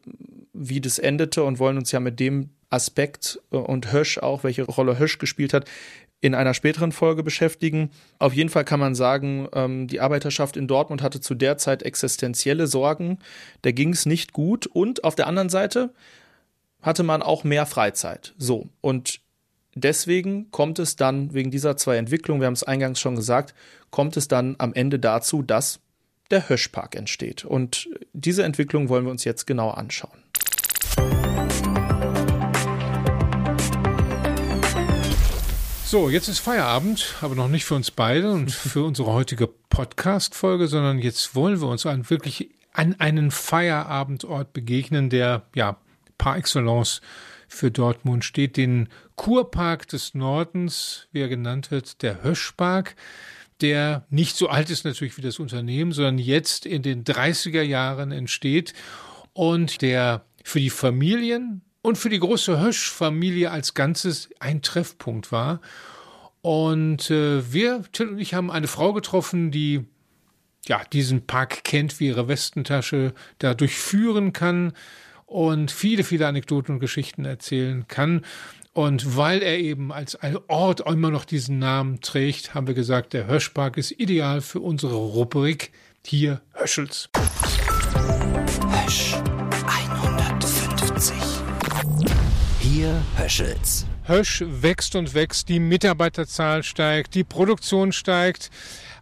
wie 0.53 0.81
das 0.81 0.97
endete 0.99 1.43
und 1.43 1.59
wollen 1.59 1.77
uns 1.77 1.91
ja 1.91 1.99
mit 1.99 2.19
dem 2.19 2.49
Aspekt 2.69 3.39
äh, 3.51 3.57
und 3.57 3.91
Hösch 3.91 4.17
auch, 4.17 4.43
welche 4.43 4.63
Rolle 4.63 4.99
Hösch 4.99 5.17
gespielt 5.17 5.53
hat, 5.53 5.65
in 6.19 6.33
einer 6.33 6.55
späteren 6.55 6.91
Folge 6.91 7.21
beschäftigen. 7.21 7.91
Auf 8.17 8.33
jeden 8.33 8.49
Fall 8.49 8.65
kann 8.65 8.79
man 8.79 8.95
sagen, 8.95 9.47
ähm, 9.53 9.87
die 9.87 9.99
Arbeiterschaft 9.99 10.57
in 10.57 10.67
Dortmund 10.67 11.03
hatte 11.03 11.21
zu 11.21 11.35
der 11.35 11.57
Zeit 11.57 11.83
existenzielle 11.83 12.65
Sorgen. 12.65 13.19
Da 13.61 13.71
ging 13.71 13.93
es 13.93 14.07
nicht 14.07 14.33
gut. 14.33 14.65
Und 14.65 15.03
auf 15.03 15.13
der 15.13 15.27
anderen 15.27 15.49
Seite 15.49 15.93
hatte 16.81 17.03
man 17.03 17.21
auch 17.21 17.43
mehr 17.43 17.65
Freizeit. 17.65 18.33
So. 18.37 18.67
Und 18.81 19.19
deswegen 19.75 20.51
kommt 20.51 20.79
es 20.79 20.95
dann, 20.95 21.33
wegen 21.33 21.51
dieser 21.51 21.77
zwei 21.77 21.97
Entwicklungen, 21.97 22.41
wir 22.41 22.47
haben 22.47 22.53
es 22.53 22.63
eingangs 22.63 22.99
schon 22.99 23.15
gesagt, 23.15 23.53
kommt 23.89 24.17
es 24.17 24.27
dann 24.27 24.55
am 24.59 24.73
Ende 24.73 24.99
dazu, 24.99 25.41
dass 25.41 25.79
der 26.29 26.49
Höschpark 26.49 26.95
entsteht. 26.95 27.45
Und 27.45 27.89
diese 28.13 28.43
Entwicklung 28.43 28.89
wollen 28.89 29.05
wir 29.05 29.11
uns 29.11 29.23
jetzt 29.23 29.47
genau 29.47 29.69
anschauen. 29.69 30.23
So, 35.85 36.09
jetzt 36.09 36.27
ist 36.27 36.39
Feierabend, 36.39 37.15
aber 37.21 37.35
noch 37.35 37.47
nicht 37.47 37.63
für 37.63 37.75
uns 37.75 37.91
beide 37.91 38.31
und 38.31 38.51
für 38.51 38.83
unsere 38.83 39.13
heutige 39.13 39.47
Podcast-Folge, 39.47 40.67
sondern 40.67 40.99
jetzt 40.99 41.33
wollen 41.33 41.61
wir 41.61 41.69
uns 41.69 41.85
an 41.85 42.09
wirklich 42.09 42.49
an 42.73 42.95
einen 42.99 43.31
Feierabendort 43.31 44.51
begegnen, 44.51 45.09
der 45.09 45.43
ja 45.55 45.77
par 46.17 46.37
excellence 46.37 47.01
für 47.47 47.71
Dortmund 47.71 48.25
steht, 48.25 48.57
den 48.57 48.89
Kurpark 49.15 49.87
des 49.87 50.13
Nordens, 50.13 51.07
wie 51.11 51.21
er 51.21 51.29
genannt 51.29 51.71
wird, 51.71 52.01
der 52.01 52.23
Höschpark, 52.23 52.95
der 53.61 54.05
nicht 54.09 54.35
so 54.35 54.49
alt 54.49 54.69
ist 54.69 54.85
natürlich 54.85 55.17
wie 55.17 55.21
das 55.21 55.39
Unternehmen, 55.39 55.91
sondern 55.91 56.19
jetzt 56.19 56.65
in 56.65 56.83
den 56.83 57.03
30er 57.03 57.61
Jahren 57.61 58.11
entsteht 58.11 58.73
und 59.33 59.81
der 59.81 60.25
für 60.43 60.59
die 60.59 60.69
Familien 60.69 61.61
und 61.81 61.97
für 61.97 62.09
die 62.09 62.19
große 62.19 62.59
Hösch-Familie 62.59 63.49
als 63.51 63.73
Ganzes 63.73 64.29
ein 64.39 64.61
Treffpunkt 64.61 65.31
war. 65.31 65.61
Und 66.41 67.09
äh, 67.09 67.51
wir, 67.51 67.83
Till 67.91 68.09
und 68.09 68.19
ich, 68.19 68.33
haben 68.33 68.51
eine 68.51 68.67
Frau 68.67 68.93
getroffen, 68.93 69.51
die 69.51 69.85
ja 70.67 70.81
diesen 70.91 71.25
Park 71.25 71.63
kennt 71.63 71.99
wie 71.99 72.07
ihre 72.07 72.27
Westentasche, 72.27 73.13
da 73.39 73.53
durchführen 73.53 74.33
kann, 74.33 74.73
und 75.27 75.69
viele, 75.71 76.03
viele 76.03 76.25
Anekdoten 76.25 76.75
und 76.75 76.79
Geschichten 76.79 77.25
erzählen 77.25 77.85
kann. 77.87 78.25
Und 78.73 79.17
weil 79.17 79.41
er 79.41 79.59
eben 79.59 79.91
als 79.91 80.15
ein 80.15 80.37
Ort 80.47 80.81
immer 80.81 81.11
noch 81.11 81.25
diesen 81.25 81.59
Namen 81.59 81.99
trägt, 82.01 82.53
haben 82.53 82.67
wir 82.67 82.73
gesagt, 82.73 83.13
der 83.13 83.27
Höschpark 83.27 83.77
ist 83.77 83.91
ideal 83.91 84.41
für 84.41 84.59
unsere 84.59 84.95
Rubrik 84.95 85.71
hier 86.05 86.41
Höschels. 86.53 87.09
Hösch 88.85 89.15
150. 89.67 91.15
Hier 92.61 93.03
Höschels. 93.17 93.85
Hösch 94.05 94.43
wächst 94.47 94.95
und 94.95 95.13
wächst, 95.13 95.49
die 95.49 95.59
Mitarbeiterzahl 95.59 96.63
steigt, 96.63 97.13
die 97.13 97.25
Produktion 97.25 97.91
steigt 97.91 98.49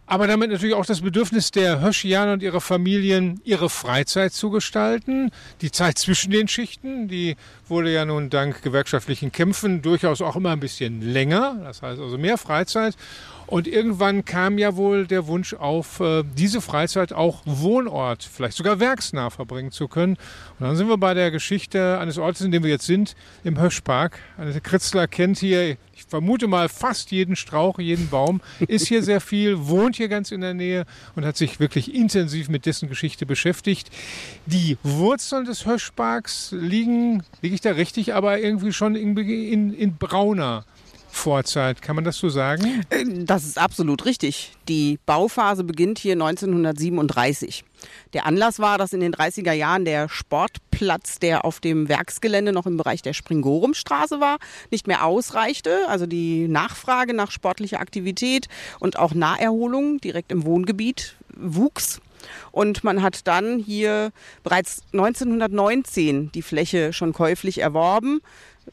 aber 0.06 0.26
damit 0.26 0.50
natürlich 0.50 0.74
auch 0.74 0.86
das 0.86 1.00
Bedürfnis 1.00 1.50
der 1.50 1.80
Höschianer 1.80 2.34
und 2.34 2.42
ihrer 2.42 2.60
Familien, 2.60 3.40
ihre 3.44 3.68
Freizeit 3.68 4.32
zu 4.32 4.50
gestalten. 4.50 5.32
Die 5.60 5.72
Zeit 5.72 5.98
zwischen 5.98 6.30
den 6.30 6.46
Schichten, 6.46 7.08
die 7.08 7.36
wurde 7.68 7.92
ja 7.92 8.04
nun 8.04 8.30
dank 8.30 8.62
gewerkschaftlichen 8.62 9.32
Kämpfen 9.32 9.82
durchaus 9.82 10.22
auch 10.22 10.36
immer 10.36 10.50
ein 10.50 10.60
bisschen 10.60 11.02
länger. 11.02 11.56
Das 11.64 11.82
heißt 11.82 12.00
also 12.00 12.18
mehr 12.18 12.38
Freizeit. 12.38 12.94
Und 13.46 13.68
irgendwann 13.68 14.24
kam 14.24 14.58
ja 14.58 14.74
wohl 14.76 15.06
der 15.06 15.28
Wunsch 15.28 15.54
auf, 15.54 16.00
äh, 16.00 16.24
diese 16.36 16.60
Freizeit 16.60 17.12
auch 17.12 17.42
Wohnort, 17.44 18.24
vielleicht 18.24 18.56
sogar 18.56 18.80
werksnah 18.80 19.30
verbringen 19.30 19.70
zu 19.70 19.86
können. 19.86 20.16
Und 20.58 20.66
dann 20.66 20.76
sind 20.76 20.88
wir 20.88 20.98
bei 20.98 21.14
der 21.14 21.30
Geschichte 21.30 21.98
eines 21.98 22.18
Ortes, 22.18 22.40
in 22.40 22.50
dem 22.50 22.64
wir 22.64 22.70
jetzt 22.70 22.86
sind, 22.86 23.14
im 23.44 23.60
Höschpark. 23.60 24.18
Annette 24.36 24.60
Kritzler 24.60 25.06
kennt 25.06 25.38
hier, 25.38 25.76
vermute 26.06 26.46
mal, 26.46 26.68
fast 26.68 27.10
jeden 27.10 27.36
Strauch, 27.36 27.78
jeden 27.78 28.08
Baum, 28.08 28.40
ist 28.68 28.88
hier 28.88 29.02
sehr 29.02 29.20
viel, 29.20 29.66
wohnt 29.66 29.96
hier 29.96 30.08
ganz 30.08 30.30
in 30.30 30.40
der 30.40 30.54
Nähe 30.54 30.86
und 31.14 31.24
hat 31.24 31.36
sich 31.36 31.60
wirklich 31.60 31.94
intensiv 31.94 32.48
mit 32.48 32.66
dessen 32.66 32.88
Geschichte 32.88 33.26
beschäftigt. 33.26 33.90
Die 34.46 34.78
Wurzeln 34.82 35.44
des 35.44 35.66
Höschparks 35.66 36.52
liegen, 36.52 37.22
liege 37.42 37.54
ich 37.54 37.60
da 37.60 37.72
richtig, 37.72 38.14
aber 38.14 38.38
irgendwie 38.38 38.72
schon 38.72 38.94
in, 38.94 39.16
in, 39.16 39.72
in 39.72 39.96
brauner 39.96 40.64
Vorzeit. 41.16 41.82
Kann 41.82 41.96
man 41.96 42.04
das 42.04 42.18
so 42.18 42.28
sagen? 42.28 42.84
Äh, 42.90 43.04
das 43.24 43.44
ist 43.44 43.58
absolut 43.58 44.04
richtig. 44.04 44.52
Die 44.68 44.98
Bauphase 45.06 45.64
beginnt 45.64 45.98
hier 45.98 46.12
1937. 46.12 47.64
Der 48.12 48.26
Anlass 48.26 48.58
war, 48.58 48.78
dass 48.78 48.92
in 48.92 49.00
den 49.00 49.14
30er 49.14 49.52
Jahren 49.52 49.84
der 49.84 50.08
Sportplatz, 50.08 51.18
der 51.18 51.44
auf 51.44 51.60
dem 51.60 51.88
Werksgelände 51.88 52.52
noch 52.52 52.66
im 52.66 52.76
Bereich 52.76 53.02
der 53.02 53.12
Springorumstraße 53.12 54.20
war, 54.20 54.38
nicht 54.70 54.86
mehr 54.86 55.04
ausreichte. 55.04 55.88
Also 55.88 56.06
die 56.06 56.48
Nachfrage 56.48 57.14
nach 57.14 57.30
sportlicher 57.30 57.80
Aktivität 57.80 58.48
und 58.80 58.98
auch 58.98 59.14
Naherholung 59.14 59.98
direkt 60.00 60.32
im 60.32 60.44
Wohngebiet 60.44 61.16
wuchs. 61.36 62.00
Und 62.50 62.84
man 62.84 63.02
hat 63.02 63.26
dann 63.26 63.58
hier 63.58 64.10
bereits 64.42 64.82
1919 64.92 66.32
die 66.32 66.42
Fläche 66.42 66.92
schon 66.92 67.12
käuflich 67.12 67.58
erworben. 67.58 68.20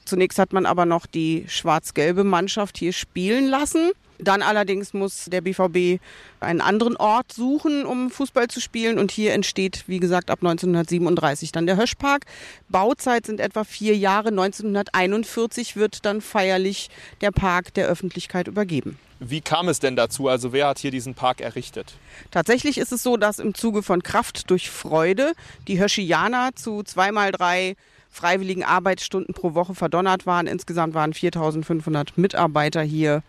Zunächst 0.05 0.39
hat 0.39 0.53
man 0.53 0.65
aber 0.65 0.85
noch 0.85 1.05
die 1.05 1.45
schwarz-gelbe 1.47 2.23
Mannschaft 2.23 2.77
hier 2.77 2.93
spielen 2.93 3.47
lassen. 3.47 3.91
Dann 4.19 4.41
allerdings 4.41 4.93
muss 4.93 5.25
der 5.25 5.41
BVB 5.41 6.01
einen 6.39 6.61
anderen 6.61 6.95
Ort 6.97 7.33
suchen, 7.33 7.85
um 7.85 8.09
Fußball 8.09 8.47
zu 8.47 8.61
spielen. 8.61 8.99
Und 8.99 9.11
hier 9.11 9.33
entsteht, 9.33 9.83
wie 9.87 9.99
gesagt, 9.99 10.29
ab 10.29 10.39
1937 10.41 11.51
dann 11.51 11.65
der 11.65 11.77
Höschpark. 11.77 12.25
Bauzeit 12.69 13.25
sind 13.25 13.39
etwa 13.39 13.63
vier 13.63 13.95
Jahre. 13.97 14.29
1941 14.29 15.75
wird 15.75 16.05
dann 16.05 16.21
feierlich 16.21 16.89
der 17.21 17.31
Park 17.31 17.73
der 17.73 17.87
Öffentlichkeit 17.87 18.47
übergeben. 18.47 18.97
Wie 19.19 19.41
kam 19.41 19.69
es 19.69 19.79
denn 19.79 19.95
dazu? 19.95 20.27
Also 20.27 20.51
wer 20.51 20.67
hat 20.67 20.79
hier 20.79 20.91
diesen 20.91 21.13
Park 21.13 21.39
errichtet? 21.39 21.93
Tatsächlich 22.31 22.77
ist 22.77 22.91
es 22.91 23.03
so, 23.03 23.15
dass 23.15 23.39
im 23.39 23.53
Zuge 23.53 23.81
von 23.81 24.03
Kraft 24.03 24.49
durch 24.49 24.69
Freude 24.69 25.33
die 25.67 25.81
Höschianer 25.81 26.49
zu 26.55 26.83
zweimal 26.83 27.31
drei 27.31 27.75
freiwilligen 28.09 28.63
Arbeitsstunden 28.63 29.33
pro 29.33 29.55
Woche 29.55 29.73
verdonnert 29.73 30.25
waren. 30.25 30.45
Insgesamt 30.45 30.93
waren 30.93 31.13
4500 31.13 32.17
Mitarbeiter 32.17 32.81
hier 32.81 33.23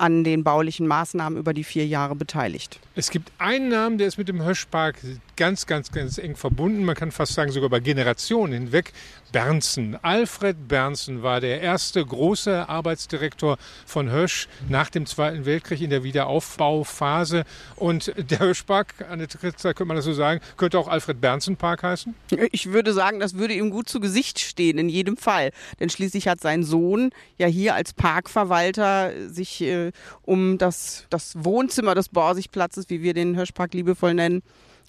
an 0.00 0.24
den 0.24 0.44
baulichen 0.44 0.86
Maßnahmen 0.86 1.38
über 1.38 1.52
die 1.52 1.64
vier 1.64 1.86
Jahre 1.86 2.14
beteiligt. 2.14 2.80
Es 2.94 3.10
gibt 3.10 3.30
einen 3.38 3.68
Namen, 3.68 3.98
der 3.98 4.06
ist 4.06 4.18
mit 4.18 4.28
dem 4.28 4.42
Höschpark 4.42 4.96
ganz, 5.38 5.66
ganz, 5.66 5.92
ganz 5.92 6.18
eng 6.18 6.36
verbunden. 6.36 6.84
Man 6.84 6.96
kann 6.96 7.12
fast 7.12 7.32
sagen, 7.32 7.52
sogar 7.52 7.68
über 7.68 7.80
Generationen 7.80 8.52
hinweg. 8.52 8.92
Bernsen. 9.30 9.96
Alfred 10.02 10.68
Bernsen 10.68 11.22
war 11.22 11.40
der 11.40 11.60
erste 11.60 12.04
große 12.04 12.68
Arbeitsdirektor 12.68 13.58
von 13.86 14.10
Hösch 14.10 14.48
nach 14.68 14.90
dem 14.90 15.06
Zweiten 15.06 15.44
Weltkrieg 15.44 15.80
in 15.80 15.90
der 15.90 16.02
Wiederaufbauphase. 16.02 17.44
Und 17.76 18.12
der 18.16 18.40
Höschpark, 18.40 18.94
Annette 19.08 19.38
Kritzer, 19.38 19.74
könnte 19.74 19.88
man 19.88 19.96
das 19.96 20.06
so 20.06 20.12
sagen, 20.12 20.40
könnte 20.56 20.78
auch 20.78 20.88
Alfred 20.88 21.20
Bernsen 21.20 21.56
Park 21.56 21.82
heißen? 21.82 22.14
Ich 22.50 22.72
würde 22.72 22.92
sagen, 22.92 23.20
das 23.20 23.34
würde 23.34 23.54
ihm 23.54 23.70
gut 23.70 23.88
zu 23.88 24.00
Gesicht 24.00 24.40
stehen, 24.40 24.78
in 24.78 24.88
jedem 24.88 25.16
Fall. 25.16 25.52
Denn 25.78 25.90
schließlich 25.90 26.26
hat 26.26 26.40
sein 26.40 26.64
Sohn 26.64 27.10
ja 27.36 27.46
hier 27.46 27.74
als 27.74 27.92
Parkverwalter 27.92 29.12
sich 29.28 29.60
äh, 29.60 29.92
um 30.22 30.58
das, 30.58 31.04
das 31.10 31.34
Wohnzimmer 31.36 31.94
des 31.94 32.08
Borsigplatzes, 32.08 32.86
wie 32.88 33.02
wir 33.02 33.14
den 33.14 33.36
Höschpark 33.36 33.74
liebevoll 33.74 34.14
nennen, 34.14 34.42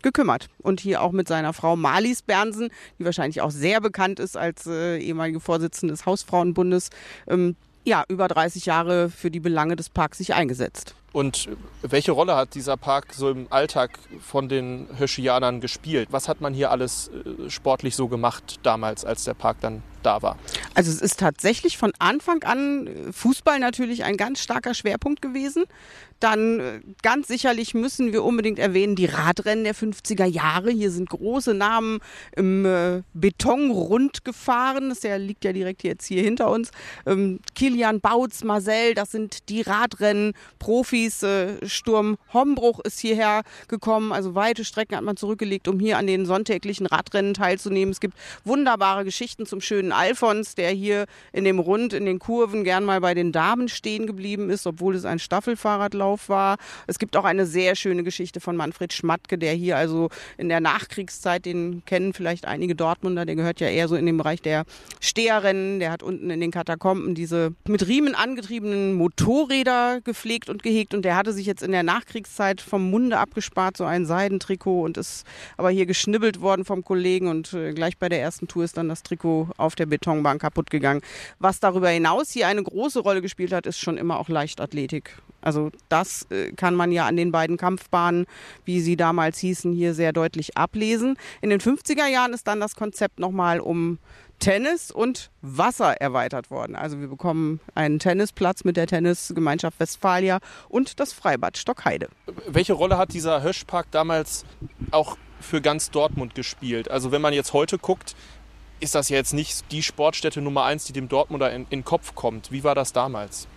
gekümmert. 0.04 0.48
Und 0.60 0.80
hier 0.80 1.02
auch 1.02 1.12
mit 1.12 1.28
seiner 1.28 1.54
Frau 1.54 1.76
Marlies 1.76 2.22
Bernsen, 2.22 2.70
die 2.98 3.06
wahrscheinlich 3.06 3.42
auch 3.42 3.52
sehr 3.52 3.82
bekannt 3.82 4.20
ist 4.20 4.38
als 4.38 4.68
äh, 4.68 4.98
ehemalige 4.98 5.40
Vorsitzende 5.40 5.94
des 5.94 6.06
Hausfrauenbundes, 6.06 6.90
ähm, 7.28 7.56
ja, 7.86 8.04
über 8.08 8.28
30 8.28 8.66
Jahre 8.66 9.10
für 9.10 9.32
die 9.32 9.40
Belange 9.40 9.76
des 9.76 9.90
Parks 9.90 10.20
sich 10.20 10.34
eingesetzt. 10.34 10.96
Und 11.12 11.50
welche 11.82 12.12
Rolle 12.12 12.36
hat 12.36 12.56
dieser 12.56 12.78
Park 12.78 13.14
so 13.14 13.30
im 13.30 13.48
Alltag 13.50 13.98
von 14.22 14.50
den 14.50 14.88
Höschianern 14.98 15.60
gespielt? 15.60 16.10
Was 16.12 16.28
hat 16.28 16.42
man 16.42 16.54
hier 16.54 16.72
alles 16.72 17.10
äh, 17.10 17.50
sportlich 17.50 17.96
so 17.96 18.08
gemacht 18.08 18.60
damals, 18.64 19.06
als 19.06 19.24
der 19.24 19.34
Park 19.34 19.58
dann 19.62 19.82
da 20.04 20.22
war? 20.22 20.38
Also 20.76 20.92
es 20.92 21.02
ist 21.02 21.20
tatsächlich 21.20 21.78
von 21.78 21.92
Anfang 22.00 22.44
an 22.44 22.88
äh, 22.88 23.12
Fußball 23.12 23.60
natürlich 23.60 24.04
ein 24.04 24.18
ganz 24.18 24.42
starker 24.42 24.74
Schwerpunkt 24.74 25.22
gewesen. 25.22 25.66
Dann 26.20 26.60
äh, 26.60 26.80
ganz 27.02 27.28
sicherlich 27.28 27.74
müssen 27.74 28.14
wir 28.14 28.24
unbedingt 28.24 28.60
erwähnen 28.60 28.96
die 28.96 29.06
Radrennen 29.06 29.64
der 29.64 29.76
50er 29.76 30.26
Jahre. 30.26 30.70
Hier 30.70 30.92
sind 30.92 31.10
große 31.10 31.54
Namen 31.54 32.00
im 32.36 33.04
Beton 33.14 33.72
rund 33.72 34.24
gefahren. 34.26 34.90
Das 34.90 35.04
liegt 35.04 35.44
ja 35.44 35.54
direkt 35.54 35.84
jetzt 35.84 36.06
hier 36.06 36.22
hinter 36.22 36.50
uns. 36.52 36.72
Ähm, 37.06 37.40
Kilian 37.56 38.00
Bautz, 38.00 38.44
Marcel, 38.44 38.94
das 38.94 39.12
sind 39.12 39.50
die 39.50 39.62
Radrennen, 39.62 40.34
Profis. 41.00 41.26
Sturm 41.64 42.18
Hombruch 42.34 42.80
ist 42.82 43.00
hierher 43.00 43.44
gekommen. 43.68 44.12
Also 44.12 44.36
weite 44.36 44.66
Strecken 44.66 44.98
hat 44.98 45.04
man 45.04 45.18
zurückgelegt, 45.18 45.68
um 45.68 45.80
hier 45.80 45.98
an 45.98 46.08
den 46.08 46.26
sonntäglichen 46.26 46.86
Radrennen 46.86 47.34
teilzunehmen. 47.34 47.92
Es 47.92 48.00
gibt 48.00 48.16
wunderbare 48.44 49.06
Geschichten 49.06 49.46
zum 49.46 49.62
schönen 49.62 49.92
Alfons, 49.92 50.56
der 50.56 50.72
hier 50.72 51.06
in 51.32 51.44
dem 51.44 51.60
Rund, 51.60 51.94
in 51.94 52.06
den 52.06 52.20
Kurven 52.20 52.64
gern 52.64 52.84
mal 52.84 53.02
bei 53.02 53.14
den 53.14 53.32
Damen 53.32 53.70
stehen 53.70 54.08
geblieben 54.08 54.50
ist, 54.50 54.68
obwohl 54.68 54.96
es 54.96 55.06
ein 55.06 55.20
Staffelfahrradlauf 55.20 56.30
war. 56.30 56.58
Es 56.88 57.00
gibt 57.00 57.16
auch 57.16 57.26
eine 57.26 57.46
sehr 57.46 57.76
schöne 57.76 58.04
Geschichte 58.04 58.40
von 58.40 58.56
Manfred 58.56 58.94
Schmatke, 58.94 59.38
der 59.38 59.54
hier 59.54 59.78
also 59.78 60.10
in 60.38 60.50
der 60.50 60.60
Nachkriegszeit, 60.60 61.46
den 61.46 61.84
kennen 61.86 62.14
vielleicht 62.14 62.46
einige 62.46 62.76
Dortmunder, 62.76 63.26
der 63.26 63.36
gehört 63.36 63.60
ja 63.60 63.68
eher 63.68 63.88
so 63.88 63.96
in 63.96 64.06
den 64.06 64.18
Bereich 64.18 64.42
der 64.42 64.66
Steherrennen. 65.00 65.80
Der 65.80 65.92
hat 65.92 66.04
unten 66.04 66.30
in 66.30 66.42
den 66.42 66.52
Katakomben 66.52 67.16
diese 67.16 67.54
mit 67.68 67.88
Riemen 67.88 68.16
angetriebenen 68.16 68.94
Motorräder 68.94 70.02
gepflegt 70.04 70.50
und 70.50 70.64
gehegt 70.64 70.89
und 70.94 71.04
der 71.04 71.16
hatte 71.16 71.34
sich 71.34 71.46
jetzt 71.46 71.64
in 71.64 71.72
der 71.72 71.84
Nachkriegszeit 71.84 72.62
vom 72.62 72.90
Munde 72.90 73.18
abgespart, 73.18 73.78
so 73.78 73.86
ein 73.86 74.06
Seidentrikot 74.06 74.84
und 74.84 74.98
ist 74.98 75.26
aber 75.58 75.70
hier 75.70 75.86
geschnibbelt 75.86 76.42
worden 76.42 76.66
vom 76.66 76.84
Kollegen 76.84 77.28
und 77.28 77.54
äh, 77.54 77.74
gleich 77.74 77.98
bei 77.98 78.10
der 78.10 78.22
ersten 78.22 78.48
Tour 78.48 78.64
ist 78.64 78.78
dann 78.78 78.90
das 78.90 79.04
Trikot 79.04 79.50
auf 79.58 79.76
der 79.76 79.86
Betonbahn 79.86 80.40
kaputt 80.40 80.70
gegangen. 80.70 81.02
Was 81.40 81.60
darüber 81.60 81.90
hinaus 81.90 82.32
hier 82.32 82.48
eine 82.48 82.64
große 82.64 83.00
Rolle 83.00 83.22
gespielt 83.22 83.54
hat, 83.54 83.66
ist 83.66 83.80
schon 83.80 83.98
immer 83.98 84.20
auch 84.20 84.30
Leichtathletik. 84.30 85.18
Also 85.42 85.72
das 85.88 86.28
äh, 86.32 86.52
kann 86.52 86.76
man 86.76 86.92
ja 86.92 87.08
an 87.08 87.16
den 87.16 87.32
beiden 87.32 87.58
Kampfbahnen, 87.58 88.26
wie 88.66 88.82
sie 88.82 88.98
damals 88.98 89.40
hießen, 89.40 89.74
hier 89.74 89.94
sehr 89.94 90.12
deutlich 90.12 90.58
ablesen. 90.58 91.18
In 91.42 91.50
den 91.50 91.62
50er 91.62 92.08
Jahren 92.08 92.34
ist 92.34 92.48
dann 92.48 92.60
das 92.60 92.76
Konzept 92.76 93.20
nochmal 93.20 93.60
um 93.60 94.00
Tennis 94.40 94.92
und 94.92 95.30
Wasser 95.42 96.00
erweitert 96.02 96.50
worden. 96.50 96.76
Also 96.76 97.00
wir 97.00 97.08
bekommen 97.08 97.60
einen 97.76 98.00
Tennisplatz 98.00 98.64
mit 98.64 98.78
der 98.78 98.88
Tennisgemeinschaft 98.88 99.80
Westfalia 99.80 100.40
und 100.70 101.00
das 101.00 101.14
Freibad 101.14 101.58
Stockheide. 101.58 102.10
Welche 102.48 102.74
Rolle 102.74 102.98
hat 102.98 103.14
dieser 103.14 103.44
Höschpark 103.44 103.88
damals 103.92 104.46
auch 104.92 105.18
für 105.40 105.62
ganz 105.62 105.92
Dortmund 105.92 106.36
gespielt? 106.36 106.90
Also 106.90 107.12
wenn 107.12 107.22
man 107.22 107.34
jetzt 107.34 107.54
heute 107.54 107.78
guckt, 107.78 108.16
ist 108.80 108.96
das 108.96 109.10
ja 109.10 109.18
jetzt 109.18 109.34
nicht 109.34 109.72
die 109.72 109.84
Sportstätte 109.84 110.42
Nummer 110.42 110.64
eins, 110.64 110.86
die 110.86 110.94
dem 110.94 111.10
Dortmunder 111.10 111.52
in, 111.52 111.64
in 111.64 111.80
den 111.80 111.86
Kopf 111.86 112.16
kommt. 112.16 112.52
Wie 112.52 112.64
war 112.64 112.76
das 112.76 112.94
damals? 112.94 113.48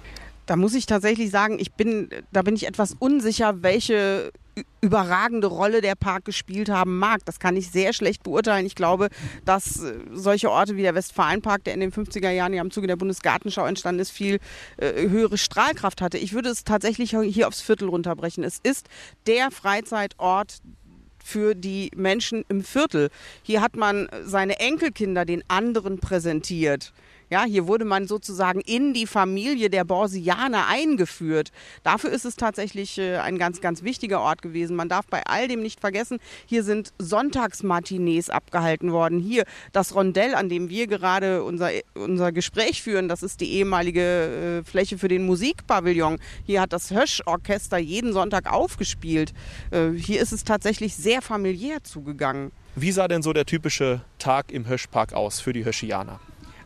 Da 0.46 0.56
muss 0.56 0.74
ich 0.74 0.86
tatsächlich 0.86 1.30
sagen, 1.30 1.58
ich 1.60 1.72
bin, 1.72 2.10
da 2.32 2.42
bin 2.42 2.56
ich 2.56 2.66
etwas 2.66 2.96
unsicher, 2.98 3.62
welche 3.62 4.32
überragende 4.80 5.46
Rolle 5.46 5.80
der 5.80 5.94
Park 5.94 6.24
gespielt 6.24 6.68
haben 6.68 6.98
mag. 6.98 7.24
Das 7.24 7.38
kann 7.38 7.56
ich 7.56 7.70
sehr 7.70 7.92
schlecht 7.92 8.22
beurteilen. 8.22 8.66
Ich 8.66 8.74
glaube, 8.74 9.08
dass 9.44 9.82
äh, 9.82 9.94
solche 10.12 10.50
Orte 10.50 10.76
wie 10.76 10.82
der 10.82 10.94
Westfalenpark, 10.94 11.64
der 11.64 11.74
in 11.74 11.80
den 11.80 11.92
50er 11.92 12.30
Jahren 12.30 12.52
ja 12.52 12.60
im 12.60 12.70
Zuge 12.70 12.86
der 12.86 12.96
Bundesgartenschau 12.96 13.64
entstanden 13.64 14.00
ist, 14.00 14.10
viel 14.10 14.40
äh, 14.76 15.08
höhere 15.08 15.38
Strahlkraft 15.38 16.02
hatte. 16.02 16.18
Ich 16.18 16.32
würde 16.32 16.50
es 16.50 16.64
tatsächlich 16.64 17.10
hier 17.10 17.48
aufs 17.48 17.60
Viertel 17.60 17.88
runterbrechen. 17.88 18.44
Es 18.44 18.58
ist 18.62 18.88
der 19.26 19.50
Freizeitort 19.50 20.58
für 21.24 21.54
die 21.54 21.90
Menschen 21.94 22.44
im 22.48 22.62
Viertel. 22.62 23.10
Hier 23.42 23.60
hat 23.60 23.76
man 23.76 24.08
seine 24.24 24.58
Enkelkinder 24.58 25.24
den 25.24 25.42
anderen 25.48 25.98
präsentiert. 25.98 26.92
Ja, 27.32 27.44
hier 27.44 27.66
wurde 27.66 27.86
man 27.86 28.06
sozusagen 28.06 28.60
in 28.60 28.92
die 28.92 29.06
Familie 29.06 29.70
der 29.70 29.84
Borsianer 29.84 30.66
eingeführt. 30.66 31.50
Dafür 31.82 32.10
ist 32.10 32.26
es 32.26 32.36
tatsächlich 32.36 32.98
äh, 32.98 33.16
ein 33.16 33.38
ganz, 33.38 33.62
ganz 33.62 33.82
wichtiger 33.82 34.20
Ort 34.20 34.42
gewesen. 34.42 34.76
Man 34.76 34.90
darf 34.90 35.06
bei 35.06 35.22
all 35.24 35.48
dem 35.48 35.62
nicht 35.62 35.80
vergessen, 35.80 36.18
hier 36.44 36.62
sind 36.62 36.92
Sonntagsmatinees 36.98 38.28
abgehalten 38.28 38.92
worden. 38.92 39.18
Hier 39.18 39.44
das 39.72 39.94
Rondell, 39.94 40.34
an 40.34 40.50
dem 40.50 40.68
wir 40.68 40.86
gerade 40.86 41.42
unser, 41.42 41.70
unser 41.94 42.32
Gespräch 42.32 42.82
führen, 42.82 43.08
das 43.08 43.22
ist 43.22 43.40
die 43.40 43.50
ehemalige 43.54 44.60
äh, 44.60 44.62
Fläche 44.62 44.98
für 44.98 45.08
den 45.08 45.24
Musikpavillon. 45.24 46.18
Hier 46.44 46.60
hat 46.60 46.74
das 46.74 46.90
Hösch-Orchester 46.90 47.78
jeden 47.78 48.12
Sonntag 48.12 48.52
aufgespielt. 48.52 49.32
Äh, 49.70 49.92
hier 49.92 50.20
ist 50.20 50.32
es 50.32 50.44
tatsächlich 50.44 50.96
sehr 50.96 51.22
familiär 51.22 51.82
zugegangen. 51.82 52.52
Wie 52.76 52.92
sah 52.92 53.08
denn 53.08 53.22
so 53.22 53.32
der 53.32 53.46
typische 53.46 54.02
Tag 54.18 54.52
im 54.52 54.68
Höschpark 54.68 55.14
aus 55.14 55.40
für 55.40 55.54
die 55.54 55.64
Höschianer? 55.64 56.20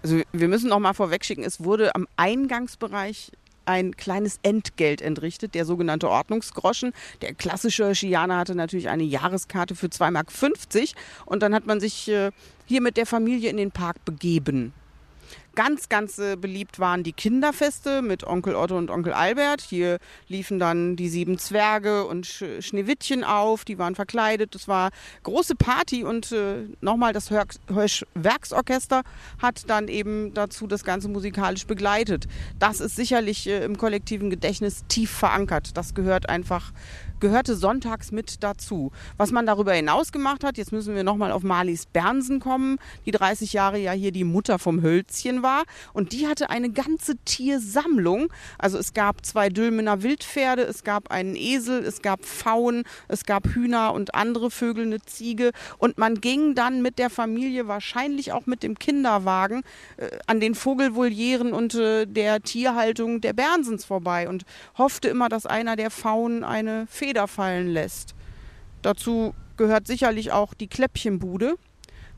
Also 0.07 0.21
wir 0.31 0.47
müssen 0.47 0.71
noch 0.71 0.79
mal 0.79 0.95
vorwegschicken, 0.95 1.43
es 1.43 1.65
wurde 1.65 1.97
am 1.97 2.07
Eingangsbereich 2.17 3.33
ein 3.65 3.97
kleines 3.97 4.39
Entgelt 4.45 5.03
entrichtet, 5.03 5.57
der 5.57 5.65
sogenannte 5.65 6.09
Ordnungsgroschen. 6.09 6.93
Der 7.23 7.35
klassische 7.35 7.91
Chianer 7.93 8.37
hatte 8.37 8.55
natürlich 8.55 8.89
eine 8.89 9.03
Jahreskarte 9.03 9.75
für 9.75 9.89
2,50 9.89 10.13
Mark 10.13 10.29
und 11.25 11.43
dann 11.43 11.57
hat 11.57 11.67
man 11.67 11.81
sich 11.81 12.07
äh, 12.07 12.31
hier 12.67 12.83
mit 12.83 12.97
der 12.97 13.05
Familie 13.05 13.51
in 13.51 13.57
den 13.57 13.73
Park 13.73 14.05
begeben. 14.05 14.73
Ganz, 15.57 15.89
ganz 15.89 16.19
äh, 16.19 16.37
beliebt 16.37 16.79
waren 16.79 17.03
die 17.03 17.15
Kinderfeste 17.15 18.03
mit 18.03 18.25
Onkel 18.25 18.55
Otto 18.55 18.77
und 18.77 18.91
Onkel 18.91 19.15
Albert. 19.15 19.63
Hier 19.63 19.97
liefen 20.29 20.59
dann 20.59 20.97
die 20.97 21.09
sieben 21.09 21.39
Zwerge 21.39 22.05
und 22.05 22.27
Sch 22.27 22.45
Schneewittchen 22.61 23.25
auf, 23.25 23.65
die 23.65 23.79
waren 23.79 23.95
verkleidet. 23.95 24.55
Das 24.55 24.69
war 24.69 24.91
große 25.23 25.55
Party 25.55 26.05
und 26.05 26.31
äh, 26.31 26.67
nochmal 26.83 27.15
das 27.15 27.31
Hösch 27.31 28.05
Werksorchester 28.13 29.01
hat 29.41 29.71
dann 29.71 29.89
eben 29.89 30.35
dazu 30.35 30.67
das 30.67 30.85
Ganze 30.85 31.09
musikalisch 31.09 31.67
begleitet. 31.67 32.27
Das 32.59 32.81
ist 32.81 32.95
sicherlich 32.95 33.49
äh, 33.49 33.65
im 33.65 33.79
kollektiven 33.79 34.29
Gedächtnis 34.29 34.85
tief 34.89 35.11
verankert. 35.11 35.75
Das 35.79 35.95
gehört 35.95 36.29
einfach 36.29 36.71
gehörte 37.21 37.57
sonntags 37.57 38.13
mit 38.13 38.43
dazu. 38.43 38.93
Was 39.17 39.33
man 39.33 39.47
darüber 39.47 39.73
hinaus 39.73 40.13
gemacht 40.13 40.45
hat, 40.45 40.59
jetzt 40.59 40.73
müssen 40.73 40.95
wir 40.95 41.05
nochmal 41.05 41.33
auf 41.33 41.43
Marlies 41.43 41.87
Bernsen 41.87 42.41
kommen, 42.41 42.79
die 43.07 43.11
30 43.11 43.53
Jahre 43.53 43.79
ja 43.79 43.93
hier 43.93 44.13
die 44.13 44.25
Mutter 44.25 44.59
vom 44.59 44.83
Hölzchen 44.83 45.43
war. 45.43 45.65
Und 45.93 46.13
die 46.13 46.27
hatte 46.27 46.51
eine 46.51 46.71
ganze 46.71 47.17
Tiersammlung. 47.25 48.33
Also 48.59 48.79
es 48.79 48.95
gab 48.95 49.25
zwei 49.25 49.49
Dülmener 49.49 50.03
Wildpferde, 50.03 50.63
es 50.63 50.85
gab 50.85 51.11
einen 51.11 51.37
Esel, 51.37 51.85
es 51.85 52.03
gab 52.03 52.25
Pfauen, 52.25 52.85
es 53.09 53.25
gab 53.25 53.47
Hühner 53.49 53.93
und 53.95 54.15
andere 54.15 54.51
Vögel, 54.51 54.85
eine 54.85 55.01
Ziege. 55.03 55.53
Und 55.79 55.99
man 55.99 56.21
ging 56.21 56.55
dann 56.55 56.83
mit 56.83 56.99
der 56.99 57.11
Familie, 57.11 57.69
wahrscheinlich 57.69 58.33
auch 58.33 58.47
mit 58.47 58.63
dem 58.63 58.79
Kinderwagen, 58.79 59.63
äh, 59.97 60.09
an 60.27 60.41
den 60.41 60.55
Vogelvolieren 60.55 61.53
und 61.53 61.75
äh, 61.75 62.07
der 62.07 62.43
Tierhaltung 62.43 63.21
der 63.21 63.33
Bernsens 63.33 63.85
vorbei 63.85 64.29
und 64.29 64.45
hoffte 64.77 65.09
immer, 65.09 65.29
dass 65.29 65.47
einer 65.47 65.77
der 65.77 65.91
Pfauen 65.91 66.45
eine 66.45 66.87
Fee 66.89 67.06
Feder 67.07 67.29
fallen 67.29 67.69
lässt. 67.69 68.17
Dazu 68.83 69.33
gehört 69.57 69.87
sicherlich 69.87 70.33
auch 70.33 70.55
die 70.55 70.67
Kläppchenbude. 70.67 71.55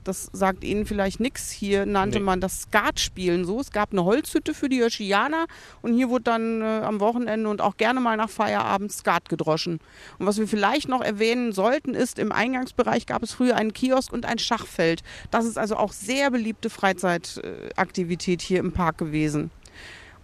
Das 0.03 0.31
sagt 0.33 0.65
Ihnen 0.65 0.87
vielleicht 0.87 1.21
nichts. 1.21 1.51
Hier 1.51 1.85
nannte 1.85 2.21
nee. 2.21 2.25
man 2.25 2.41
das 2.41 2.63
Skatspielen 2.63 3.45
so. 3.45 3.61
Es 3.61 3.71
gab 3.71 3.93
eine 3.93 4.05
Holzhütte 4.05 4.55
für 4.55 4.71
die 4.71 4.77
Hirschianer 4.77 5.45
und 5.83 5.93
hier 5.93 6.09
wurde 6.09 6.25
dann 6.25 6.63
äh, 6.63 6.65
am 6.65 7.01
Wochenende 7.01 7.51
und 7.51 7.61
auch 7.61 7.77
gerne 7.77 8.01
mal 8.01 8.17
nach 8.17 8.31
Feierabend 8.31 8.91
Skat 8.91 9.29
gedroschen. 9.29 9.79
Und 10.19 10.25
was 10.25 10.39
wir 10.39 10.49
vielleicht 10.49 10.89
noch 10.89 11.03
erwähnen 11.03 11.53
sollten, 11.53 11.93
ist, 11.93 12.19
im 12.19 12.33
Eingangsbereich 12.33 13.05
gab 13.05 13.23
es 13.23 13.33
früher 13.33 13.57
einen 13.57 13.75
Kiosk 13.75 14.11
und 14.11 14.25
ein 14.25 14.39
Schachfeld. 14.39 15.03
Das 15.31 15.45
ist 15.45 15.59
also 15.59 15.77
auch 15.77 15.93
sehr 15.93 16.31
beliebte 16.31 16.71
Freizeitaktivität 16.71 18.41
hier 18.41 18.61
im 18.61 18.73
Park 18.73 18.97
gewesen. 18.97 19.51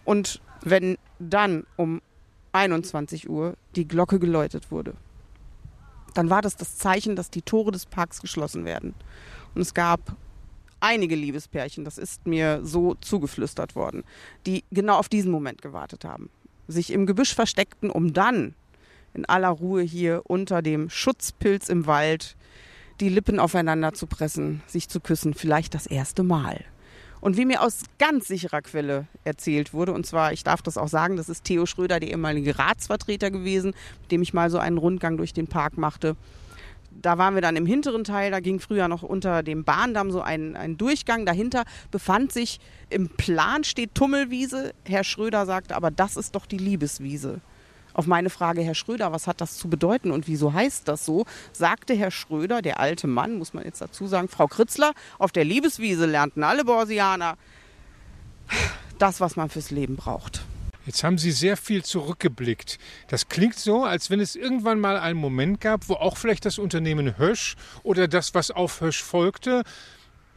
Und 0.07 0.41
wenn 0.63 0.97
dann 1.19 1.67
um 1.77 2.01
21 2.55 3.29
Uhr 3.29 3.57
die 3.77 3.87
Glocke 3.87 4.19
geläutet 4.19 4.71
wurde. 4.71 4.95
Dann 6.15 6.31
war 6.31 6.43
das 6.43 6.57
das 6.57 6.77
Zeichen, 6.79 7.17
dass 7.17 7.31
die 7.31 7.43
Tore 7.43 7.73
des 7.73 7.87
Parks 7.87 8.21
geschlossen 8.21 8.65
werden. 8.65 8.95
Und 9.55 9.61
es 9.61 9.75
gab 9.75 10.17
einige 10.81 11.17
Liebespärchen, 11.17 11.85
das 11.85 11.99
ist 11.99 12.27
mir 12.27 12.61
so 12.63 12.95
zugeflüstert 12.95 13.75
worden, 13.75 14.05
die 14.47 14.65
genau 14.71 14.99
auf 14.99 15.09
diesen 15.09 15.33
Moment 15.33 15.63
gewartet 15.63 16.05
haben. 16.05 16.31
Sich 16.69 16.93
im 16.93 17.07
Gebüsch 17.07 17.35
versteckten, 17.35 17.91
um 17.91 18.13
dann 18.13 18.55
in 19.13 19.25
aller 19.25 19.49
Ruhe 19.49 19.83
hier 19.83 20.23
unter 20.25 20.63
dem 20.63 20.91
Schutzpilz 20.91 21.69
im 21.69 21.87
Wald 21.87 22.37
die 23.01 23.09
Lippen 23.09 23.41
aufeinander 23.41 23.93
zu 23.93 24.07
pressen, 24.07 24.63
sich 24.67 24.89
zu 24.89 25.01
küssen, 25.01 25.35
vielleicht 25.35 25.75
das 25.75 25.87
erste 25.87 26.23
Mal. 26.23 26.65
Und 27.25 27.39
wie 27.39 27.47
mir 27.47 27.63
aus 27.63 27.85
ganz 27.99 28.29
sicherer 28.29 28.61
Quelle 28.61 29.07
erzählt 29.25 29.73
wurde, 29.73 29.93
und 29.93 30.05
zwar, 30.05 30.35
ich 30.35 30.45
darf 30.45 30.61
das 30.61 30.77
auch 30.77 30.89
sagen, 30.89 31.17
das 31.17 31.31
ist 31.31 31.45
Theo 31.45 31.65
Schröder, 31.65 31.99
der 31.99 32.11
ehemalige 32.11 32.59
Ratsvertreter 32.59 33.31
gewesen, 33.31 33.73
mit 34.03 34.13
dem 34.13 34.21
ich 34.21 34.35
mal 34.35 34.51
so 34.51 34.59
einen 34.59 34.77
Rundgang 34.77 35.17
durch 35.17 35.33
den 35.33 35.47
Park 35.47 35.79
machte. 35.79 36.17
Da 36.91 37.17
waren 37.17 37.35
wir 37.35 37.41
dann 37.41 37.57
im 37.57 37.65
hinteren 37.65 38.05
Teil, 38.05 38.31
da 38.31 38.41
ging 38.41 38.61
früher 38.61 38.89
noch 38.89 39.03
unter 39.03 39.43
dem 39.43 39.65
Bahndamm 39.65 40.11
so 40.11 40.21
ein, 40.21 40.55
ein 40.55 40.77
Durchgang. 40.77 41.25
Dahinter 41.25 41.65
befand 41.91 42.31
sich, 42.31 42.61
im 42.91 43.09
Plan 43.09 43.65
steht 43.65 43.95
Tummelwiese. 43.95 44.75
Herr 44.85 45.03
Schröder 45.03 45.47
sagte, 45.47 45.77
aber 45.77 45.91
das 45.91 46.19
ist 46.19 46.35
doch 46.35 46.45
die 46.45 46.59
Liebeswiese. 46.59 47.41
Auf 47.95 48.07
meine 48.07 48.29
Frage, 48.29 48.61
Herr 48.63 48.75
Schröder, 48.75 49.13
was 49.13 49.27
hat 49.27 49.41
das 49.41 49.57
zu 49.57 49.71
bedeuten 49.71 50.11
und 50.11 50.29
wieso 50.29 50.53
heißt 50.53 50.87
das 50.89 51.07
so, 51.07 51.25
sagte 51.53 51.95
Herr 51.95 52.11
Schröder, 52.11 52.61
der 52.61 52.81
alte 52.81 53.07
Mann, 53.07 53.39
muss 53.39 53.55
man 53.55 53.65
jetzt 53.65 53.81
dazu 53.81 54.07
sagen, 54.07 54.29
Frau 54.29 54.49
Kritzler, 54.49 54.93
auf 55.19 55.33
der 55.33 55.45
Liebeswiese 55.45 56.05
lernten 56.05 56.43
alle 56.43 56.65
Borsianer 56.65 57.37
das, 58.99 59.21
was 59.21 59.37
man 59.37 59.49
fürs 59.49 59.71
Leben 59.71 59.97
braucht. 59.97 60.43
Jetzt 60.87 61.03
haben 61.03 61.17
Sie 61.17 61.33
sehr 61.33 61.57
viel 61.57 61.83
zurückgeblickt. 61.83 62.79
Das 63.09 63.29
klingt 63.29 63.59
so, 63.59 63.85
als 63.85 64.11
wenn 64.11 64.21
es 64.21 64.37
irgendwann 64.37 64.81
mal 64.81 64.99
einen 64.99 65.19
Moment 65.19 65.61
gab, 65.61 65.89
wo 65.89 65.95
auch 65.95 66.19
vielleicht 66.19 66.45
das 66.45 66.59
Unternehmen 66.59 67.17
Hösch 67.17 67.57
oder 67.83 68.07
das, 68.07 68.35
was 68.35 68.51
auf 68.51 68.83
Hösch 68.83 69.03
folgte, 69.03 69.63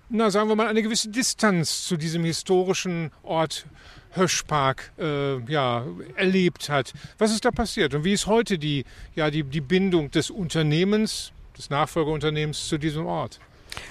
na, 0.10 0.30
sagen 0.30 0.50
wir 0.50 0.56
mal, 0.56 0.68
eine 0.68 0.82
gewisse 0.82 1.10
Distanz 1.10 1.84
zu 1.86 1.98
diesem 1.98 2.24
historischen 2.24 3.12
Ort 3.24 3.66
Höschpark 4.12 4.92
äh, 4.98 5.40
ja, 5.52 5.86
erlebt 6.16 6.70
hat. 6.70 6.94
Was 7.18 7.32
ist 7.32 7.46
da 7.46 7.52
passiert 7.52 7.94
und 7.94 8.04
wie 8.04 8.14
ist 8.14 8.26
heute 8.26 8.58
die, 8.58 8.86
ja, 9.16 9.30
die, 9.30 9.44
die 9.44 9.62
Bindung 9.62 10.12
des 10.12 10.30
Unternehmens, 10.30 11.32
des 11.58 11.70
Nachfolgeunternehmens 11.70 12.68
zu 12.68 12.78
diesem 12.78 13.06
Ort? 13.06 13.40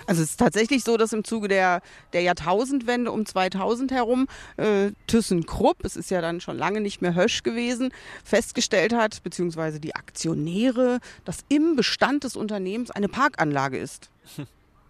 Also 0.07 0.23
es 0.23 0.31
ist 0.31 0.39
tatsächlich 0.39 0.83
so, 0.83 0.97
dass 0.97 1.13
im 1.13 1.23
Zuge 1.23 1.49
der, 1.49 1.81
der 2.13 2.23
Jahrtausendwende 2.23 3.13
um 3.13 3.25
2000 3.25 3.93
herum 3.93 4.27
äh, 4.57 4.91
ThyssenKrupp, 5.07 5.85
es 5.85 5.97
ist 5.97 6.11
ja 6.11 6.21
dann 6.21 6.41
schon 6.41 6.57
lange 6.57 6.81
nicht 6.81 7.03
mehr 7.03 7.15
Hösch 7.15 7.43
gewesen, 7.43 7.93
festgestellt 8.25 8.93
hat, 8.93 9.23
beziehungsweise 9.23 9.79
die 9.79 9.95
Aktionäre, 9.95 10.99
dass 11.25 11.45
im 11.49 11.77
Bestand 11.77 12.25
des 12.25 12.37
Unternehmens 12.37 12.91
eine 12.91 13.09
Parkanlage 13.09 13.79
ist. 13.79 14.11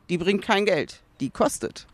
Die 0.08 0.18
bringt 0.18 0.42
kein 0.42 0.66
Geld, 0.66 1.02
die 1.20 1.30
kostet. 1.30 1.86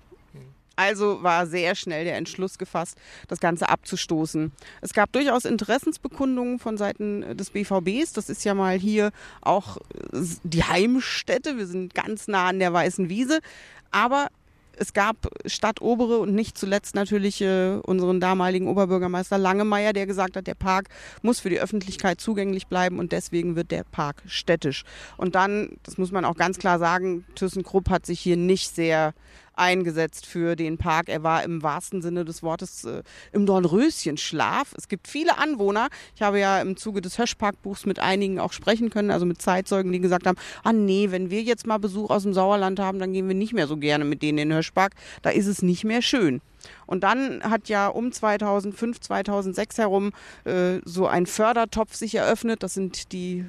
Also 0.75 1.23
war 1.23 1.47
sehr 1.47 1.75
schnell 1.75 2.05
der 2.05 2.17
Entschluss 2.17 2.57
gefasst, 2.57 2.97
das 3.29 3.41
Ganze 3.41 3.69
abzustoßen. 3.69 4.53
Es 4.81 4.95
gab 4.95 5.13
durchaus 5.13 5.45
Interessensbekundungen 5.45 6.59
von 6.59 6.79
Seiten 6.79 7.37
des 7.37 7.51
BVBs. 7.51 8.15
Das 8.15 8.31
ist 8.31 8.45
ja 8.45 8.55
mal 8.55 8.79
hier 8.79 9.13
auch 9.43 9.79
die 10.43 10.65
Heimstätte. 10.65 11.59
Wir 11.59 11.67
sind 11.67 11.95
ganz 11.95 12.27
nah 12.27 12.49
an 12.49 12.59
der 12.59 12.73
Weißen 12.73 13.11
Wiese. 13.11 13.41
Aber 13.91 14.29
es 14.83 14.93
gab 14.93 15.17
Stadtobere 15.47 16.19
und 16.19 16.35
nicht 16.35 16.59
zuletzt 16.59 16.95
natürlich 16.95 17.41
äh, 17.41 17.79
unseren 17.87 18.21
damaligen 18.21 18.67
Oberbürgermeister 18.67 19.39
Langemeyer, 19.39 19.93
der 19.93 20.07
gesagt 20.07 20.37
hat, 20.37 20.47
der 20.47 20.55
Park 20.55 20.89
muss 21.23 21.39
für 21.41 21.51
die 21.51 21.61
Öffentlichkeit 21.61 22.21
zugänglich 22.21 22.67
bleiben 22.67 22.99
und 22.99 23.13
deswegen 23.13 23.55
wird 23.55 23.71
der 23.71 23.85
Park 23.85 24.23
städtisch. 24.27 24.85
Und 25.17 25.37
dann, 25.37 25.77
das 25.85 25.99
muss 25.99 26.11
man 26.11 26.25
auch 26.25 26.37
ganz 26.37 26.59
klar 26.59 26.79
sagen, 26.81 27.25
ThyssenKrupp 27.37 27.89
hat 27.91 28.05
sich 28.07 28.21
hier 28.21 28.37
nicht 28.37 28.75
sehr 28.75 29.15
eingesetzt 29.55 30.27
für 30.27 30.57
den 30.57 30.79
Park. 30.79 31.09
Er 31.09 31.23
war 31.23 31.43
im 31.43 31.63
wahrsten 31.63 32.03
Sinne 32.03 32.25
des 32.25 32.43
Wortes 32.43 32.85
äh, 32.85 33.03
im 33.33 33.47
Dornröschenschlaf. 33.47 34.75
Es 34.77 34.89
gibt 34.89 35.09
viele 35.09 35.39
Anwohner. 35.39 35.89
Ich 36.15 36.23
habe 36.23 36.39
ja 36.39 36.61
im 36.61 36.77
Zuge 36.77 37.01
des 37.01 37.19
Höschparkbuchs 37.19 37.87
mit 37.87 37.99
einigen 37.99 38.39
auch 38.39 38.53
sprechen 38.53 38.91
können, 38.91 39.11
also 39.11 39.27
mit 39.27 39.41
Zeitzeugen, 39.43 39.93
die 39.93 40.01
gesagt 40.01 40.27
haben, 40.27 40.39
ah 40.63 40.73
nee, 40.73 41.11
wenn 41.11 41.31
wir 41.31 41.43
jetzt 41.43 41.67
mal 41.67 41.79
Besuch 41.79 42.11
aus 42.11 42.23
dem 42.23 42.35
Sauerland 42.35 42.81
haben, 42.81 42.99
dann 42.99 43.13
gehen 43.13 43.29
wir 43.29 43.35
nicht 43.35 43.53
mehr 43.53 43.67
so 43.67 43.77
gerne 43.77 44.05
mit 44.05 44.23
denen 44.23 44.39
in 44.39 44.49
den 44.49 44.59
Höschpark. 44.59 44.95
Da 45.23 45.31
ist 45.31 45.47
es 45.47 45.63
nicht 45.63 45.85
mehr 45.85 46.03
schön. 46.03 46.41
Und 46.87 47.03
dann 47.03 47.43
hat 47.43 47.69
ja 47.69 47.89
um 47.89 48.13
2005, 48.13 49.01
2006 49.01 49.79
herum 49.79 50.13
äh, 50.45 50.79
so 50.85 51.07
ein 51.07 51.27
Fördertopf 51.27 51.95
sich 51.95 52.15
eröffnet. 52.15 52.63
Das 52.63 52.75
sind 52.75 53.13
die 53.13 53.45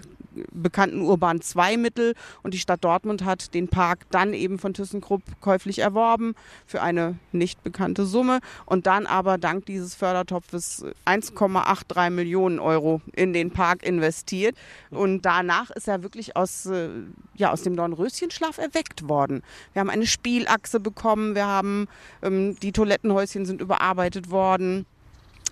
bekannten 0.52 1.02
Urban 1.02 1.42
2 1.42 1.78
Mittel 1.78 2.16
und 2.42 2.54
die 2.54 2.60
Stadt 2.60 2.84
Dortmund 2.84 3.24
hat 3.26 3.54
den 3.54 3.68
Park 3.68 4.00
dann 4.12 4.34
eben 4.34 4.60
von 4.60 4.74
ThyssenKrupp 4.74 5.22
käuflich 5.42 5.80
erworben 5.80 6.36
für 6.66 6.82
eine 6.82 7.18
nicht 7.32 7.64
bekannte 7.64 8.06
Summe. 8.06 8.40
Und 8.66 8.88
dann 8.88 9.06
aber 9.06 9.38
dank 9.38 9.66
dieses 9.66 9.96
Fördertopfes 9.96 10.86
1,83 11.06 12.10
Millionen 12.10 12.60
Euro 12.60 13.02
in 13.14 13.34
den 13.34 13.52
Park 13.52 13.84
investiert. 13.84 14.56
Und 14.90 15.24
danach 15.24 15.70
ist 15.72 15.88
er 15.88 16.04
wirklich 16.04 16.36
aus, 16.36 16.66
äh, 16.66 16.90
ja, 17.36 17.52
aus 17.52 17.64
dem 17.64 17.76
Dornröschenschlaf 17.76 18.58
erweckt 18.58 19.08
worden. 19.08 19.44
Wir 19.74 19.80
haben 19.80 19.90
eine 19.90 20.08
Spielachse 20.08 20.80
bekommen, 20.80 21.36
wir 21.36 21.48
haben 21.48 21.88
ähm, 22.22 22.58
die 22.62 22.72
Toilettenhäuschen 22.72 23.46
sind 23.46 23.62
überarbeitet 23.62 24.30
worden 24.32 24.86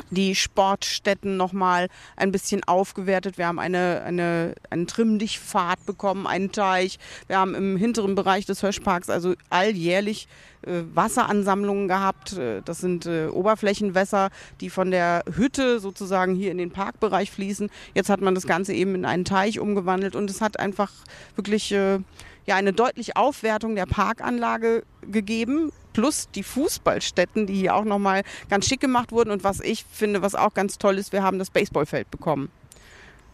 die 0.10 0.36
Sportstätten 0.36 1.38
nochmal 1.38 1.88
ein 2.16 2.32
bisschen 2.32 2.64
aufgewertet. 2.64 3.38
Wir 3.38 3.48
haben 3.48 3.60
eine, 3.60 4.02
eine, 4.06 4.56
einen 4.70 4.88
Trimmdichtpfad 4.88 5.86
bekommen, 5.86 6.28
einen 6.28 6.52
Teich. 6.52 7.00
Wir 7.28 7.38
haben 7.38 7.56
im 7.56 7.78
hinteren 7.78 8.16
Bereich 8.16 8.46
des 8.46 8.64
Höschparks 8.64 9.10
also 9.10 9.34
alljährlich 9.50 10.28
äh, 10.64 10.84
Wasseransammlungen 10.94 11.88
gehabt. 11.88 12.34
Äh, 12.34 12.62
das 12.64 12.80
sind 12.80 13.06
äh, 13.06 13.28
Oberflächenwässer, 13.28 14.30
die 14.60 14.70
von 14.70 14.92
der 14.92 15.24
Hütte 15.34 15.80
sozusagen 15.80 16.36
hier 16.36 16.52
in 16.52 16.58
den 16.58 16.72
Parkbereich 16.72 17.32
fließen. 17.32 17.70
Jetzt 17.94 18.10
hat 18.10 18.22
man 18.22 18.36
das 18.36 18.48
Ganze 18.48 18.74
eben 18.74 18.96
in 18.96 19.06
einen 19.06 19.26
Teich 19.26 19.60
umgewandelt 19.60 20.16
und 20.16 20.30
es 20.30 20.42
hat 20.42 20.60
einfach 20.60 20.92
wirklich 21.36 21.72
äh, 21.72 22.00
ja 22.46 22.56
eine 22.56 22.74
deutliche 22.74 23.16
Aufwertung 23.16 23.76
der 23.76 23.86
Parkanlage 23.86 24.84
gegeben 25.02 25.72
plus 25.94 26.30
die 26.34 26.44
Fußballstätten, 26.44 27.48
die 27.48 27.56
hier 27.56 27.76
auch 27.76 27.84
nochmal 27.84 28.24
ganz 28.50 28.68
schick 28.68 28.80
gemacht 28.80 29.12
wurden. 29.12 29.32
Und 29.32 29.44
was 29.44 29.60
ich 29.60 29.86
finde, 29.92 30.22
was 30.22 30.36
auch 30.36 30.54
ganz 30.54 30.78
toll 30.78 30.98
ist, 30.98 31.12
wir 31.12 31.24
haben 31.24 31.39
das 31.39 31.50
Baseballfeld 31.50 32.10
bekommen. 32.12 32.50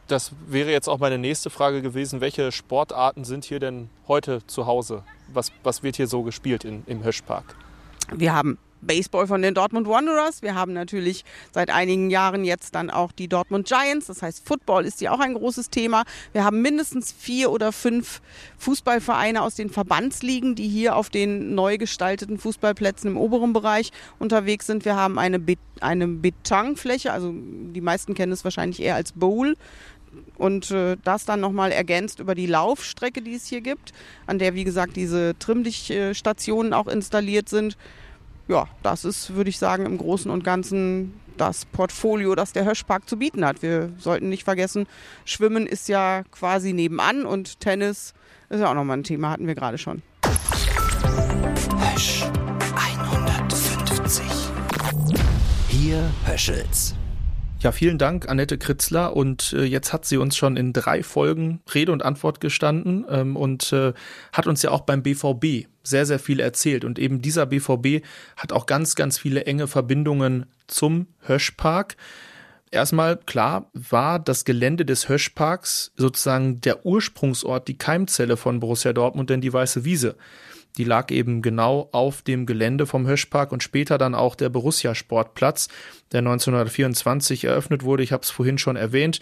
Das 0.08 0.32
wäre 0.48 0.72
jetzt 0.72 0.88
auch 0.88 1.00
meine 1.00 1.18
nächste 1.18 1.50
Frage 1.50 1.82
gewesen. 1.82 2.22
Welche 2.22 2.52
Sportarten 2.52 3.26
sind 3.26 3.44
hier 3.44 3.60
denn 3.60 3.90
heute 4.08 4.46
zu 4.48 4.66
Hause? 4.66 5.04
Was, 5.34 5.52
was 5.64 5.84
wird 5.84 5.98
hier 5.98 6.08
so 6.08 6.24
gespielt 6.24 6.64
in, 6.64 6.84
im 6.88 7.04
Höschpark? 7.04 7.44
Wir 8.16 8.34
haben 8.34 8.58
Baseball 8.88 9.28
von 9.28 9.42
den 9.42 9.54
Dortmund 9.54 9.88
Wanderers. 9.88 10.42
Wir 10.42 10.56
haben 10.56 10.74
natürlich 10.74 11.26
seit 11.52 11.70
einigen 11.70 12.10
Jahren 12.10 12.44
jetzt 12.44 12.74
dann 12.74 12.90
auch 12.90 13.12
die 13.12 13.28
Dortmund 13.28 13.68
Giants. 13.68 14.08
Das 14.08 14.22
heißt, 14.22 14.48
Football 14.48 14.86
ist 14.86 15.02
ja 15.02 15.12
auch 15.12 15.20
ein 15.20 15.34
großes 15.34 15.70
Thema. 15.70 16.04
Wir 16.34 16.44
haben 16.44 16.62
mindestens 16.62 17.12
vier 17.12 17.52
oder 17.52 17.72
fünf 17.72 18.22
Fußballvereine 18.58 19.42
aus 19.42 19.56
den 19.56 19.70
Verbandsligen, 19.70 20.56
die 20.56 20.68
hier 20.68 20.96
auf 20.96 21.10
den 21.10 21.54
neu 21.54 21.78
gestalteten 21.78 22.40
Fußballplätzen 22.40 23.12
im 23.12 23.18
oberen 23.18 23.54
Bereich 23.54 23.92
unterwegs 24.20 24.66
sind. 24.66 24.86
Wir 24.86 24.96
haben 24.96 25.20
eine, 25.20 25.40
Be 25.40 25.56
eine 25.80 26.08
Betonfläche, 26.08 27.14
also 27.14 27.32
die 27.34 27.82
meisten 27.82 28.16
kennen 28.16 28.32
es 28.32 28.44
wahrscheinlich 28.44 28.82
eher 28.82 28.96
als 28.96 29.12
Bowl 29.12 29.56
und 30.38 30.72
äh, 30.72 30.98
das 31.04 31.26
dann 31.26 31.40
nochmal 31.40 31.72
ergänzt 31.72 32.20
über 32.20 32.36
die 32.36 32.46
Laufstrecke, 32.46 33.22
die 33.22 33.36
es 33.36 33.48
hier 33.48 33.62
gibt, 33.62 33.94
an 34.26 34.40
der, 34.40 34.54
wie 34.56 34.64
gesagt, 34.64 34.96
diese 34.96 35.38
Trimmlichtstationen 35.38 36.74
auch 36.74 36.88
installiert 36.88 37.50
sind. 37.50 37.78
Ja, 38.48 38.68
das 38.82 39.04
ist, 39.04 39.36
würde 39.36 39.50
ich 39.50 39.58
sagen, 39.58 39.86
im 39.86 39.98
Großen 39.98 40.32
und 40.32 40.44
Ganzen 40.44 41.20
das 41.38 41.66
Portfolio, 41.66 42.34
das 42.34 42.54
der 42.54 42.66
Höschpark 42.66 43.08
zu 43.08 43.18
bieten 43.18 43.46
hat. 43.46 43.62
Wir 43.62 43.92
sollten 44.00 44.30
nicht 44.30 44.44
vergessen, 44.44 44.88
Schwimmen 45.26 45.68
ist 45.68 45.88
ja 45.88 46.24
quasi 46.32 46.74
nebenan 46.74 47.26
und 47.26 47.60
Tennis 47.60 48.14
ist 48.50 48.62
ja 48.62 48.70
auch 48.70 48.74
nochmal 48.74 48.98
ein 48.98 49.04
Thema, 49.04 49.30
hatten 49.30 49.48
wir 49.48 49.56
gerade 49.56 49.78
schon. 49.78 50.02
Hösch 51.94 52.24
150. 52.76 54.24
Hier 55.68 56.10
Höschels. 56.26 56.96
Ja, 57.60 57.72
vielen 57.72 57.98
Dank, 57.98 58.30
Annette 58.30 58.60
Kritzler. 58.60 59.16
Und 59.16 59.54
äh, 59.54 59.64
jetzt 59.64 59.92
hat 59.92 60.06
sie 60.06 60.18
uns 60.18 60.38
schon 60.38 60.58
in 60.58 60.74
drei 60.74 61.02
Folgen 61.02 61.62
Rede 61.74 61.92
und 61.92 62.04
Antwort 62.04 62.40
gestanden 62.40 63.04
ähm, 63.10 63.36
und 63.36 63.74
äh, 63.74 63.94
hat 64.32 64.46
uns 64.46 64.62
ja 64.62 64.70
auch 64.70 64.82
beim 64.82 65.02
BVB 65.02 65.68
sehr, 65.82 66.06
sehr 66.06 66.20
viel 66.20 66.40
erzählt. 66.40 66.86
Und 66.86 67.00
eben 67.00 67.20
dieser 67.20 67.48
BVB 67.48 68.06
hat 68.36 68.54
auch 68.54 68.68
ganz, 68.68 68.94
ganz 68.94 69.18
viele 69.18 69.46
enge 69.46 69.68
Verbindungen 69.68 70.46
zum 70.68 71.08
Höschpark. 71.22 71.98
Erstmal, 72.70 73.18
klar, 73.18 73.72
war 73.74 74.20
das 74.20 74.46
Gelände 74.46 74.86
des 74.86 75.10
Höschparks 75.10 75.94
sozusagen 75.96 76.62
der 76.62 76.86
Ursprungsort, 76.86 77.68
die 77.68 77.78
Keimzelle 77.78 78.38
von 78.38 78.60
Borussia 78.60 78.94
Dortmund, 78.94 79.32
denn 79.32 79.42
die 79.42 79.54
Weiße 79.54 79.84
Wiese. 79.84 80.16
Die 80.78 80.84
lag 80.84 81.12
eben 81.12 81.42
genau 81.42 81.90
auf 81.92 82.22
dem 82.22 82.46
Gelände 82.46 82.86
vom 82.86 83.08
Höschpark 83.08 83.52
und 83.52 83.64
später 83.64 83.98
dann 83.98 84.16
auch 84.16 84.36
der 84.36 84.50
Borussia 84.50 84.96
Sportplatz, 84.96 85.68
der 86.12 86.20
1924 86.20 87.46
eröffnet 87.46 87.84
wurde. 87.84 88.04
Ich 88.04 88.12
habe 88.12 88.24
es 88.24 88.30
vorhin 88.30 88.58
schon 88.58 88.76
erwähnt. 88.76 89.20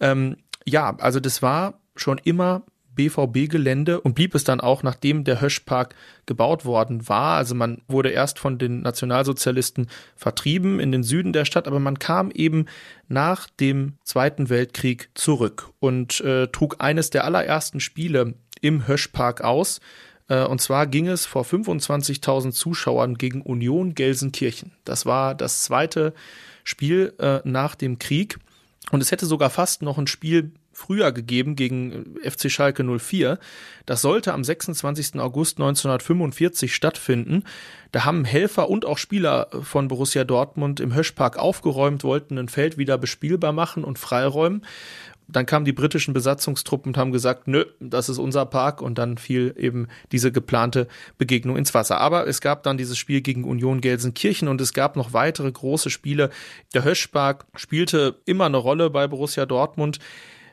Ähm, 0.00 0.36
ja, 0.64 0.96
also 0.98 1.20
das 1.20 1.42
war 1.42 1.80
schon 1.96 2.18
immer 2.18 2.62
BVB-Gelände 2.98 4.00
und 4.00 4.14
blieb 4.14 4.34
es 4.34 4.42
dann 4.42 4.60
auch, 4.60 4.82
nachdem 4.82 5.22
der 5.22 5.40
Höschpark 5.40 5.94
gebaut 6.26 6.64
worden 6.64 7.08
war. 7.08 7.36
Also 7.36 7.54
man 7.54 7.80
wurde 7.86 8.10
erst 8.10 8.40
von 8.40 8.58
den 8.58 8.82
Nationalsozialisten 8.82 9.86
vertrieben 10.16 10.80
in 10.80 10.90
den 10.90 11.04
Süden 11.04 11.32
der 11.32 11.44
Stadt, 11.44 11.68
aber 11.68 11.78
man 11.78 12.00
kam 12.00 12.32
eben 12.32 12.66
nach 13.06 13.48
dem 13.60 13.94
Zweiten 14.02 14.50
Weltkrieg 14.50 15.10
zurück 15.14 15.70
und 15.78 16.20
äh, 16.22 16.48
trug 16.48 16.76
eines 16.80 17.10
der 17.10 17.24
allerersten 17.24 17.78
Spiele 17.78 18.34
im 18.60 18.88
Höschpark 18.88 19.42
aus. 19.42 19.80
Äh, 20.28 20.44
und 20.44 20.60
zwar 20.60 20.86
ging 20.86 21.08
es 21.08 21.26
vor 21.26 21.44
25.000 21.44 22.52
Zuschauern 22.52 23.16
gegen 23.16 23.42
Union 23.42 23.94
Gelsenkirchen. 23.94 24.72
Das 24.84 25.06
war 25.06 25.34
das 25.34 25.62
zweite 25.62 26.14
Spiel 26.64 27.14
äh, 27.18 27.40
nach 27.44 27.74
dem 27.74 27.98
Krieg. 27.98 28.38
Und 28.90 29.02
es 29.02 29.10
hätte 29.10 29.26
sogar 29.26 29.50
fast 29.50 29.82
noch 29.82 29.98
ein 29.98 30.06
Spiel 30.06 30.52
früher 30.72 31.10
gegeben 31.10 31.56
gegen 31.56 32.16
äh, 32.22 32.30
FC 32.30 32.50
Schalke 32.50 32.84
04. 32.84 33.38
Das 33.84 34.00
sollte 34.00 34.32
am 34.32 34.44
26. 34.44 35.18
August 35.18 35.58
1945 35.58 36.74
stattfinden. 36.74 37.44
Da 37.90 38.04
haben 38.04 38.24
Helfer 38.24 38.70
und 38.70 38.84
auch 38.84 38.98
Spieler 38.98 39.48
von 39.62 39.88
Borussia 39.88 40.24
Dortmund 40.24 40.78
im 40.78 40.94
Höschpark 40.94 41.36
aufgeräumt, 41.36 42.04
wollten 42.04 42.38
ein 42.38 42.48
Feld 42.48 42.78
wieder 42.78 42.96
bespielbar 42.96 43.52
machen 43.52 43.82
und 43.82 43.98
freiräumen 43.98 44.62
dann 45.28 45.44
kamen 45.44 45.66
die 45.66 45.72
britischen 45.72 46.14
Besatzungstruppen 46.14 46.90
und 46.90 46.96
haben 46.96 47.12
gesagt, 47.12 47.48
nö, 47.48 47.66
das 47.80 48.08
ist 48.08 48.18
unser 48.18 48.46
Park 48.46 48.80
und 48.80 48.96
dann 48.96 49.18
fiel 49.18 49.54
eben 49.58 49.88
diese 50.10 50.32
geplante 50.32 50.88
Begegnung 51.18 51.56
ins 51.56 51.74
Wasser. 51.74 52.00
Aber 52.00 52.26
es 52.26 52.40
gab 52.40 52.62
dann 52.62 52.78
dieses 52.78 52.96
Spiel 52.96 53.20
gegen 53.20 53.44
Union 53.44 53.82
Gelsenkirchen 53.82 54.48
und 54.48 54.60
es 54.60 54.72
gab 54.72 54.96
noch 54.96 55.12
weitere 55.12 55.52
große 55.52 55.90
Spiele. 55.90 56.30
Der 56.72 56.84
Höschpark 56.84 57.44
spielte 57.54 58.16
immer 58.24 58.46
eine 58.46 58.56
Rolle 58.56 58.88
bei 58.88 59.06
Borussia 59.06 59.44
Dortmund. 59.44 59.98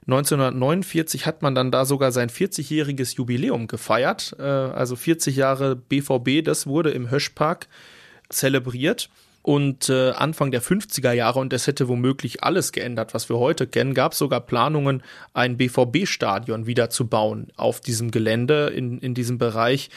1949 0.08 1.26
hat 1.26 1.42
man 1.42 1.56
dann 1.56 1.72
da 1.72 1.86
sogar 1.86 2.12
sein 2.12 2.30
40-jähriges 2.30 3.16
Jubiläum 3.16 3.68
gefeiert, 3.68 4.36
äh, 4.38 4.44
also 4.44 4.96
40 4.96 5.36
Jahre 5.36 5.76
BVB, 5.76 6.44
das 6.44 6.68
wurde 6.68 6.92
im 6.92 7.10
Höschpark 7.10 7.68
zelebriert. 8.30 9.10
Und 9.46 9.90
äh, 9.90 10.10
Anfang 10.10 10.50
der 10.50 10.64
50er 10.64 11.12
Jahre, 11.12 11.38
und 11.38 11.54
das 11.54 11.68
hätte 11.68 11.88
womöglich 11.88 12.44
alles 12.44 12.72
geändert, 12.72 13.14
was 13.14 13.30
wir 13.30 13.38
heute 13.38 13.68
kennen, 13.68 13.94
gab 13.94 14.14
es 14.14 14.18
sogar 14.18 14.42
Planungen, 14.42 15.04
ein 15.36 15.56
BVB-Stadion 15.56 16.66
wieder 16.66 16.90
zu 16.90 17.06
bauen 17.06 17.50
auf 17.56 17.80
diesem 17.80 18.10
Gelände, 18.10 18.72
in, 18.76 18.98
in 18.98 19.14
diesem 19.14 19.38
Bereich, 19.38 19.92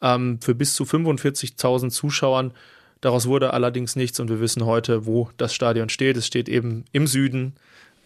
ähm, 0.00 0.40
für 0.40 0.54
bis 0.54 0.72
zu 0.72 0.84
45.000 0.84 1.90
Zuschauern. 1.90 2.54
Daraus 3.02 3.26
wurde 3.26 3.52
allerdings 3.52 3.94
nichts 3.94 4.20
und 4.20 4.30
wir 4.30 4.40
wissen 4.40 4.64
heute, 4.64 5.04
wo 5.04 5.28
das 5.36 5.54
Stadion 5.54 5.90
steht. 5.90 6.16
Es 6.16 6.26
steht 6.26 6.48
eben 6.48 6.86
im 6.92 7.06
Süden 7.06 7.56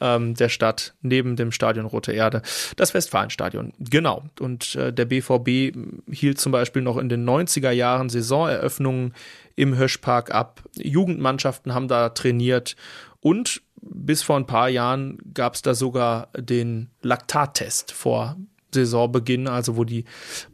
ähm, 0.01 0.35
der 0.35 0.49
Stadt 0.49 0.95
neben 1.03 1.37
dem 1.37 1.53
Stadion 1.53 1.87
Rote 1.87 2.13
Erde, 2.13 2.43
das 2.77 2.95
Westfalenstadion. 2.95 3.73
Genau. 3.79 4.25
Und 4.41 4.75
äh, 4.75 4.93
der 4.93 5.05
BVB 5.07 5.77
hielt 6.11 6.41
zum 6.41 6.53
Beispiel 6.53 6.83
noch 6.83 6.97
in 6.97 7.09
den 7.09 7.29
90er 7.29 7.71
Jahren 7.71 8.09
Saisoneröffnungen 8.09 9.15
im 9.57 9.77
Höschpark 9.77 10.35
ab. 10.35 10.63
Jugendmannschaften 10.77 11.75
haben 11.75 11.89
da 11.89 12.11
trainiert 12.11 12.77
und 13.21 13.63
bis 13.81 14.23
vor 14.23 14.37
ein 14.37 14.47
paar 14.47 14.69
Jahren 14.69 15.19
gab 15.35 15.55
es 15.55 15.63
da 15.63 15.75
sogar 15.75 16.29
den 16.37 16.91
Laktattest 17.03 17.93
vor 17.93 18.37
Saisonbeginn, 18.73 19.49
also 19.49 19.77
wo 19.77 19.85
die 19.85 20.05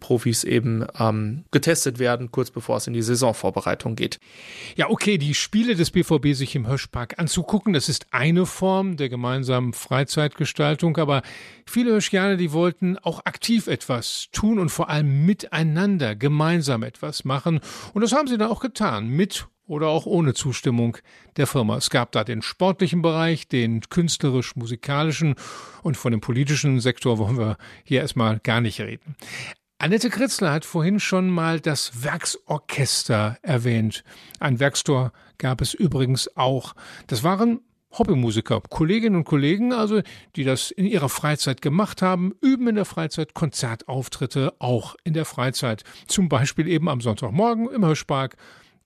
Profis 0.01 0.45
eben 0.45 0.87
ähm, 0.99 1.45
getestet 1.51 1.99
werden, 1.99 2.31
kurz 2.31 2.51
bevor 2.51 2.77
es 2.77 2.87
in 2.87 2.93
die 2.93 3.03
Saisonvorbereitung 3.03 3.97
geht. 3.97 4.19
Ja, 4.77 4.89
okay, 4.91 5.19
die 5.19 5.35
Spiele 5.35 5.75
des 5.75 5.91
BVB 5.91 6.35
sich 6.35 6.55
im 6.55 6.67
Hirschpark 6.67 7.19
anzugucken, 7.19 7.73
das 7.73 7.89
ist 7.89 8.07
eine 8.13 8.47
Form 8.47 8.97
der 8.97 9.09
gemeinsamen 9.09 9.73
Freizeitgestaltung, 9.73 10.97
aber 10.97 11.23
viele 11.67 11.93
Hirschjaner, 11.93 12.37
die 12.37 12.53
wollten 12.53 12.99
auch 12.99 13.25
aktiv 13.25 13.67
etwas 13.67 14.29
tun 14.33 14.59
und 14.59 14.69
vor 14.69 14.89
allem 14.89 15.27
miteinander 15.27 16.15
gemeinsam 16.15 16.83
etwas 16.83 17.25
machen 17.25 17.61
und 17.93 18.03
das 18.03 18.13
haben 18.13 18.29
sie 18.29 18.39
dann 18.39 18.51
auch 18.51 18.61
getan, 18.61 19.09
mit 19.09 19.47
oder 19.67 19.89
auch 19.89 20.07
ohne 20.07 20.35
Zustimmung 20.35 20.99
der 21.37 21.47
Firma. 21.47 21.77
Es 21.77 21.91
gab 21.91 22.13
da 22.13 22.25
den 22.25 22.43
sportlichen 22.43 23.03
Bereich, 23.03 23.49
den 23.49 23.81
künstlerisch-musikalischen 23.81 25.35
und 25.83 25.97
von 25.97 26.13
dem 26.13 26.21
politischen 26.21 26.81
Sektor 26.81 27.19
wollen 27.19 27.39
wir 27.39 27.57
hier 27.85 28.01
erstmal 28.01 28.39
gar 28.41 28.61
nicht 28.61 28.81
reden. 28.81 29.17
Annette 29.79 30.09
Kritzler 30.09 30.53
hat 30.53 30.65
vorhin 30.65 31.01
schon 31.01 31.29
mal 31.29 31.61
das 31.61 32.05
Werksorchester 32.05 33.39
erwähnt. 33.43 34.05
Ein 34.39 34.61
Werkstor 34.61 35.13
gab 35.39 35.61
es 35.61 35.75
übrigens 35.75 36.37
auch. 36.37 36.75
Das 37.07 37.23
waren 37.23 37.61
Hobbymusiker, 37.99 38.61
Kolleginnen 38.71 39.17
und 39.17 39.25
Kollegen, 39.25 39.73
also, 39.73 40.01
die 40.37 40.45
das 40.45 40.71
in 40.71 40.87
ihrer 40.87 41.09
Freizeit 41.09 41.63
gemacht 41.63 42.03
haben, 42.03 42.33
üben 42.41 42.69
in 42.69 42.75
der 42.75 42.85
Freizeit 42.85 43.35
Konzertauftritte 43.35 44.55
auch 44.59 44.97
in 45.05 45.15
der 45.15 45.25
Freizeit. 45.25 45.85
Zum 46.07 46.29
Beispiel 46.29 46.69
eben 46.69 46.89
am 46.89 47.01
Sonntagmorgen 47.01 47.69
im 47.71 47.85
Hirschpark 47.85 48.37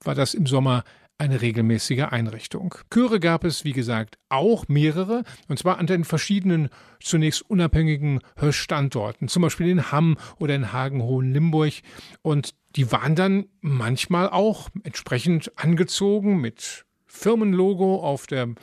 war 0.03 0.15
das 0.15 0.35
im 0.35 0.47
Sommer 0.47 0.85
eine 1.19 1.41
regelmäßige 1.41 2.05
Einrichtung. 2.11 2.77
Chöre 2.93 3.19
gab 3.19 3.45
es, 3.45 3.65
wie 3.65 3.73
gesagt, 3.73 4.19
auch 4.29 4.69
mehrere, 4.69 5.25
und 5.49 5.59
zwar 5.59 5.79
an 5.79 5.89
den 5.89 6.05
verschiedenen, 6.05 6.69
zunächst 7.01 7.43
unabhängigen 7.51 8.21
Standorten, 8.51 9.27
zum 9.27 9.43
Beispiel 9.43 9.69
in 9.69 9.91
Hamm 9.91 10.17
oder 10.39 10.55
in 10.55 10.73
Hagen-Hohen-Limburg. 10.73 11.75
Und 12.23 12.55
die 12.77 12.93
waren 12.93 13.17
dann 13.17 13.47
manchmal 13.61 14.29
auch 14.29 14.69
entsprechend 14.85 15.53
angezogen 15.59 16.41
mit 16.41 16.85
Firmenlogo 17.07 17.97
auf 18.01 18.29
der 18.29 18.55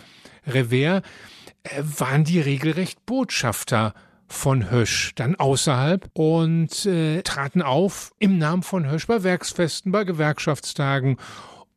Revers, 0.47 1.01
äh, 1.63 1.83
waren 1.83 2.23
die 2.23 2.39
regelrecht 2.39 3.05
Botschafter 3.05 3.93
von 4.27 4.71
Hösch 4.71 5.13
dann 5.15 5.35
außerhalb 5.35 6.09
und 6.13 6.85
äh, 6.85 7.21
traten 7.21 7.61
auf 7.61 8.11
im 8.19 8.37
Namen 8.37 8.63
von 8.63 8.89
Hösch 8.89 9.07
bei 9.07 9.23
Werksfesten, 9.23 9.91
bei 9.91 10.03
Gewerkschaftstagen 10.03 11.17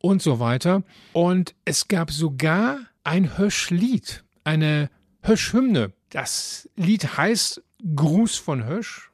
und 0.01 0.21
so 0.21 0.39
weiter. 0.39 0.83
Und 1.13 1.55
es 1.65 1.87
gab 1.87 2.11
sogar 2.11 2.79
ein 3.03 3.37
Hösch-Lied, 3.37 4.23
eine 4.43 4.89
Hösch-Hymne. 5.23 5.93
Das 6.09 6.69
Lied 6.75 7.17
heißt 7.17 7.61
Gruß 7.95 8.37
von 8.37 8.65
Hösch 8.65 9.08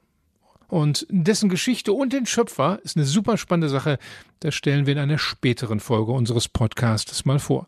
Und 0.68 1.06
dessen 1.10 1.50
Geschichte 1.50 1.94
und 1.94 2.14
den 2.14 2.26
Schöpfer 2.26 2.80
ist 2.84 2.98
eine 2.98 3.06
super 3.06 3.38
spannende 3.38 3.70
Sache. 3.70 3.98
Das 4.40 4.54
stellen 4.54 4.86
wir 4.86 4.94
in 4.94 5.00
einer 5.00 5.18
späteren 5.18 5.80
Folge 5.80 6.12
unseres 6.12 6.48
Podcasts 6.48 7.26
mal 7.26 7.40
vor. 7.40 7.68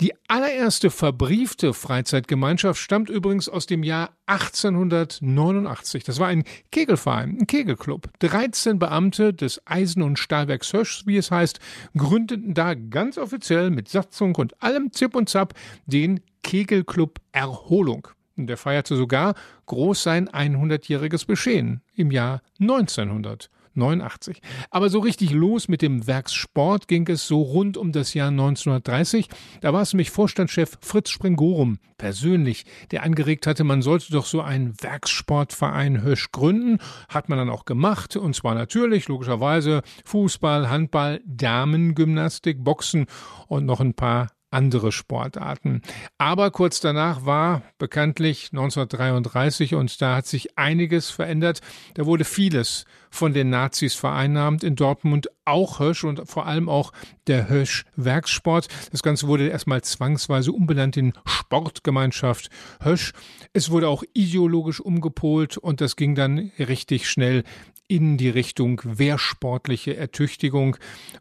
Die 0.00 0.12
allererste 0.28 0.90
verbriefte 0.90 1.72
Freizeitgemeinschaft 1.74 2.80
stammt 2.80 3.08
übrigens 3.08 3.48
aus 3.48 3.66
dem 3.66 3.82
Jahr 3.82 4.10
1889. 4.26 6.04
Das 6.04 6.18
war 6.18 6.28
ein 6.28 6.44
Kegelverein, 6.70 7.38
ein 7.40 7.46
Kegelclub. 7.46 8.08
13 8.18 8.78
Beamte 8.78 9.32
des 9.32 9.66
Eisen- 9.66 10.02
und 10.02 10.18
Stahlwerks 10.18 10.72
Hösch, 10.72 11.06
wie 11.06 11.16
es 11.16 11.30
heißt, 11.30 11.60
gründeten 11.96 12.54
da 12.54 12.74
ganz 12.74 13.18
offiziell 13.18 13.70
mit 13.70 13.88
Satzung 13.88 14.34
und 14.36 14.60
allem 14.62 14.92
Zip 14.92 15.14
und 15.14 15.28
Zap 15.28 15.54
den 15.86 16.20
Kegelclub 16.42 17.20
Erholung. 17.32 18.08
Der 18.36 18.56
feierte 18.56 18.96
sogar 18.96 19.34
groß 19.66 20.02
sein 20.02 20.28
100-jähriges 20.28 21.26
Bestehen 21.26 21.82
im 21.94 22.10
Jahr 22.10 22.42
1989. 22.60 24.40
Aber 24.70 24.90
so 24.90 25.00
richtig 25.00 25.32
los 25.32 25.68
mit 25.68 25.82
dem 25.82 26.06
Werkssport 26.06 26.88
ging 26.88 27.08
es 27.08 27.26
so 27.26 27.40
rund 27.40 27.76
um 27.76 27.92
das 27.92 28.14
Jahr 28.14 28.28
1930. 28.28 29.28
Da 29.60 29.72
war 29.72 29.82
es 29.82 29.92
nämlich 29.92 30.10
Vorstandschef 30.10 30.78
Fritz 30.80 31.10
Sprengorum 31.10 31.78
persönlich, 31.96 32.64
der 32.90 33.02
angeregt 33.02 33.46
hatte, 33.46 33.64
man 33.64 33.80
sollte 33.80 34.12
doch 34.12 34.26
so 34.26 34.40
einen 34.40 34.74
Werkssportverein 34.82 36.02
Hösch 36.02 36.32
gründen. 36.32 36.78
Hat 37.08 37.28
man 37.28 37.38
dann 37.38 37.50
auch 37.50 37.64
gemacht. 37.64 38.16
Und 38.16 38.34
zwar 38.34 38.54
natürlich, 38.54 39.08
logischerweise, 39.08 39.82
Fußball, 40.04 40.68
Handball, 40.68 41.20
Damengymnastik, 41.24 42.64
Boxen 42.64 43.06
und 43.46 43.64
noch 43.64 43.80
ein 43.80 43.94
paar 43.94 44.28
andere 44.52 44.92
Sportarten. 44.92 45.82
Aber 46.18 46.50
kurz 46.50 46.80
danach 46.80 47.24
war 47.24 47.62
bekanntlich 47.78 48.50
1933 48.52 49.74
und 49.74 50.00
da 50.00 50.16
hat 50.16 50.26
sich 50.26 50.58
einiges 50.58 51.10
verändert. 51.10 51.60
Da 51.94 52.06
wurde 52.06 52.24
vieles 52.24 52.84
von 53.10 53.34
den 53.34 53.50
Nazis 53.50 53.94
vereinnahmt 53.94 54.64
in 54.64 54.74
Dortmund, 54.74 55.28
auch 55.44 55.80
Hösch 55.80 56.04
und 56.04 56.28
vor 56.28 56.46
allem 56.46 56.68
auch 56.68 56.92
der 57.26 57.48
Hösch 57.48 57.84
Werkssport. 57.94 58.68
Das 58.90 59.02
Ganze 59.02 59.28
wurde 59.28 59.48
erstmal 59.48 59.82
zwangsweise 59.82 60.52
umbenannt 60.52 60.96
in 60.96 61.12
Sportgemeinschaft 61.26 62.48
Hösch. 62.82 63.12
Es 63.52 63.70
wurde 63.70 63.88
auch 63.88 64.02
ideologisch 64.14 64.80
umgepolt 64.80 65.58
und 65.58 65.80
das 65.80 65.96
ging 65.96 66.14
dann 66.14 66.52
richtig 66.58 67.08
schnell 67.08 67.44
in 67.88 68.16
die 68.16 68.28
Richtung 68.28 68.80
wehrsportliche 68.84 69.96
Ertüchtigung. 69.96 70.76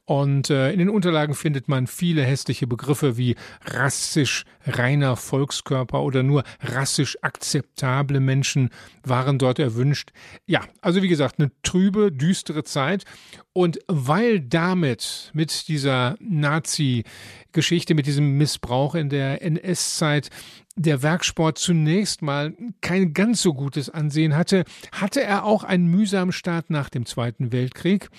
Und 0.06 0.50
äh, 0.50 0.72
in 0.72 0.80
den 0.80 0.90
Unterlagen 0.90 1.34
findet 1.34 1.68
man 1.68 1.88
viele 1.88 2.24
hässliche 2.24 2.68
Begriffe 2.68 3.18
wie 3.18 3.36
rassisch 3.66 4.46
reiner 4.66 5.16
Volkskörper 5.16 6.02
oder 6.02 6.24
nur 6.24 6.44
rassisch 6.62 7.18
akzeptable 7.22 8.20
Menschen 8.20 8.70
waren 9.04 9.38
dort 9.38 9.60
erwünscht. 9.60 10.12
Ja, 10.46 10.62
also 10.82 11.02
wie 11.02 11.08
gesagt, 11.08 11.40
eine 11.40 11.52
trübe, 11.64 12.12
düstere 12.12 12.64
Zeit. 12.64 13.06
Und 13.54 13.80
weil 13.88 14.40
damit 14.40 15.32
mit 15.34 15.68
dieser 15.68 16.16
Nazi-Geschichte, 16.22 17.96
mit 17.96 18.06
diesem 18.06 18.38
Missbrauch 18.38 18.96
in 18.96 19.10
der 19.10 19.42
NS-Zeit 19.42 20.30
der 20.76 21.02
Werksport 21.04 21.58
zunächst 21.58 22.22
mal 22.22 22.56
kein 22.82 23.14
ganz 23.14 23.42
so 23.42 23.54
gutes 23.54 23.90
Ansehen 23.90 24.36
hatte, 24.36 24.64
hatte 24.92 25.22
er 25.22 25.46
auch 25.46 25.64
einen 25.64 25.88
mühsamen 25.88 26.32
Start 26.32 26.70
nach 26.70 26.90
dem 26.90 27.06
Zweiten 27.06 27.52
Weltkrieg. 27.52 28.10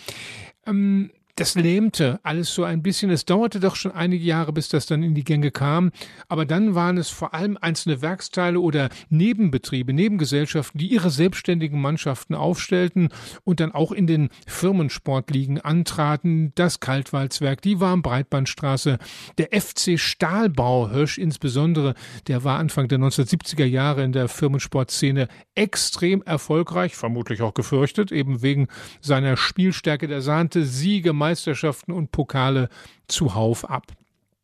Ähm, 0.66 1.10
das 1.36 1.54
lähmte 1.54 2.20
alles 2.24 2.54
so 2.54 2.62
ein 2.64 2.82
bisschen. 2.82 3.10
Es 3.10 3.24
dauerte 3.24 3.58
doch 3.58 3.74
schon 3.74 3.92
einige 3.92 4.22
Jahre, 4.22 4.52
bis 4.52 4.68
das 4.68 4.84
dann 4.84 5.02
in 5.02 5.14
die 5.14 5.24
Gänge 5.24 5.50
kam. 5.50 5.90
Aber 6.28 6.44
dann 6.44 6.74
waren 6.74 6.98
es 6.98 7.08
vor 7.08 7.32
allem 7.32 7.56
einzelne 7.58 8.02
Werksteile 8.02 8.60
oder 8.60 8.90
Nebenbetriebe, 9.08 9.94
Nebengesellschaften, 9.94 10.78
die 10.78 10.88
ihre 10.88 11.10
selbstständigen 11.10 11.80
Mannschaften 11.80 12.34
aufstellten 12.34 13.08
und 13.44 13.60
dann 13.60 13.72
auch 13.72 13.92
in 13.92 14.06
den 14.06 14.28
Firmensportligen 14.46 15.58
antraten. 15.58 16.52
Das 16.54 16.80
Kaltwalzwerk, 16.80 17.62
die 17.62 17.80
Warmbreitbandstraße, 17.80 18.98
der 19.38 19.48
FC 19.58 19.98
Stahlbau 19.98 20.90
Hirsch 20.90 21.16
insbesondere, 21.16 21.94
der 22.26 22.44
war 22.44 22.58
Anfang 22.58 22.88
der 22.88 22.98
1970er 22.98 23.64
Jahre 23.64 24.04
in 24.04 24.12
der 24.12 24.28
Firmensportszene 24.28 25.28
extrem 25.54 26.20
erfolgreich, 26.22 26.94
vermutlich 26.94 27.40
auch 27.40 27.54
gefürchtet, 27.54 28.12
eben 28.12 28.42
wegen 28.42 28.68
seiner 29.00 29.38
Spielstärke. 29.38 30.08
Der 30.08 30.20
sahnte 30.20 30.66
Siege 30.66 31.14
Meisterschaften 31.22 31.92
und 31.92 32.10
Pokale 32.10 32.68
zuhauf 33.06 33.70
ab. 33.70 33.92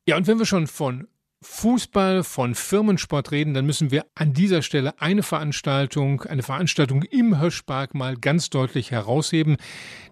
Ja, 0.06 0.16
und 0.16 0.28
wenn 0.28 0.38
wir 0.38 0.46
schon 0.46 0.68
von 0.68 1.08
Fußball, 1.42 2.22
von 2.22 2.54
Firmensport 2.54 3.32
reden, 3.32 3.52
dann 3.52 3.66
müssen 3.66 3.90
wir 3.90 4.06
an 4.14 4.32
dieser 4.32 4.62
Stelle 4.62 5.00
eine 5.00 5.24
Veranstaltung, 5.24 6.22
eine 6.22 6.44
Veranstaltung 6.44 7.02
im 7.02 7.40
Höschpark 7.40 7.94
mal 7.94 8.16
ganz 8.16 8.50
deutlich 8.50 8.92
herausheben. 8.92 9.56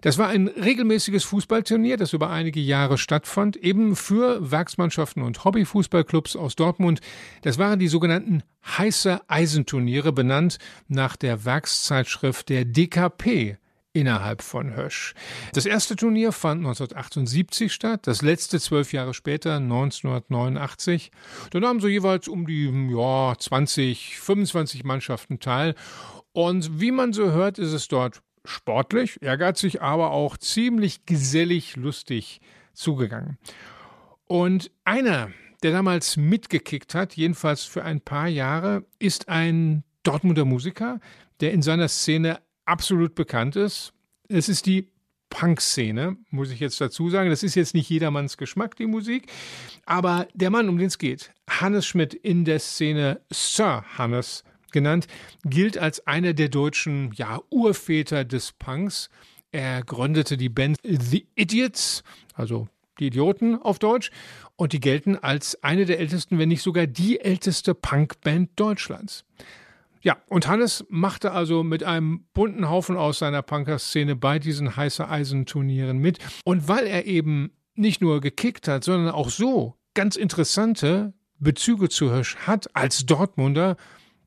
Das 0.01 0.17
war 0.17 0.27
ein 0.27 0.49
regelmäßiges 0.49 1.23
Fußballturnier, 1.23 1.95
das 1.95 2.11
über 2.11 2.29
einige 2.29 2.59
Jahre 2.59 2.97
stattfand, 2.97 3.55
eben 3.55 3.95
für 3.95 4.51
Werksmannschaften 4.51 5.23
und 5.23 5.45
Hobbyfußballclubs 5.45 6.35
aus 6.35 6.55
Dortmund. 6.57 6.99
Das 7.43 7.57
waren 7.57 7.79
die 7.79 7.87
sogenannten 7.87 8.43
heiße 8.77 9.21
Eisenturniere, 9.29 10.11
benannt 10.11 10.57
nach 10.89 11.15
der 11.15 11.45
Werkszeitschrift 11.45 12.49
der 12.49 12.65
DKP 12.65 13.57
innerhalb 13.97 14.43
von 14.43 14.75
Hösch. 14.75 15.15
Das 15.53 15.65
erste 15.65 15.95
Turnier 15.95 16.31
fand 16.31 16.59
1978 16.59 17.73
statt, 17.73 18.05
das 18.05 18.21
letzte 18.21 18.59
zwölf 18.59 18.93
Jahre 18.93 19.13
später 19.13 19.55
1989. 19.55 21.11
Da 21.49 21.59
nahmen 21.59 21.79
so 21.79 21.87
jeweils 21.87 22.27
um 22.27 22.45
die 22.45 22.65
ja, 22.91 23.35
20, 23.37 24.19
25 24.19 24.83
Mannschaften 24.83 25.39
teil. 25.39 25.73
Und 26.31 26.79
wie 26.79 26.91
man 26.91 27.11
so 27.11 27.31
hört, 27.31 27.57
ist 27.57 27.73
es 27.73 27.87
dort 27.87 28.21
sportlich, 28.45 29.21
ehrgeizig, 29.21 29.81
aber 29.81 30.11
auch 30.11 30.37
ziemlich 30.37 31.05
gesellig, 31.07 31.75
lustig 31.75 32.39
zugegangen. 32.73 33.37
Und 34.27 34.69
einer, 34.85 35.31
der 35.63 35.71
damals 35.71 36.17
mitgekickt 36.17 36.93
hat, 36.93 37.15
jedenfalls 37.15 37.63
für 37.63 37.83
ein 37.83 38.01
paar 38.01 38.27
Jahre, 38.27 38.85
ist 38.99 39.27
ein 39.27 39.83
Dortmunder 40.03 40.45
Musiker, 40.45 40.99
der 41.39 41.51
in 41.51 41.61
seiner 41.63 41.87
Szene 41.87 42.39
absolut 42.67 43.15
bekannt 43.15 43.55
ist. 43.55 43.93
Es 44.29 44.49
ist 44.49 44.65
die 44.65 44.89
Punk-Szene, 45.29 46.17
muss 46.29 46.51
ich 46.51 46.59
jetzt 46.59 46.79
dazu 46.79 47.09
sagen. 47.09 47.29
Das 47.29 47.43
ist 47.43 47.55
jetzt 47.55 47.73
nicht 47.73 47.89
jedermanns 47.89 48.37
Geschmack, 48.37 48.75
die 48.75 48.85
Musik. 48.85 49.27
Aber 49.85 50.27
der 50.33 50.49
Mann, 50.49 50.69
um 50.69 50.77
den 50.77 50.87
es 50.87 50.97
geht, 50.97 51.31
Hannes 51.49 51.85
Schmidt 51.85 52.13
in 52.13 52.45
der 52.45 52.59
Szene 52.59 53.21
Sir 53.31 53.83
Hannes 53.97 54.43
genannt, 54.71 55.07
gilt 55.43 55.77
als 55.77 56.05
einer 56.07 56.33
der 56.33 56.49
deutschen 56.49 57.11
ja, 57.13 57.41
Urväter 57.49 58.25
des 58.25 58.51
Punks. 58.53 59.09
Er 59.51 59.83
gründete 59.83 60.37
die 60.37 60.49
Band 60.49 60.77
The 60.83 61.27
Idiots, 61.35 62.03
also 62.33 62.67
die 62.99 63.07
Idioten 63.07 63.61
auf 63.61 63.79
Deutsch, 63.79 64.11
und 64.55 64.73
die 64.73 64.79
gelten 64.79 65.15
als 65.15 65.63
eine 65.63 65.85
der 65.85 65.99
ältesten, 65.99 66.39
wenn 66.39 66.49
nicht 66.49 66.61
sogar 66.61 66.87
die 66.87 67.19
älteste 67.19 67.73
Punkband 67.73 68.51
Deutschlands. 68.55 69.23
Ja, 70.07 70.15
und 70.29 70.47
Hannes 70.47 70.85
machte 70.87 71.33
also 71.33 71.65
mit 71.65 71.83
einem 71.83 72.27
bunten 72.33 72.69
Haufen 72.69 72.95
aus 72.95 73.19
seiner 73.19 73.41
Punker-Szene 73.41 74.15
bei 74.15 74.39
diesen 74.39 74.77
heiße 74.77 75.09
Eisenturnieren 75.09 75.97
mit. 75.97 76.19
Und 76.45 76.69
weil 76.69 76.87
er 76.87 77.07
eben 77.07 77.51
nicht 77.75 77.99
nur 77.99 78.21
gekickt 78.21 78.69
hat, 78.69 78.85
sondern 78.85 79.13
auch 79.13 79.29
so 79.29 79.75
ganz 79.95 80.15
interessante 80.15 81.13
Bezüge 81.39 81.89
zu 81.89 82.09
Hirsch 82.09 82.37
hat 82.37 82.73
als 82.73 83.05
Dortmunder, 83.05 83.75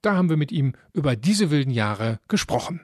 da 0.02 0.16
haben 0.16 0.28
wir 0.28 0.36
mit 0.36 0.52
ihm 0.52 0.74
über 0.92 1.16
diese 1.16 1.50
wilden 1.50 1.70
Jahre 1.70 2.20
gesprochen. 2.28 2.82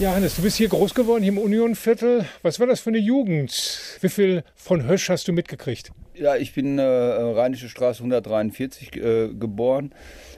Ja, 0.00 0.14
Hannes, 0.14 0.36
du 0.36 0.42
bist 0.42 0.56
hier 0.56 0.68
groß 0.68 0.94
geworden, 0.94 1.24
hier 1.24 1.32
im 1.32 1.38
Unionviertel. 1.38 2.24
Was 2.42 2.60
war 2.60 2.68
das 2.68 2.78
für 2.78 2.90
eine 2.90 2.98
Jugend? 2.98 3.98
Wie 4.00 4.08
viel 4.08 4.44
von 4.54 4.86
Hösch 4.86 5.08
hast 5.08 5.26
du 5.26 5.32
mitgekriegt? 5.32 5.90
Ja, 6.14 6.36
ich 6.36 6.54
bin 6.54 6.78
äh, 6.78 6.82
Rheinische 6.84 7.68
Straße 7.68 7.98
143 7.98 8.94
äh, 8.94 9.28
geboren, 9.34 9.92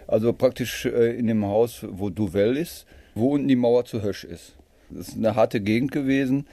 also 0.07 0.33
praktisch 0.33 0.87
äh, 0.87 1.15
in 1.15 1.27
dem 1.27 1.45
Haus, 1.45 1.85
wo 1.87 2.09
Duvel 2.09 2.57
ist, 2.57 2.87
wo 3.15 3.35
unten 3.35 3.49
die 3.49 3.57
Mauer 3.57 3.85
zu 3.85 4.01
Hösch 4.01 4.25
ist. 4.25 4.57
Das 4.89 5.09
ist 5.09 5.19
eine 5.19 5.35
harte 5.35 5.61
Gegend 5.61 5.93
gewesen. 5.93 6.47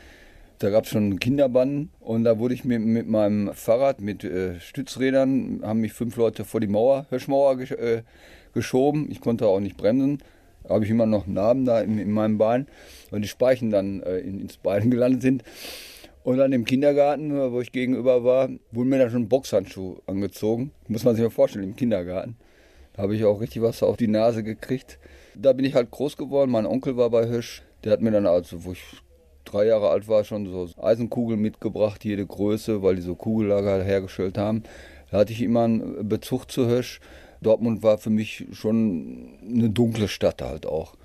Da 0.59 0.69
gab 0.69 0.83
es 0.83 0.89
schon 0.89 1.17
Kinderbanden 1.17 1.91
und 2.01 2.25
da 2.25 2.39
wurde 2.39 2.55
ich 2.55 2.65
mit, 2.65 2.81
mit 2.81 3.07
meinem 3.07 3.53
Fahrrad 3.53 4.01
mit 4.01 4.25
äh, 4.25 4.59
Stützrädern, 4.59 5.61
haben 5.63 5.79
mich 5.79 5.93
fünf 5.93 6.17
Leute 6.17 6.43
vor 6.43 6.59
die 6.59 6.67
Mauer, 6.67 7.05
Höschmauer 7.09 7.55
gesch 7.55 7.71
äh, 7.71 8.01
geschoben. 8.53 9.09
Ich 9.09 9.21
konnte 9.21 9.47
auch 9.47 9.61
nicht 9.61 9.77
bremsen 9.77 10.21
habe 10.70 10.86
ich 10.86 10.91
immer 10.91 11.05
noch 11.05 11.28
Narben 11.28 11.65
da 11.65 11.82
in, 11.82 11.97
in 11.97 12.11
meinem 12.11 12.38
Bein, 12.38 12.68
weil 13.09 13.22
die 13.22 13.28
Speichen 13.28 13.70
dann 13.70 14.01
äh, 14.03 14.20
in, 14.20 14.39
ins 14.39 14.57
Bein 14.57 14.89
gelandet 14.91 15.22
sind. 15.22 15.43
Und 16.24 16.38
dann 16.38 16.51
im 16.51 16.65
Kindergarten, 16.65 17.32
wo 17.53 17.61
ich 17.61 17.72
gegenüber 17.72 18.24
war, 18.26 18.49
wurden 18.72 18.89
mir 18.89 18.99
da 18.99 19.09
schon 19.09 19.30
Boxhandschuhe 19.30 20.01
angezogen. 20.07 20.72
Muss 20.89 21.05
man 21.05 21.15
sich 21.15 21.24
mal 21.24 21.30
vorstellen, 21.30 21.63
im 21.63 21.76
Kindergarten. 21.78 22.36
Da 22.93 23.03
habe 23.03 23.15
ich 23.15 23.24
auch 23.24 23.39
richtig 23.39 23.61
was 23.61 23.82
auf 23.82 23.95
die 23.95 24.09
Nase 24.09 24.43
gekriegt. 24.43 24.99
Da 25.36 25.53
bin 25.53 25.63
ich 25.63 25.74
halt 25.74 25.89
groß 25.89 26.18
geworden. 26.18 26.51
Mein 26.51 26.65
Onkel 26.65 26.97
war 26.97 27.09
bei 27.11 27.26
Hirsch. 27.28 27.61
Der 27.84 27.93
hat 27.93 28.01
mir 28.01 28.11
dann, 28.11 28.26
also, 28.26 28.65
wo 28.65 28.74
ich 28.74 28.84
drei 29.45 29.68
Jahre 29.68 29.89
alt 29.89 30.07
war, 30.07 30.24
schon 30.24 30.47
so 30.47 30.68
Eisenkugeln 30.82 31.39
mitgebracht, 31.39 32.03
jede 32.03 32.26
Größe, 32.26 32.84
weil 32.84 32.95
die 32.95 33.01
so 33.01 33.15
Kugellager 33.15 33.82
hergestellt 33.84 34.38
haben. 34.38 34.63
Da 35.11 35.20
hatte 35.20 35.32
ich 35.32 35.41
immer 35.41 35.63
einen 35.63 36.09
Bezug 36.09 36.51
zu 36.51 36.68
Hirsch. 36.68 36.99
Dortmund 37.41 37.83
war 37.83 37.97
für 37.97 38.09
mich 38.09 38.45
schon 38.51 39.38
eine 39.47 39.69
dunkle 39.69 40.07
Stadt 40.07 40.41
halt 40.41 40.65
auch. 40.65 40.95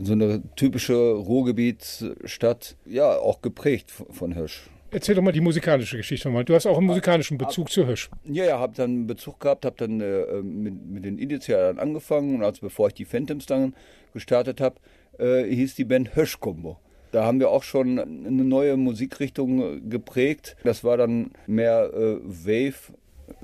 So 0.00 0.12
eine 0.12 0.42
typische 0.56 0.94
Ruhrgebietsstadt, 0.94 2.76
ja, 2.86 3.16
auch 3.18 3.42
geprägt 3.42 3.90
von 3.90 4.32
Hirsch. 4.32 4.70
Erzähl 4.90 5.14
doch 5.14 5.22
mal 5.22 5.32
die 5.32 5.40
musikalische 5.40 5.96
Geschichte 5.96 6.28
nochmal. 6.28 6.44
Du 6.44 6.54
hast 6.54 6.66
auch 6.66 6.76
einen 6.76 6.86
musikalischen 6.86 7.38
Bezug 7.38 7.70
zu 7.70 7.86
Hirsch. 7.86 8.10
Ja, 8.24 8.44
ja, 8.44 8.58
habe 8.58 8.74
dann 8.76 8.90
einen 8.90 9.06
Bezug 9.06 9.40
gehabt, 9.40 9.64
habe 9.64 9.76
dann 9.78 10.00
äh, 10.00 10.42
mit, 10.42 10.84
mit 10.84 11.04
den 11.04 11.18
Initialen 11.18 11.78
angefangen 11.78 12.34
und 12.36 12.42
als 12.42 12.60
bevor 12.60 12.88
ich 12.88 12.94
die 12.94 13.06
Phantoms 13.06 13.46
dann 13.46 13.74
gestartet 14.12 14.60
habe, 14.60 14.76
äh, 15.18 15.44
hieß 15.44 15.76
die 15.76 15.84
Band 15.84 16.14
Hirsch 16.14 16.40
Combo. 16.40 16.76
Da 17.10 17.24
haben 17.24 17.40
wir 17.40 17.50
auch 17.50 17.62
schon 17.62 17.98
eine 17.98 18.44
neue 18.44 18.76
Musikrichtung 18.76 19.88
geprägt. 19.88 20.56
Das 20.64 20.82
war 20.82 20.96
dann 20.96 21.32
mehr 21.46 21.90
äh, 21.94 22.16
Wave, 22.22 22.94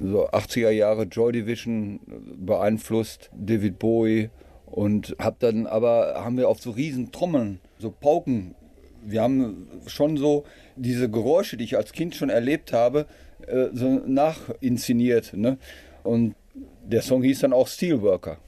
so 0.00 0.28
80er 0.28 0.70
Jahre 0.70 1.04
Joy 1.04 1.32
Division 1.32 2.00
beeinflusst, 2.36 3.30
David 3.34 3.78
Bowie 3.78 4.30
und 4.66 5.16
hab 5.18 5.38
dann 5.40 5.66
aber 5.66 6.14
haben 6.16 6.36
wir 6.36 6.48
auf 6.48 6.60
so 6.60 6.70
riesen 6.70 7.10
Trommeln, 7.12 7.60
so 7.78 7.90
Pauken 7.90 8.54
wir 9.02 9.22
haben 9.22 9.68
schon 9.86 10.16
so 10.16 10.44
diese 10.76 11.10
Geräusche, 11.10 11.56
die 11.56 11.64
ich 11.64 11.76
als 11.76 11.92
Kind 11.92 12.14
schon 12.14 12.30
erlebt 12.30 12.72
habe, 12.72 13.06
äh, 13.46 13.66
so 13.72 14.00
nachinszeniert. 14.06 15.34
Ne? 15.34 15.58
Und 16.02 16.34
der 16.84 17.02
Song 17.02 17.22
hieß 17.22 17.40
dann 17.40 17.52
auch 17.52 17.68
Steelworker. 17.68 18.38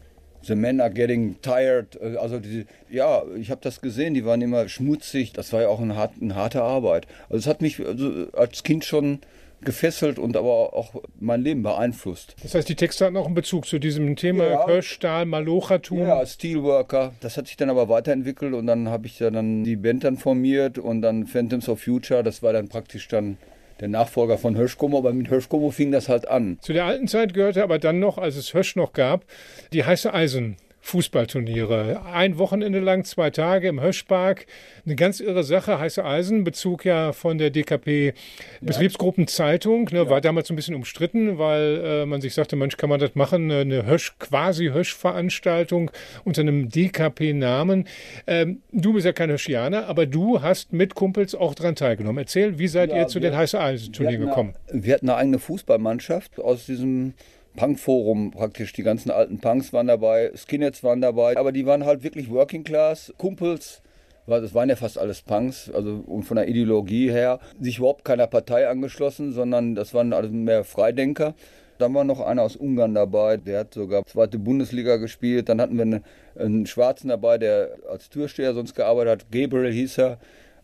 The 0.42 0.55
men 0.55 0.80
are 0.80 0.90
getting 0.90 1.40
tired. 1.42 1.98
Äh, 2.01 2.16
also 2.16 2.38
die, 2.38 2.66
ja, 2.88 3.22
ich 3.36 3.51
habe 3.51 3.61
das 3.62 3.80
gesehen, 3.80 4.14
die 4.14 4.24
waren 4.24 4.42
immer 4.42 4.68
schmutzig. 4.68 5.32
Das 5.32 5.53
war 5.53 5.62
ja 5.62 5.68
auch 5.68 5.80
eine, 5.80 5.96
hart, 5.96 6.14
eine 6.20 6.34
harte 6.34 6.62
Arbeit. 6.62 7.07
Also 7.28 7.38
es 7.38 7.46
hat 7.46 7.62
mich 7.62 7.84
also 7.84 8.28
als 8.32 8.62
Kind 8.62 8.84
schon 8.84 9.20
gefesselt 9.62 10.18
und 10.18 10.36
aber 10.36 10.74
auch 10.74 10.94
mein 11.18 11.42
Leben 11.42 11.62
beeinflusst. 11.62 12.36
Das 12.42 12.54
heißt, 12.54 12.68
die 12.68 12.74
Texte 12.74 13.04
hatten 13.04 13.16
auch 13.16 13.26
einen 13.26 13.34
Bezug 13.34 13.66
zu 13.66 13.78
diesem 13.78 14.16
Thema 14.16 14.46
ja. 14.46 14.64
Kirschstahl, 14.64 15.26
Malochatum. 15.26 15.98
Ja, 15.98 16.24
Steelworker. 16.24 17.12
Das 17.20 17.36
hat 17.36 17.46
sich 17.46 17.56
dann 17.56 17.70
aber 17.70 17.88
weiterentwickelt 17.88 18.54
und 18.54 18.66
dann 18.66 18.88
habe 18.88 19.06
ich 19.06 19.18
dann 19.18 19.64
die 19.64 19.76
Band 19.76 20.04
dann 20.04 20.16
formiert 20.16 20.78
und 20.78 21.02
dann 21.02 21.26
Phantoms 21.26 21.68
of 21.68 21.80
Future. 21.80 22.22
Das 22.22 22.42
war 22.42 22.52
dann 22.52 22.68
praktisch 22.68 23.08
dann 23.08 23.36
der 23.80 23.88
Nachfolger 23.88 24.38
von 24.38 24.56
Hirschkomo, 24.56 24.98
aber 24.98 25.12
mit 25.12 25.28
Hirschkomo 25.28 25.70
fing 25.70 25.90
das 25.90 26.08
halt 26.08 26.28
an. 26.28 26.58
Zu 26.61 26.72
der 26.72 26.84
alten 26.84 27.08
Zeit 27.08 27.34
gehörte 27.34 27.62
aber 27.62 27.78
dann 27.78 27.98
noch, 27.98 28.18
als 28.18 28.36
es 28.36 28.52
Hirsch 28.52 28.76
noch 28.76 28.92
gab, 28.92 29.24
die 29.72 29.84
heiße 29.84 30.12
Eisen. 30.12 30.56
Fußballturniere. 30.81 32.03
Ein 32.12 32.39
Wochenende 32.39 32.81
lang, 32.81 33.05
zwei 33.05 33.31
Tage 33.31 33.68
im 33.68 33.81
Höschpark. 33.81 34.47
Eine 34.85 34.97
ganz 34.97 35.20
irre 35.20 35.45
Sache. 35.45 35.78
Heiße 35.78 36.05
Eisen, 36.05 36.43
Bezug 36.43 36.85
ja 36.85 37.12
von 37.12 37.39
der 37.39 37.51
DKP 37.51 38.14
Betriebsgruppenzeitung. 38.61 39.89
Ne, 39.93 39.99
ja. 39.99 40.11
War 40.11 40.20
damals 40.20 40.51
ein 40.51 40.57
bisschen 40.57 40.74
umstritten, 40.74 41.39
weil 41.39 41.83
äh, 41.85 42.07
man 42.07 42.20
sich 42.20 42.35
sagte, 42.35 42.57
Mensch, 42.57 42.76
kann 42.76 42.89
man 42.89 42.99
das 42.99 43.14
machen? 43.14 43.51
Eine 43.51 43.87
Hösch, 43.87 44.18
quasi 44.18 44.66
Hösch-Veranstaltung 44.68 45.91
unter 46.24 46.41
einem 46.41 46.68
DKP-Namen. 46.70 47.87
Ähm, 48.26 48.62
du 48.72 48.95
bist 48.95 49.07
ja 49.07 49.12
kein 49.12 49.31
Höschianer, 49.31 49.87
aber 49.87 50.07
du 50.07 50.43
hast 50.43 50.72
mit 50.72 50.95
Kumpels 50.95 51.35
auch 51.35 51.55
daran 51.55 51.76
teilgenommen. 51.76 52.18
Erzähl, 52.18 52.59
wie 52.59 52.68
seid 52.68 52.91
ja, 52.91 52.99
ihr 52.99 53.07
zu 53.07 53.20
wir, 53.20 53.31
den 53.31 53.37
Heiße 53.37 53.61
Eisen-Turnieren 53.61 54.26
gekommen? 54.26 54.55
wir 54.72 54.95
hatten 54.95 55.09
eine 55.09 55.18
eigene 55.18 55.39
Fußballmannschaft 55.39 56.41
aus 56.41 56.66
diesem 56.66 57.14
Punkforum 57.57 58.30
praktisch. 58.30 58.72
Die 58.72 58.82
ganzen 58.82 59.11
alten 59.11 59.38
Punks 59.38 59.72
waren 59.72 59.86
dabei, 59.86 60.32
Skinheads 60.36 60.82
waren 60.82 61.01
dabei, 61.01 61.36
aber 61.36 61.53
die 61.53 61.66
waren 61.66 61.84
halt 61.84 62.03
wirklich 62.03 62.30
Working 62.30 62.64
Class, 62.64 63.12
Kumpels. 63.18 63.82
Das 64.26 64.55
waren 64.55 64.68
ja 64.68 64.76
fast 64.76 64.96
alles 64.96 65.22
Punks, 65.22 65.70
also 65.74 66.05
und 66.07 66.22
von 66.22 66.36
der 66.36 66.46
Ideologie 66.46 67.11
her 67.11 67.40
sich 67.61 67.78
überhaupt 67.78 68.05
keiner 68.05 68.28
Partei 68.28 68.68
angeschlossen, 68.68 69.32
sondern 69.32 69.74
das 69.74 69.92
waren 69.92 70.12
also 70.12 70.30
mehr 70.30 70.62
Freidenker. 70.62 71.34
Dann 71.78 71.94
war 71.94 72.05
noch 72.05 72.20
einer 72.20 72.42
aus 72.42 72.57
Ungarn 72.57 72.94
dabei, 72.94 73.38
der 73.38 73.61
hat 73.61 73.74
sogar 73.74 74.05
zweite 74.05 74.38
Bundesliga 74.38 74.98
gespielt. 74.98 75.48
Dann 75.48 75.61
hatten 75.61 75.76
wir 75.76 75.82
einen, 75.82 76.05
einen 76.38 76.66
Schwarzen 76.66 77.09
dabei, 77.09 77.38
der 77.38 77.70
als 77.90 78.11
Türsteher 78.11 78.53
sonst 78.53 78.74
gearbeitet 78.74 79.22
hat. 79.22 79.32
Gabriel 79.32 79.72
hieß 79.72 79.98
er, 79.98 80.18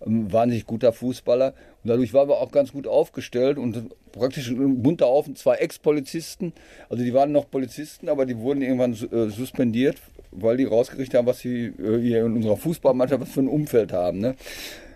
ein 0.05 0.30
wahnsinnig 0.32 0.66
guter 0.66 0.93
Fußballer. 0.93 1.55
Und 1.87 1.91
dadurch 1.91 2.12
waren 2.14 2.28
wir 2.28 2.39
auch 2.39 2.51
ganz 2.51 2.72
gut 2.72 2.89
aufgestellt 2.89 3.59
und 3.59 3.91
praktisch 4.11 4.51
ein 4.51 4.82
bunter 4.82 5.07
Haufen, 5.07 5.37
zwei 5.37 5.55
Ex-Polizisten. 5.55 6.53
Also 6.89 7.05
die 7.05 7.14
waren 7.14 7.30
noch 7.30 7.49
Polizisten, 7.49 8.09
aber 8.09 8.26
die 8.26 8.37
wurden 8.39 8.61
irgendwann 8.61 8.95
äh, 8.95 9.30
suspendiert, 9.30 9.95
weil 10.32 10.57
die 10.57 10.64
rausgerichtet 10.64 11.16
haben, 11.16 11.28
was 11.28 11.39
sie 11.39 11.66
äh, 11.66 12.01
hier 12.01 12.26
in 12.26 12.32
unserer 12.32 12.57
Fußballmannschaft 12.57 13.22
was 13.22 13.30
für 13.30 13.39
ein 13.39 13.47
Umfeld 13.47 13.93
haben. 13.93 14.18
Ne? 14.18 14.34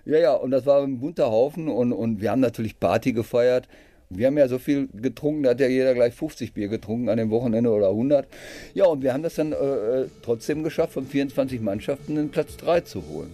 Ja, 0.04 0.18
ja, 0.18 0.32
und 0.32 0.50
das 0.50 0.66
war 0.66 0.82
ein 0.82 0.98
bunter 0.98 1.30
Haufen 1.30 1.68
und, 1.68 1.92
und 1.92 2.20
wir 2.20 2.32
haben 2.32 2.40
natürlich 2.40 2.80
Party 2.80 3.12
gefeiert. 3.12 3.68
Wir 4.08 4.26
haben 4.26 4.36
ja 4.36 4.48
so 4.48 4.58
viel 4.58 4.88
getrunken, 4.92 5.44
da 5.44 5.50
hat 5.50 5.60
ja 5.60 5.68
jeder 5.68 5.94
gleich 5.94 6.14
50 6.14 6.54
Bier 6.54 6.66
getrunken 6.66 7.08
an 7.08 7.18
dem 7.18 7.30
Wochenende 7.30 7.70
oder 7.70 7.90
100. 7.90 8.26
Ja, 8.74 8.86
und 8.86 9.04
wir 9.04 9.12
haben 9.12 9.22
das 9.22 9.36
dann 9.36 9.52
äh, 9.52 9.54
äh 9.54 10.08
trotzdem 10.22 10.64
geschafft, 10.64 10.94
von 10.94 11.06
24 11.06 11.60
Mannschaften 11.60 12.16
den 12.16 12.30
Platz 12.30 12.56
3 12.56 12.80
zu 12.80 13.04
holen. 13.08 13.32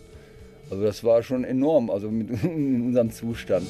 Also 0.69 0.83
das 0.83 1.05
war 1.05 1.23
schon 1.23 1.45
enorm, 1.45 1.91
also 1.91 2.11
mit 2.11 2.29
in 2.43 2.87
unserem 2.87 3.11
Zustand. 3.11 3.67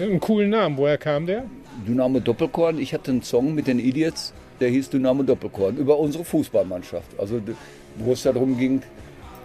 Einen 0.00 0.20
coolen 0.20 0.50
Namen, 0.50 0.78
woher 0.78 0.96
kam 0.96 1.26
der? 1.26 1.44
Dynamo 1.86 2.20
Doppelkorn. 2.20 2.78
Ich 2.78 2.94
hatte 2.94 3.10
einen 3.10 3.22
Song 3.22 3.54
mit 3.54 3.66
den 3.66 3.78
Idiots, 3.78 4.32
der 4.60 4.68
hieß 4.70 4.90
Dynamo 4.90 5.22
Doppelkorn, 5.22 5.76
über 5.76 5.98
unsere 5.98 6.24
Fußballmannschaft. 6.24 7.18
Also 7.18 7.40
wo 7.96 8.12
es 8.12 8.22
darum 8.22 8.56
ging, 8.56 8.82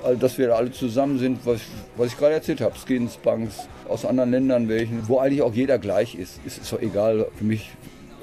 also, 0.04 0.20
dass 0.20 0.38
wir 0.38 0.56
alle 0.56 0.72
zusammen 0.72 1.20
sind, 1.20 1.46
was, 1.46 1.62
was 1.98 2.08
ich 2.08 2.18
gerade 2.18 2.34
erzählt 2.34 2.62
habe, 2.62 2.76
Skins, 2.78 3.18
Punks 3.18 3.68
aus 3.88 4.06
anderen 4.06 4.32
Ländern 4.32 4.70
welchen, 4.70 5.08
wo 5.08 5.20
eigentlich 5.20 5.42
auch 5.42 5.54
jeder 5.54 5.80
gleich 5.80 6.16
ist. 6.16 6.40
Ist, 6.46 6.60
ist 6.60 6.72
doch 6.72 6.82
egal. 6.82 7.28
Für 7.36 7.44
mich 7.44 7.70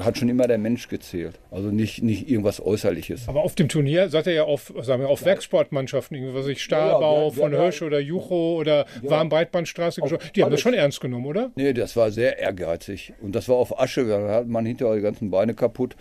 hat 0.05 0.18
schon 0.18 0.28
immer 0.28 0.47
der 0.47 0.59
Mensch 0.59 0.89
gezählt. 0.89 1.39
Also 1.51 1.68
nicht, 1.68 2.03
nicht 2.03 2.28
irgendwas 2.28 2.61
Äußerliches. 2.64 3.28
Aber 3.28 3.43
auf 3.43 3.55
dem 3.55 3.68
Turnier 3.68 4.09
seid 4.09 4.26
ihr 4.26 4.33
ja 4.33 4.45
auf, 4.45 4.72
sagen 4.83 5.03
wir, 5.03 5.09
auf 5.09 5.20
ja. 5.20 5.26
Werksportmannschaften, 5.26 6.16
irgendwie, 6.16 6.35
was 6.35 6.47
ich, 6.47 6.62
Stahlbau 6.62 7.18
ja, 7.18 7.24
ja, 7.24 7.31
von 7.31 7.53
Hirsch 7.53 7.83
oder 7.83 8.01
Jucho 8.01 8.57
oder 8.59 8.87
ja. 9.03 9.11
Warmbreitbandstraße. 9.11 10.01
Die 10.35 10.43
haben 10.43 10.51
das 10.51 10.61
schon 10.61 10.74
ernst 10.74 11.01
genommen, 11.01 11.26
oder? 11.26 11.51
Nee, 11.55 11.72
das 11.72 11.97
war 11.97 12.11
sehr 12.11 12.39
ehrgeizig. 12.39 13.12
Und 13.20 13.35
das 13.35 13.49
war 13.49 13.57
auf 13.57 13.78
Asche, 13.78 14.07
da 14.07 14.28
hat 14.28 14.49
man 14.49 14.64
hinterher 14.64 14.97
die 14.97 15.03
ganzen 15.03 15.31
Beine 15.31 15.55
kaputt 15.55 15.97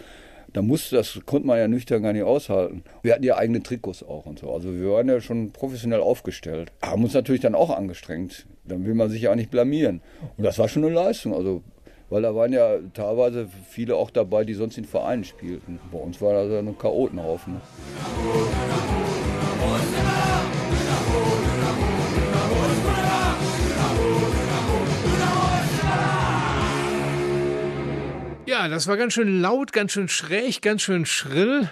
da 0.53 0.61
musste, 0.61 0.95
das 0.95 1.19
konnte 1.25 1.47
man 1.47 1.57
ja 1.57 1.67
nüchtern 1.67 2.03
gar 2.03 2.13
nicht 2.13 2.23
aushalten. 2.23 2.83
Wir 3.01 3.13
hatten 3.13 3.23
ja 3.23 3.37
eigene 3.37 3.61
Trikots 3.61 4.03
auch 4.03 4.25
und 4.25 4.39
so. 4.39 4.51
Also 4.51 4.73
wir 4.73 4.91
waren 4.91 5.07
ja 5.07 5.21
schon 5.21 5.51
professionell 5.51 6.01
aufgestellt. 6.01 6.71
Haben 6.81 7.03
uns 7.03 7.13
natürlich 7.13 7.41
dann 7.41 7.55
auch 7.55 7.69
angestrengt. 7.69 8.45
Dann 8.65 8.85
will 8.85 8.93
man 8.93 9.09
sich 9.09 9.23
ja 9.23 9.31
auch 9.31 9.35
nicht 9.35 9.51
blamieren. 9.51 10.01
Und 10.37 10.43
das 10.43 10.59
war 10.59 10.67
schon 10.67 10.83
eine 10.83 10.93
Leistung. 10.93 11.33
Also 11.33 11.63
weil 12.09 12.23
da 12.23 12.33
waren 12.33 12.51
ja 12.51 12.77
teilweise 12.93 13.47
viele 13.67 13.95
auch 13.95 14.09
dabei, 14.09 14.43
die 14.43 14.55
sonst 14.55 14.77
in 14.79 14.85
Vereinen 14.85 15.23
spielten. 15.23 15.79
Bei 15.91 15.99
uns 15.99 16.19
war 16.21 16.33
das 16.33 16.51
ja 16.51 16.59
ein 16.59 16.77
Chaotenhaufen. 16.77 17.61
Ja, 28.49 28.67
das 28.67 28.87
war 28.87 28.97
ganz 28.97 29.13
schön 29.13 29.41
laut, 29.41 29.73
ganz 29.73 29.91
schön 29.91 30.07
schräg, 30.07 30.63
ganz 30.63 30.81
schön 30.81 31.05
schrill. 31.05 31.69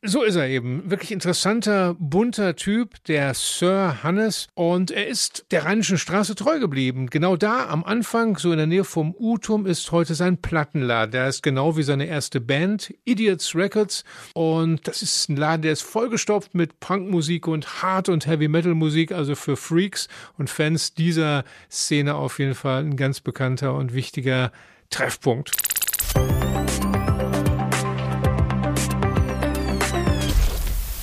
So 0.00 0.22
ist 0.22 0.36
er 0.36 0.48
eben. 0.48 0.90
Wirklich 0.90 1.12
interessanter, 1.12 1.94
bunter 1.98 2.56
Typ, 2.56 3.04
der 3.04 3.34
Sir 3.34 4.02
Hannes. 4.02 4.48
Und 4.54 4.90
er 4.90 5.08
ist 5.08 5.44
der 5.50 5.66
Rheinischen 5.66 5.98
Straße 5.98 6.34
treu 6.34 6.58
geblieben. 6.58 7.08
Genau 7.10 7.36
da 7.36 7.68
am 7.68 7.84
Anfang, 7.84 8.38
so 8.38 8.50
in 8.50 8.56
der 8.56 8.66
Nähe 8.66 8.84
vom 8.84 9.14
Utum, 9.14 9.66
ist 9.66 9.92
heute 9.92 10.14
sein 10.14 10.40
Plattenladen. 10.40 11.12
Der 11.12 11.28
ist 11.28 11.42
genau 11.42 11.76
wie 11.76 11.82
seine 11.82 12.06
erste 12.06 12.40
Band, 12.40 12.94
Idiots 13.04 13.54
Records. 13.54 14.02
Und 14.32 14.88
das 14.88 15.02
ist 15.02 15.28
ein 15.28 15.36
Laden, 15.36 15.60
der 15.60 15.72
ist 15.72 15.82
vollgestopft 15.82 16.54
mit 16.54 16.80
Punkmusik 16.80 17.46
und 17.46 17.82
Hard- 17.82 18.08
und 18.08 18.26
Heavy-Metal-Musik, 18.26 19.12
also 19.12 19.34
für 19.34 19.58
Freaks 19.58 20.08
und 20.38 20.48
Fans 20.48 20.94
dieser 20.94 21.44
Szene 21.70 22.14
auf 22.14 22.38
jeden 22.38 22.54
Fall 22.54 22.84
ein 22.84 22.96
ganz 22.96 23.20
bekannter 23.20 23.74
und 23.74 23.92
wichtiger 23.92 24.50
Treffpunkt. 24.88 25.75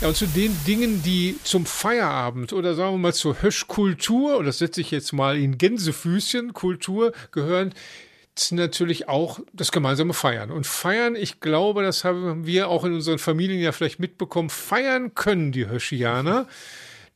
Ja, 0.04 0.10
und 0.10 0.18
zu 0.18 0.28
den 0.28 0.54
Dingen, 0.68 1.02
die 1.02 1.40
zum 1.46 1.66
Feierabend 1.66 2.52
oder 2.52 2.76
sagen 2.76 2.96
wir 2.96 2.98
mal 2.98 3.14
zur 3.14 3.42
Höschkultur, 3.42 4.36
und 4.36 4.44
das 4.44 4.58
setze 4.58 4.82
ich 4.82 4.92
jetzt 4.92 5.14
mal 5.14 5.38
in 5.38 5.58
Gänsefüßchen, 5.58 6.52
Kultur 6.52 7.14
gehören, 7.32 7.74
natürlich 8.52 9.08
auch 9.08 9.40
das 9.54 9.72
gemeinsame 9.72 10.14
Feiern. 10.14 10.52
Und 10.52 10.68
Feiern, 10.68 11.16
ich 11.16 11.40
glaube, 11.40 11.84
das 11.84 12.04
haben 12.04 12.46
wir 12.46 12.68
auch 12.68 12.84
in 12.84 12.96
unseren 12.96 13.18
Familien 13.18 13.62
ja 13.62 13.72
vielleicht 13.72 14.02
mitbekommen, 14.02 14.50
feiern 14.50 15.16
können 15.16 15.54
die 15.54 15.70
Höschianer. 15.70 16.50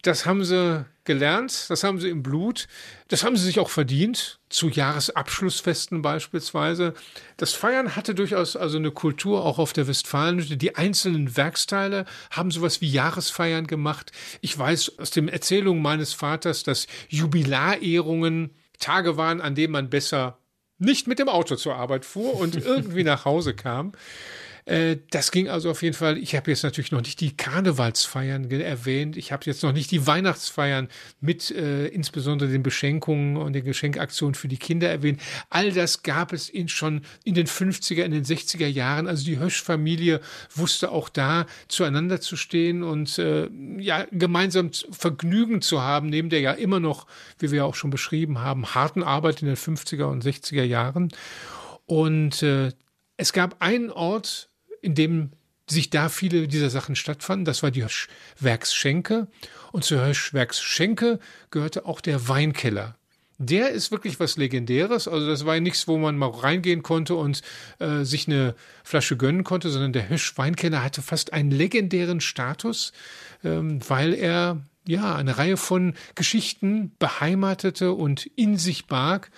Das 0.02 0.26
haben 0.26 0.44
sie 0.44 0.86
gelernt, 1.06 1.70
das 1.70 1.84
haben 1.84 2.00
sie 2.00 2.10
im 2.10 2.22
Blut, 2.22 2.68
das 3.08 3.24
haben 3.24 3.36
sie 3.36 3.46
sich 3.46 3.60
auch 3.60 3.70
verdient, 3.70 4.40
zu 4.50 4.68
Jahresabschlussfesten 4.70 6.02
beispielsweise. 6.02 6.94
Das 7.38 7.54
Feiern 7.54 7.96
hatte 7.96 8.14
durchaus 8.14 8.56
also 8.56 8.78
eine 8.78 8.92
Kultur 8.92 9.44
auch 9.44 9.58
auf 9.58 9.74
der 9.74 9.88
Westfalenhütte. 9.88 10.58
Die 10.58 10.76
einzelnen 10.76 11.36
Werksteile 11.36 12.06
haben 12.30 12.52
sowas 12.52 12.82
wie 12.82 12.92
Jahresfeiern 12.92 13.68
gemacht. 13.68 14.12
Ich 14.42 14.58
weiß 14.58 15.00
aus 15.00 15.12
den 15.12 15.30
Erzählungen 15.30 15.82
meines 15.82 16.14
Vaters, 16.14 16.64
dass 16.64 16.88
Jubilarehrungen 17.10 18.52
Tage 18.80 19.18
waren, 19.18 19.42
an 19.42 19.56
denen 19.56 19.74
man 19.74 19.90
besser 19.90 20.38
nicht 20.78 21.08
mit 21.08 21.20
dem 21.20 21.30
Auto 21.30 21.56
zur 21.56 21.76
Arbeit 21.76 22.06
fuhr 22.06 22.36
und 22.36 22.56
irgendwie 22.66 23.04
nach 23.04 23.26
Hause 23.26 23.56
kam. 23.56 23.94
Äh, 24.68 24.98
das 25.12 25.32
ging 25.32 25.48
also 25.48 25.72
auf 25.72 25.82
jeden 25.82 25.96
Fall. 25.96 26.18
Ich 26.18 26.36
habe 26.36 26.52
jetzt 26.52 26.64
natürlich 26.64 26.92
noch 26.92 27.02
nicht 27.02 27.22
die 27.22 27.36
Karnevalsfeiern 27.36 28.52
erwähnt. 28.52 29.16
Ich 29.16 29.32
habe 29.32 29.46
jetzt 29.46 29.64
noch 29.64 29.72
nicht 29.72 29.92
die 29.92 30.06
Weihnachtsfeiern 30.06 30.90
mit 31.22 31.52
äh, 31.52 31.88
insbesondere 31.88 32.50
den 32.50 32.64
Beschenkungen 32.64 33.38
und 33.38 33.54
den 33.54 33.64
Geschenkaktionen 33.64 34.36
für 34.36 34.50
die 34.50 34.58
Kinder 34.58 34.90
erwähnt. 34.90 35.22
All 35.50 35.72
das 35.72 36.04
gab 36.04 36.34
es 36.34 36.50
in 36.50 36.68
schon 36.68 37.02
in 37.24 37.34
den 37.34 37.48
50er, 37.48 38.04
in 38.04 38.12
den 38.12 38.26
60er 38.26 38.68
Jahren. 38.68 39.08
Also 39.08 39.24
die 39.24 39.40
Hösch-Familie 39.40 40.20
wusste 40.54 40.92
auch 40.92 41.08
da 41.08 41.46
zueinander 41.70 42.20
zu 42.20 42.36
stehen 42.36 42.84
und 42.84 43.18
äh, 43.20 43.50
ja 43.78 44.06
gemeinsam 44.12 44.72
Vergnügen 44.92 45.62
zu 45.62 45.82
haben, 45.82 46.10
neben 46.10 46.30
der 46.30 46.42
ja 46.42 46.52
immer 46.52 46.82
noch, 46.82 47.08
wie 47.40 47.52
wir 47.52 47.66
auch 47.66 47.76
schon 47.76 47.90
beschrieben 47.90 48.40
haben, 48.40 48.76
harten 48.76 49.02
Arbeit 49.02 49.42
in 49.42 49.48
den 49.48 49.56
50er 49.56 50.06
und 50.06 50.26
60er 50.26 50.64
Jahren. 50.64 51.08
Und 51.86 52.44
äh, 52.44 52.74
es 53.16 53.32
gab 53.32 53.62
einen 53.62 53.92
Ort, 53.92 54.50
in 54.82 54.96
dem 54.96 55.32
sich 55.70 55.90
da 55.90 56.10
viele 56.10 56.48
dieser 56.48 56.70
Sachen 56.70 56.96
stattfanden. 56.96 57.46
Das 57.46 57.64
war 57.64 57.72
die 57.72 57.82
Hirschwerksschenke. 57.82 59.28
Und 59.72 59.84
zur 59.84 60.04
Hirschwerksschenke 60.06 61.20
gehörte 61.52 61.86
auch 61.86 62.02
der 62.02 62.28
Weinkeller. 62.30 62.96
Der 63.40 63.70
ist 63.70 63.92
wirklich 63.92 64.20
was 64.20 64.38
Legendäres. 64.38 65.08
Also 65.08 65.28
das 65.28 65.46
war 65.46 65.56
ja 65.56 65.62
nichts, 65.62 65.88
wo 65.88 65.98
man 65.98 66.18
mal 66.18 66.30
reingehen 66.30 66.82
konnte 66.82 67.16
und 67.16 67.44
äh, 67.80 68.04
sich 68.04 68.28
eine 68.28 68.56
Flasche 68.84 69.16
gönnen 69.16 69.44
konnte, 69.44 69.70
sondern 69.70 69.94
der 69.94 70.08
Hirsch-Weinkeller 70.08 70.84
hatte 70.84 71.04
fast 71.04 71.34
einen 71.34 71.52
legendären 71.52 72.20
Status, 72.20 72.94
ähm, 73.44 73.80
weil 73.88 74.16
er 74.16 74.62
ja 74.88 75.16
eine 75.16 75.38
Reihe 75.38 75.58
von 75.58 75.94
Geschichten 76.16 76.94
beheimatete 76.98 77.92
und 77.92 78.26
in 78.26 78.58
sich 78.58 78.88
barg. 78.88 79.30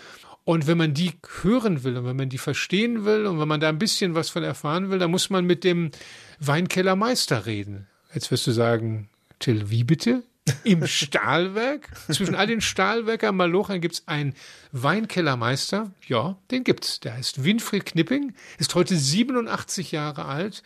Und 0.50 0.66
wenn 0.66 0.80
man 0.80 0.96
die 0.96 1.12
hören 1.44 1.84
will 1.84 1.96
und 1.96 2.06
wenn 2.06 2.16
man 2.16 2.30
die 2.30 2.40
verstehen 2.40 3.06
will 3.06 3.28
und 3.28 3.40
wenn 3.40 3.48
man 3.48 3.60
da 3.60 3.70
ein 3.70 3.78
bisschen 3.78 4.16
was 4.16 4.32
von 4.32 4.42
erfahren 4.42 4.90
will, 4.90 4.98
dann 4.98 5.12
muss 5.12 5.30
man 5.30 5.46
mit 5.46 5.64
dem 5.64 5.92
Weinkellermeister 6.40 7.46
reden. 7.46 7.86
Jetzt 8.16 8.32
wirst 8.32 8.48
du 8.48 8.52
sagen, 8.52 9.10
Till, 9.38 9.70
wie 9.70 9.84
bitte? 9.84 10.24
Im 10.64 10.88
Stahlwerk? 10.88 11.92
Zwischen 12.12 12.34
all 12.34 12.48
den 12.48 12.62
Stahlwerkern 12.62 13.36
Malochern 13.36 13.80
gibt 13.80 13.94
es 13.94 14.08
einen 14.08 14.34
Weinkellermeister. 14.72 15.92
Ja, 16.08 16.40
den 16.50 16.64
gibt's. 16.64 17.00
Der 17.00 17.14
heißt 17.14 17.44
Winfried 17.44 17.86
Knipping, 17.86 18.34
ist 18.58 18.74
heute 18.74 18.98
87 18.98 19.92
Jahre 19.92 20.26
alt 20.26 20.64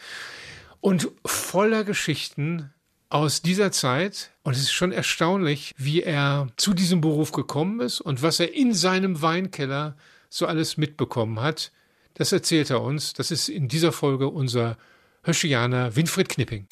und 0.80 1.10
voller 1.26 1.84
Geschichten 1.84 2.72
aus 3.14 3.44
dieser 3.44 3.72
Zeit. 3.72 4.32
Und 4.44 4.54
es 4.54 4.64
ist 4.64 4.74
schon 4.74 4.92
erstaunlich, 4.92 5.74
wie 5.78 6.02
er 6.02 6.48
zu 6.58 6.74
diesem 6.74 7.00
Beruf 7.00 7.32
gekommen 7.32 7.80
ist 7.80 8.02
und 8.02 8.24
was 8.24 8.40
er 8.40 8.54
in 8.54 8.74
seinem 8.74 9.22
Weinkeller 9.22 9.96
so 10.30 10.48
alles 10.48 10.78
mitbekommen 10.78 11.40
hat. 11.40 11.72
Das 12.16 12.32
erzählt 12.32 12.72
er 12.72 12.82
uns. 12.82 13.14
Das 13.14 13.30
ist 13.30 13.50
in 13.50 13.68
dieser 13.68 13.92
Folge 13.92 14.28
unser 14.28 14.78
Höschianer 15.24 15.96
Winfried 15.96 16.28
Knipping. 16.30 16.66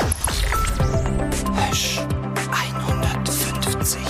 Hösch 1.69 1.99
150. 2.51 4.01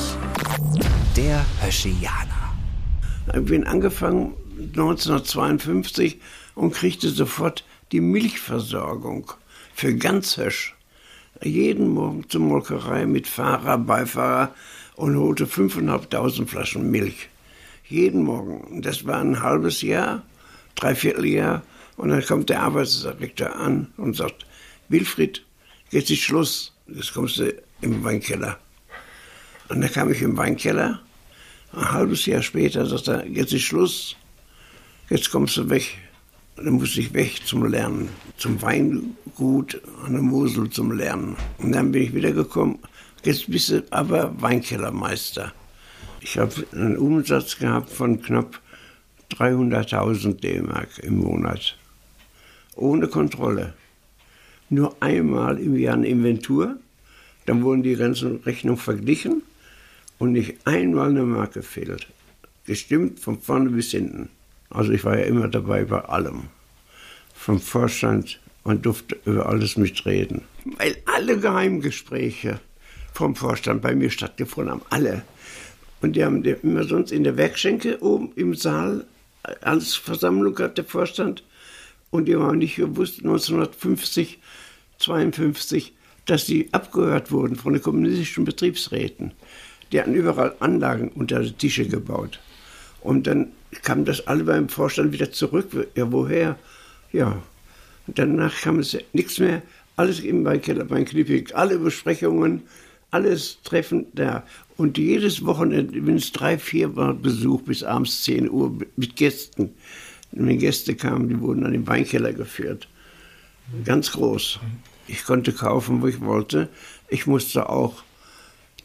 Der 1.17 1.45
Höschianer. 1.61 2.55
Ich 3.35 3.45
bin 3.45 3.65
angefangen 3.65 4.35
1952 4.57 6.21
und 6.55 6.73
kriegte 6.73 7.09
sofort 7.09 7.65
die 7.91 8.01
Milchversorgung 8.01 9.33
für 9.73 9.93
ganz 9.95 10.37
Hösch 10.37 10.75
jeden 11.43 11.89
Morgen 11.89 12.29
zur 12.29 12.41
Molkerei 12.41 13.05
mit 13.05 13.27
Fahrer, 13.27 13.77
Beifahrer 13.77 14.53
und 14.95 15.17
holte 15.17 15.45
5.500 15.45 16.45
Flaschen 16.45 16.91
Milch. 16.91 17.29
Jeden 17.87 18.23
Morgen. 18.23 18.81
Das 18.81 19.05
war 19.05 19.19
ein 19.19 19.41
halbes 19.41 19.81
Jahr, 19.81 20.23
dreiviertel 20.75 21.25
Jahr. 21.25 21.63
Und 21.97 22.09
dann 22.09 22.25
kommt 22.25 22.49
der 22.49 22.61
Arbeitsdirektor 22.61 23.55
an 23.55 23.87
und 23.97 24.15
sagt, 24.15 24.45
Wilfried, 24.89 25.43
jetzt 25.89 26.09
ist 26.11 26.21
Schluss. 26.21 26.73
Jetzt 26.87 27.13
kommst 27.13 27.37
du 27.37 27.53
im 27.81 28.03
Weinkeller. 28.03 28.57
Und 29.69 29.81
dann 29.81 29.91
kam 29.91 30.11
ich 30.11 30.21
im 30.21 30.37
Weinkeller. 30.37 31.01
Ein 31.73 31.91
halbes 31.91 32.25
Jahr 32.25 32.41
später 32.41 32.85
sagt 32.85 33.07
er, 33.07 33.25
jetzt 33.27 33.53
ist 33.53 33.63
Schluss. 33.63 34.15
Jetzt 35.09 35.31
kommst 35.31 35.57
du 35.57 35.69
weg. 35.69 35.97
Dann 36.63 36.73
musste 36.73 36.99
ich 36.99 37.13
weg 37.13 37.41
zum 37.45 37.65
Lernen, 37.65 38.09
zum 38.37 38.61
Weingut 38.61 39.81
an 40.05 40.13
der 40.13 40.21
Mosel 40.21 40.69
zum 40.69 40.91
Lernen. 40.91 41.35
Und 41.57 41.71
dann 41.71 41.91
bin 41.91 42.03
ich 42.03 42.13
wiedergekommen. 42.13 42.77
Jetzt 43.23 43.49
bist 43.49 43.69
du 43.69 43.83
aber 43.89 44.39
Weinkellermeister. 44.39 45.53
Ich 46.21 46.37
habe 46.37 46.53
einen 46.71 46.97
Umsatz 46.97 47.57
gehabt 47.57 47.89
von 47.89 48.21
knapp 48.21 48.59
300.000 49.31 50.39
D-Mark 50.39 50.99
im 50.99 51.17
Monat. 51.17 51.77
Ohne 52.75 53.07
Kontrolle. 53.07 53.73
Nur 54.69 54.95
einmal 55.01 55.57
im 55.57 55.75
Jahr 55.77 55.95
eine 55.95 56.07
Inventur. 56.07 56.77
Dann 57.47 57.63
wurden 57.63 57.81
die 57.81 57.95
ganzen 57.95 58.37
Rechnungen 58.37 58.79
verglichen 58.79 59.41
und 60.19 60.33
nicht 60.33 60.55
einmal 60.65 61.09
eine 61.09 61.23
Marke 61.23 61.63
fehlt. 61.63 62.07
Gestimmt 62.65 63.19
von 63.19 63.41
vorne 63.41 63.71
bis 63.71 63.91
hinten. 63.91 64.29
Also 64.71 64.91
ich 64.91 65.03
war 65.03 65.17
ja 65.17 65.25
immer 65.25 65.47
dabei 65.47 65.85
bei 65.85 65.99
allem. 65.99 66.43
Vom 67.33 67.59
Vorstand 67.59 68.39
und 68.63 68.85
durfte 68.85 69.17
über 69.25 69.47
alles 69.47 69.77
mitreden. 69.77 70.41
Weil 70.77 70.97
alle 71.05 71.39
Geheimgespräche 71.39 72.59
vom 73.13 73.35
Vorstand 73.35 73.81
bei 73.81 73.95
mir 73.95 74.09
stattgefunden 74.09 74.71
haben. 74.73 74.81
Alle. 74.89 75.23
Und 76.01 76.15
die 76.15 76.23
haben 76.23 76.43
immer 76.43 76.83
sonst 76.83 77.11
in 77.11 77.23
der 77.23 77.37
Werkschenke 77.37 78.01
oben 78.01 78.31
im 78.35 78.55
Saal 78.55 79.05
als 79.61 79.95
Versammlung 79.95 80.55
gehabt, 80.55 80.77
der 80.77 80.85
Vorstand. 80.85 81.43
Und 82.09 82.25
die 82.25 82.35
haben 82.35 82.57
nicht 82.57 82.75
gewusst, 82.75 83.19
1950, 83.19 84.39
52, 84.99 85.93
dass 86.25 86.45
sie 86.45 86.69
abgehört 86.71 87.31
wurden 87.31 87.55
von 87.55 87.73
den 87.73 87.81
kommunistischen 87.81 88.45
Betriebsräten. 88.45 89.31
Die 89.91 89.99
hatten 89.99 90.13
überall 90.13 90.55
Anlagen 90.59 91.09
unter 91.09 91.41
die 91.41 91.53
Tische 91.53 91.87
gebaut. 91.87 92.39
Und 93.01 93.27
dann 93.27 93.51
kam 93.83 94.05
das 94.05 94.27
alle 94.27 94.43
beim 94.43 94.69
Vorstand 94.69 95.11
wieder 95.11 95.31
zurück. 95.31 95.87
Ja, 95.95 96.11
woher? 96.11 96.57
Ja. 97.11 97.41
Und 98.07 98.19
danach 98.19 98.61
kam 98.61 98.79
es 98.79 98.97
nichts 99.13 99.39
mehr. 99.39 99.61
Alles 99.95 100.19
im 100.19 100.43
Weinkeller, 100.45 100.85
beim 100.85 101.05
Knippig, 101.05 101.55
alle 101.55 101.77
Besprechungen, 101.77 102.63
alles 103.11 103.59
Treffen 103.63 104.07
da. 104.13 104.43
Und 104.77 104.97
jedes 104.97 105.45
Wochenende, 105.45 106.05
wenn 106.05 106.15
es 106.15 106.31
drei, 106.31 106.57
vier 106.57 106.87
Mal 106.87 107.13
Besuch 107.13 107.61
bis 107.61 107.83
abends 107.83 108.23
10 108.23 108.49
Uhr 108.49 108.75
mit 108.95 109.15
Gästen. 109.15 109.71
Und 110.31 110.47
wenn 110.47 110.57
Gäste 110.57 110.95
kamen, 110.95 111.29
die 111.29 111.39
wurden 111.39 111.65
an 111.65 111.73
den 111.73 111.87
Weinkeller 111.87 112.33
geführt. 112.33 112.87
Ganz 113.85 114.11
groß. 114.13 114.59
Ich 115.07 115.25
konnte 115.25 115.51
kaufen, 115.53 116.01
wo 116.01 116.07
ich 116.07 116.21
wollte. 116.21 116.69
Ich 117.09 117.27
musste 117.27 117.69
auch 117.69 118.03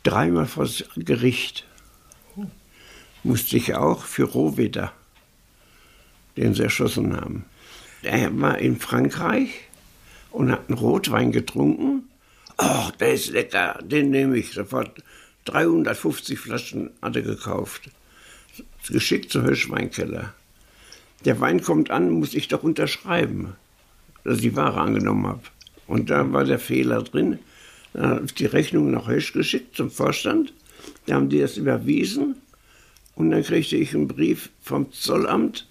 dreimal 0.03 0.47
vor 0.47 0.65
das 0.65 0.85
Gericht 0.97 1.65
musste 3.27 3.57
ich 3.57 3.75
auch 3.75 4.05
für 4.05 4.25
Rohwedder, 4.25 4.93
den 6.37 6.55
sie 6.55 6.63
erschossen 6.63 7.17
haben. 7.17 7.45
Er 8.03 8.41
war 8.41 8.59
in 8.59 8.79
Frankreich 8.79 9.51
und 10.31 10.53
hat 10.53 10.69
einen 10.69 10.79
Rotwein 10.79 11.33
getrunken. 11.33 12.09
Ach, 12.57 12.91
der 12.93 13.15
ist 13.15 13.31
lecker, 13.31 13.81
den 13.83 14.11
nehme 14.11 14.37
ich 14.39 14.53
sofort. 14.53 15.03
350 15.47 16.39
Flaschen 16.39 16.91
hat 17.03 17.17
er 17.17 17.23
gekauft. 17.23 17.91
Geschickt 18.89 19.33
zum 19.33 19.45
Hirschweinkeller. 19.45 20.33
Der 21.25 21.41
Wein 21.41 21.63
kommt 21.63 21.91
an, 21.91 22.11
muss 22.11 22.35
ich 22.35 22.49
doch 22.49 22.63
unterschreiben, 22.63 23.57
dass 24.25 24.37
ich 24.37 24.43
die 24.43 24.57
Ware 24.57 24.81
angenommen 24.81 25.27
habe. 25.27 25.43
Und 25.87 26.11
da 26.11 26.33
war 26.33 26.45
der 26.45 26.59
Fehler 26.59 27.03
drin. 27.03 27.39
Dann 27.93 28.11
habe 28.11 28.25
ich 28.27 28.35
die 28.35 28.47
Rechnung 28.47 28.91
nach 28.91 29.07
Hirsch 29.07 29.33
geschickt 29.33 29.77
zum 29.77 29.91
Vorstand. 29.91 30.53
Da 31.07 31.15
haben 31.15 31.29
die 31.29 31.41
das 31.41 31.57
überwiesen. 31.57 32.37
Und 33.17 33.31
dann 33.31 33.43
kriegte 33.43 33.77
ich 33.77 33.95
einen 33.95 34.07
Brief 34.07 34.51
vom 34.63 34.93
Zollamt. 34.93 35.67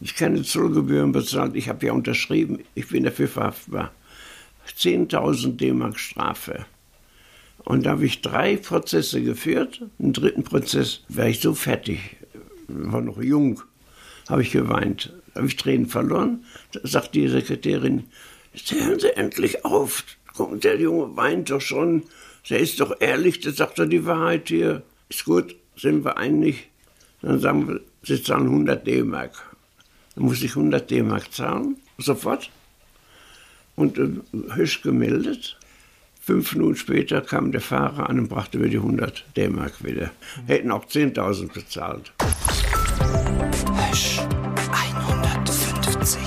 Ich 0.00 0.14
keine 0.14 0.42
Zollgebühren 0.42 1.10
bezahlt. 1.10 1.56
Ich 1.56 1.68
habe 1.68 1.86
ja 1.86 1.92
unterschrieben, 1.92 2.60
ich 2.76 2.88
bin 2.88 3.02
dafür 3.02 3.26
verhaftbar. 3.26 3.92
10.000 4.78 5.56
D-Mark 5.56 5.98
Strafe. 5.98 6.64
Und 7.64 7.86
da 7.86 7.92
habe 7.92 8.04
ich 8.04 8.20
drei 8.20 8.56
Prozesse 8.56 9.22
geführt. 9.22 9.82
Im 9.98 10.12
dritten 10.12 10.44
Prozess 10.44 11.00
war 11.08 11.26
ich 11.26 11.40
so 11.40 11.54
fertig, 11.54 11.98
war 12.68 13.00
noch 13.00 13.20
jung, 13.20 13.62
habe 14.28 14.42
ich 14.42 14.50
geweint. 14.50 15.12
Da 15.32 15.40
habe 15.40 15.48
ich 15.48 15.56
Tränen 15.56 15.86
verloren. 15.86 16.44
Da 16.72 16.80
sagt 16.84 17.14
die 17.14 17.26
Sekretärin, 17.28 18.04
hören 18.68 19.00
Sie 19.00 19.16
endlich 19.16 19.64
auf. 19.64 20.04
Der 20.38 20.78
Junge 20.78 21.16
weint 21.16 21.50
doch 21.50 21.60
schon. 21.60 22.04
Der 22.50 22.58
ist 22.58 22.80
doch 22.80 23.00
ehrlich, 23.00 23.40
der 23.40 23.52
sagt 23.52 23.78
doch 23.78 23.86
die 23.86 24.04
Wahrheit 24.04 24.48
hier. 24.48 24.82
Ist 25.08 25.24
gut, 25.24 25.56
sind 25.76 26.04
wir 26.04 26.16
einig. 26.16 26.68
Dann 27.22 27.40
sagen 27.40 27.68
wir, 27.68 27.80
Sie 28.02 28.22
zahlen 28.22 28.46
100 28.46 28.86
D-Mark. 28.86 29.32
Dann 30.14 30.24
muss 30.24 30.42
ich 30.42 30.50
100 30.50 30.90
D-Mark 30.90 31.32
zahlen, 31.32 31.76
sofort. 31.98 32.50
Und 33.76 33.98
äh, 33.98 34.10
höchst 34.54 34.82
gemeldet. 34.82 35.58
Fünf 36.20 36.54
Minuten 36.54 36.76
später 36.76 37.20
kam 37.20 37.52
der 37.52 37.60
Fahrer 37.60 38.08
an 38.08 38.18
und 38.18 38.28
brachte 38.28 38.58
mir 38.58 38.68
die 38.68 38.76
100 38.76 39.24
D-Mark 39.36 39.84
wieder. 39.84 40.10
Hätten 40.46 40.70
auch 40.70 40.86
10.000 40.86 41.52
bezahlt. 41.52 42.12
Hösch 43.90 44.20
150. 44.72 46.20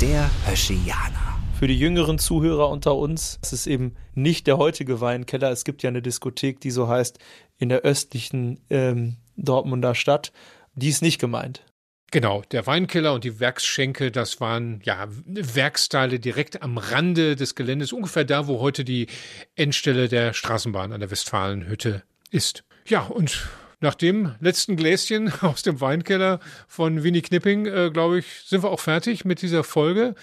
Der 0.00 0.30
Höschianer. 0.46 1.17
Für 1.58 1.66
die 1.66 1.76
jüngeren 1.76 2.20
Zuhörer 2.20 2.68
unter 2.68 2.94
uns, 2.94 3.40
es 3.42 3.52
ist 3.52 3.66
eben 3.66 3.96
nicht 4.14 4.46
der 4.46 4.58
heutige 4.58 5.00
Weinkeller. 5.00 5.50
Es 5.50 5.64
gibt 5.64 5.82
ja 5.82 5.88
eine 5.88 6.00
Diskothek, 6.00 6.60
die 6.60 6.70
so 6.70 6.86
heißt, 6.86 7.18
in 7.58 7.68
der 7.68 7.80
östlichen 7.80 8.60
ähm, 8.70 9.16
Dortmunder 9.36 9.96
Stadt. 9.96 10.32
Die 10.76 10.88
ist 10.88 11.02
nicht 11.02 11.18
gemeint. 11.18 11.64
Genau, 12.12 12.44
der 12.52 12.68
Weinkeller 12.68 13.12
und 13.12 13.24
die 13.24 13.40
Werksschenke, 13.40 14.12
das 14.12 14.40
waren 14.40 14.80
ja 14.84 15.08
Werksteile 15.26 16.20
direkt 16.20 16.62
am 16.62 16.78
Rande 16.78 17.34
des 17.34 17.56
Geländes, 17.56 17.92
ungefähr 17.92 18.24
da, 18.24 18.46
wo 18.46 18.60
heute 18.60 18.84
die 18.84 19.08
Endstelle 19.56 20.06
der 20.06 20.34
Straßenbahn 20.34 20.92
an 20.92 21.00
der 21.00 21.10
Westfalenhütte 21.10 22.04
ist. 22.30 22.62
Ja, 22.86 23.02
und 23.02 23.48
nach 23.80 23.96
dem 23.96 24.36
letzten 24.38 24.76
Gläschen 24.76 25.32
aus 25.40 25.64
dem 25.64 25.80
Weinkeller 25.80 26.38
von 26.68 27.02
Winnie 27.02 27.22
Knipping, 27.22 27.66
äh, 27.66 27.90
glaube 27.92 28.20
ich, 28.20 28.26
sind 28.46 28.62
wir 28.62 28.70
auch 28.70 28.78
fertig 28.78 29.24
mit 29.24 29.42
dieser 29.42 29.64
Folge. 29.64 30.14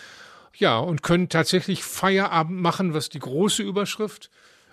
Ja, 0.58 0.78
und 0.78 1.04
können 1.04 1.28
tatsächlich 1.28 1.84
Feierabend 1.84 2.62
machen, 2.62 2.94
was 2.94 3.10
die 3.10 3.20
große 3.20 3.62
Überschrift 3.62 4.30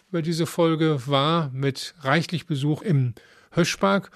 über 0.09 0.23
diese 0.23 0.47
Folge 0.47 1.03
war, 1.07 1.51
mit 1.53 1.95
reichlich 2.01 2.47
Besuch 2.47 2.83
im 2.83 3.15
Höschpark. 3.51 4.11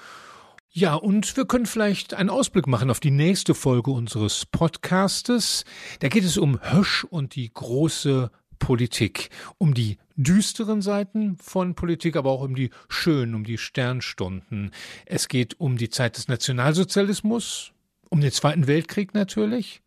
Ja, 0.70 0.94
und 0.94 1.36
wir 1.36 1.46
können 1.46 1.66
vielleicht 1.66 2.14
einen 2.14 2.30
Ausblick 2.30 2.66
machen 2.66 2.90
auf 2.90 3.00
die 3.00 3.10
nächste 3.10 3.54
Folge 3.54 3.90
unseres 3.90 4.46
Podcastes. 4.46 5.64
Da 6.00 6.08
geht 6.08 6.22
es 6.22 6.36
um 6.36 6.60
Hösch 6.62 7.04
und 7.04 7.34
die 7.34 7.50
große 7.52 8.30
Politik, 8.58 9.30
um 9.58 9.74
die 9.74 9.98
düsteren 10.16 10.82
Seiten 10.82 11.36
von 11.38 11.74
Politik, 11.74 12.14
aber 12.16 12.30
auch 12.30 12.42
um 12.42 12.54
die 12.54 12.70
schönen, 12.88 13.34
um 13.34 13.44
die 13.44 13.58
Sternstunden. 13.58 14.70
Es 15.04 15.28
geht 15.28 15.58
um 15.58 15.78
die 15.78 15.90
Zeit 15.90 16.16
des 16.16 16.28
Nationalsozialismus, 16.28 17.72
um 18.08 18.20
den 18.20 18.32
Zweiten 18.32 18.66
Weltkrieg 18.66 19.14
natürlich, 19.14 19.82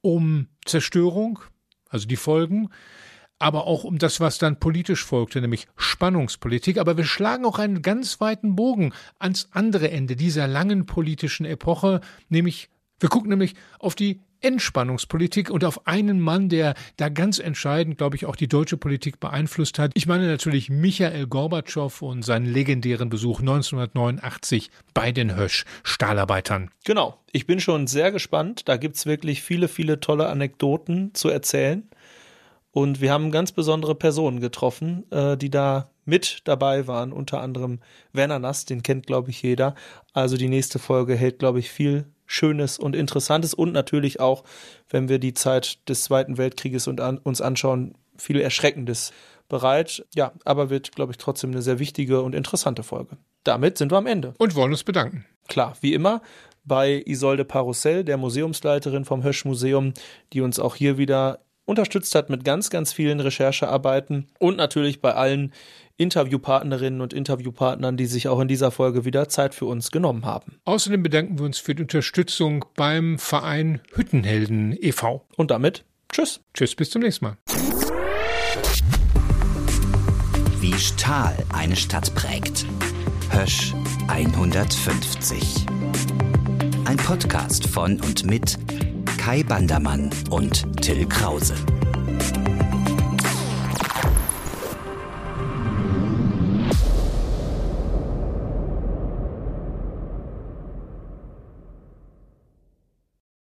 um 0.00 0.48
Zerstörung, 0.64 1.40
also 1.88 2.06
die 2.06 2.16
Folgen, 2.16 2.70
aber 3.38 3.66
auch 3.66 3.84
um 3.84 3.98
das, 3.98 4.20
was 4.20 4.38
dann 4.38 4.60
politisch 4.60 5.04
folgte, 5.04 5.40
nämlich 5.40 5.66
Spannungspolitik. 5.76 6.78
Aber 6.78 6.96
wir 6.96 7.04
schlagen 7.04 7.44
auch 7.44 7.58
einen 7.58 7.82
ganz 7.82 8.20
weiten 8.20 8.56
Bogen 8.56 8.92
ans 9.18 9.48
andere 9.50 9.90
Ende 9.90 10.16
dieser 10.16 10.46
langen 10.46 10.86
politischen 10.86 11.44
Epoche, 11.44 12.00
nämlich 12.28 12.70
wir 13.00 13.08
gucken 13.08 13.30
nämlich 13.30 13.54
auf 13.78 13.94
die 13.94 14.20
Entspannungspolitik 14.44 15.50
und 15.50 15.64
auf 15.64 15.86
einen 15.86 16.20
Mann, 16.20 16.48
der 16.48 16.74
da 16.98 17.08
ganz 17.08 17.38
entscheidend, 17.38 17.96
glaube 17.98 18.16
ich, 18.16 18.26
auch 18.26 18.36
die 18.36 18.46
deutsche 18.46 18.76
Politik 18.76 19.18
beeinflusst 19.18 19.78
hat. 19.78 19.92
Ich 19.94 20.06
meine 20.06 20.26
natürlich 20.26 20.68
Michael 20.68 21.26
Gorbatschow 21.26 22.02
und 22.02 22.24
seinen 22.24 22.46
legendären 22.46 23.08
Besuch 23.08 23.40
1989 23.40 24.70
bei 24.92 25.12
den 25.12 25.34
Hösch-Stahlarbeitern. 25.34 26.70
Genau, 26.84 27.18
ich 27.32 27.46
bin 27.46 27.58
schon 27.58 27.86
sehr 27.86 28.12
gespannt. 28.12 28.68
Da 28.68 28.76
gibt 28.76 28.96
es 28.96 29.06
wirklich 29.06 29.42
viele, 29.42 29.68
viele 29.68 29.98
tolle 30.00 30.28
Anekdoten 30.28 31.14
zu 31.14 31.30
erzählen. 31.30 31.88
Und 32.70 33.00
wir 33.00 33.12
haben 33.12 33.30
ganz 33.30 33.52
besondere 33.52 33.94
Personen 33.94 34.40
getroffen, 34.40 35.10
äh, 35.10 35.36
die 35.36 35.48
da 35.48 35.90
mit 36.04 36.40
dabei 36.44 36.86
waren, 36.86 37.12
unter 37.12 37.40
anderem 37.40 37.78
Werner 38.12 38.40
Nass, 38.40 38.64
den 38.64 38.82
kennt, 38.82 39.06
glaube 39.06 39.30
ich, 39.30 39.40
jeder. 39.42 39.74
Also 40.12 40.36
die 40.36 40.48
nächste 40.48 40.78
Folge 40.78 41.14
hält, 41.14 41.38
glaube 41.38 41.60
ich, 41.60 41.70
viel 41.70 42.04
Schönes 42.26 42.78
und 42.78 42.96
Interessantes 42.96 43.54
und 43.54 43.72
natürlich 43.72 44.20
auch, 44.20 44.44
wenn 44.88 45.08
wir 45.08 45.18
die 45.18 45.34
Zeit 45.34 45.88
des 45.88 46.04
Zweiten 46.04 46.38
Weltkrieges 46.38 46.86
und 46.88 47.00
an, 47.00 47.18
uns 47.18 47.40
anschauen, 47.40 47.94
viel 48.16 48.40
Erschreckendes 48.40 49.12
bereit. 49.48 50.04
Ja, 50.14 50.32
aber 50.44 50.70
wird, 50.70 50.92
glaube 50.92 51.12
ich, 51.12 51.18
trotzdem 51.18 51.50
eine 51.50 51.62
sehr 51.62 51.78
wichtige 51.78 52.22
und 52.22 52.34
interessante 52.34 52.82
Folge. 52.82 53.16
Damit 53.44 53.78
sind 53.78 53.92
wir 53.92 53.98
am 53.98 54.06
Ende. 54.06 54.34
Und 54.38 54.54
wollen 54.54 54.72
uns 54.72 54.84
bedanken. 54.84 55.26
Klar, 55.48 55.76
wie 55.80 55.92
immer 55.92 56.22
bei 56.64 57.02
Isolde 57.04 57.44
Parussell, 57.44 58.04
der 58.04 58.16
Museumsleiterin 58.16 59.04
vom 59.04 59.22
Hösch 59.22 59.44
Museum, 59.44 59.92
die 60.32 60.40
uns 60.40 60.58
auch 60.58 60.76
hier 60.76 60.96
wieder 60.96 61.40
unterstützt 61.66 62.14
hat 62.14 62.30
mit 62.30 62.44
ganz, 62.44 62.70
ganz 62.70 62.92
vielen 62.92 63.20
Recherchearbeiten 63.20 64.26
und 64.38 64.56
natürlich 64.56 65.00
bei 65.00 65.14
allen 65.14 65.52
Interviewpartnerinnen 65.96 67.00
und 67.00 67.12
Interviewpartnern, 67.12 67.96
die 67.96 68.06
sich 68.06 68.28
auch 68.28 68.40
in 68.40 68.48
dieser 68.48 68.70
Folge 68.70 69.04
wieder 69.04 69.28
Zeit 69.28 69.54
für 69.54 69.66
uns 69.66 69.90
genommen 69.90 70.24
haben. 70.24 70.58
Außerdem 70.64 71.02
bedanken 71.02 71.38
wir 71.38 71.44
uns 71.44 71.58
für 71.58 71.74
die 71.74 71.82
Unterstützung 71.82 72.64
beim 72.74 73.18
Verein 73.18 73.80
Hüttenhelden 73.94 74.76
e.V. 74.80 75.24
Und 75.36 75.50
damit 75.50 75.84
tschüss. 76.12 76.40
Tschüss, 76.52 76.74
bis 76.74 76.90
zum 76.90 77.02
nächsten 77.02 77.26
Mal. 77.26 77.36
Wie 80.60 80.74
Stahl 80.74 81.36
eine 81.52 81.76
Stadt 81.76 82.14
prägt. 82.14 82.66
Hösch 83.30 83.74
150. 84.08 85.66
Ein 86.86 86.96
Podcast 86.96 87.66
von 87.68 88.00
und 88.00 88.24
mit 88.24 88.58
Kai 89.18 89.42
Bandermann 89.42 90.10
und 90.30 90.64
Till 90.82 91.06
Krause. 91.06 91.54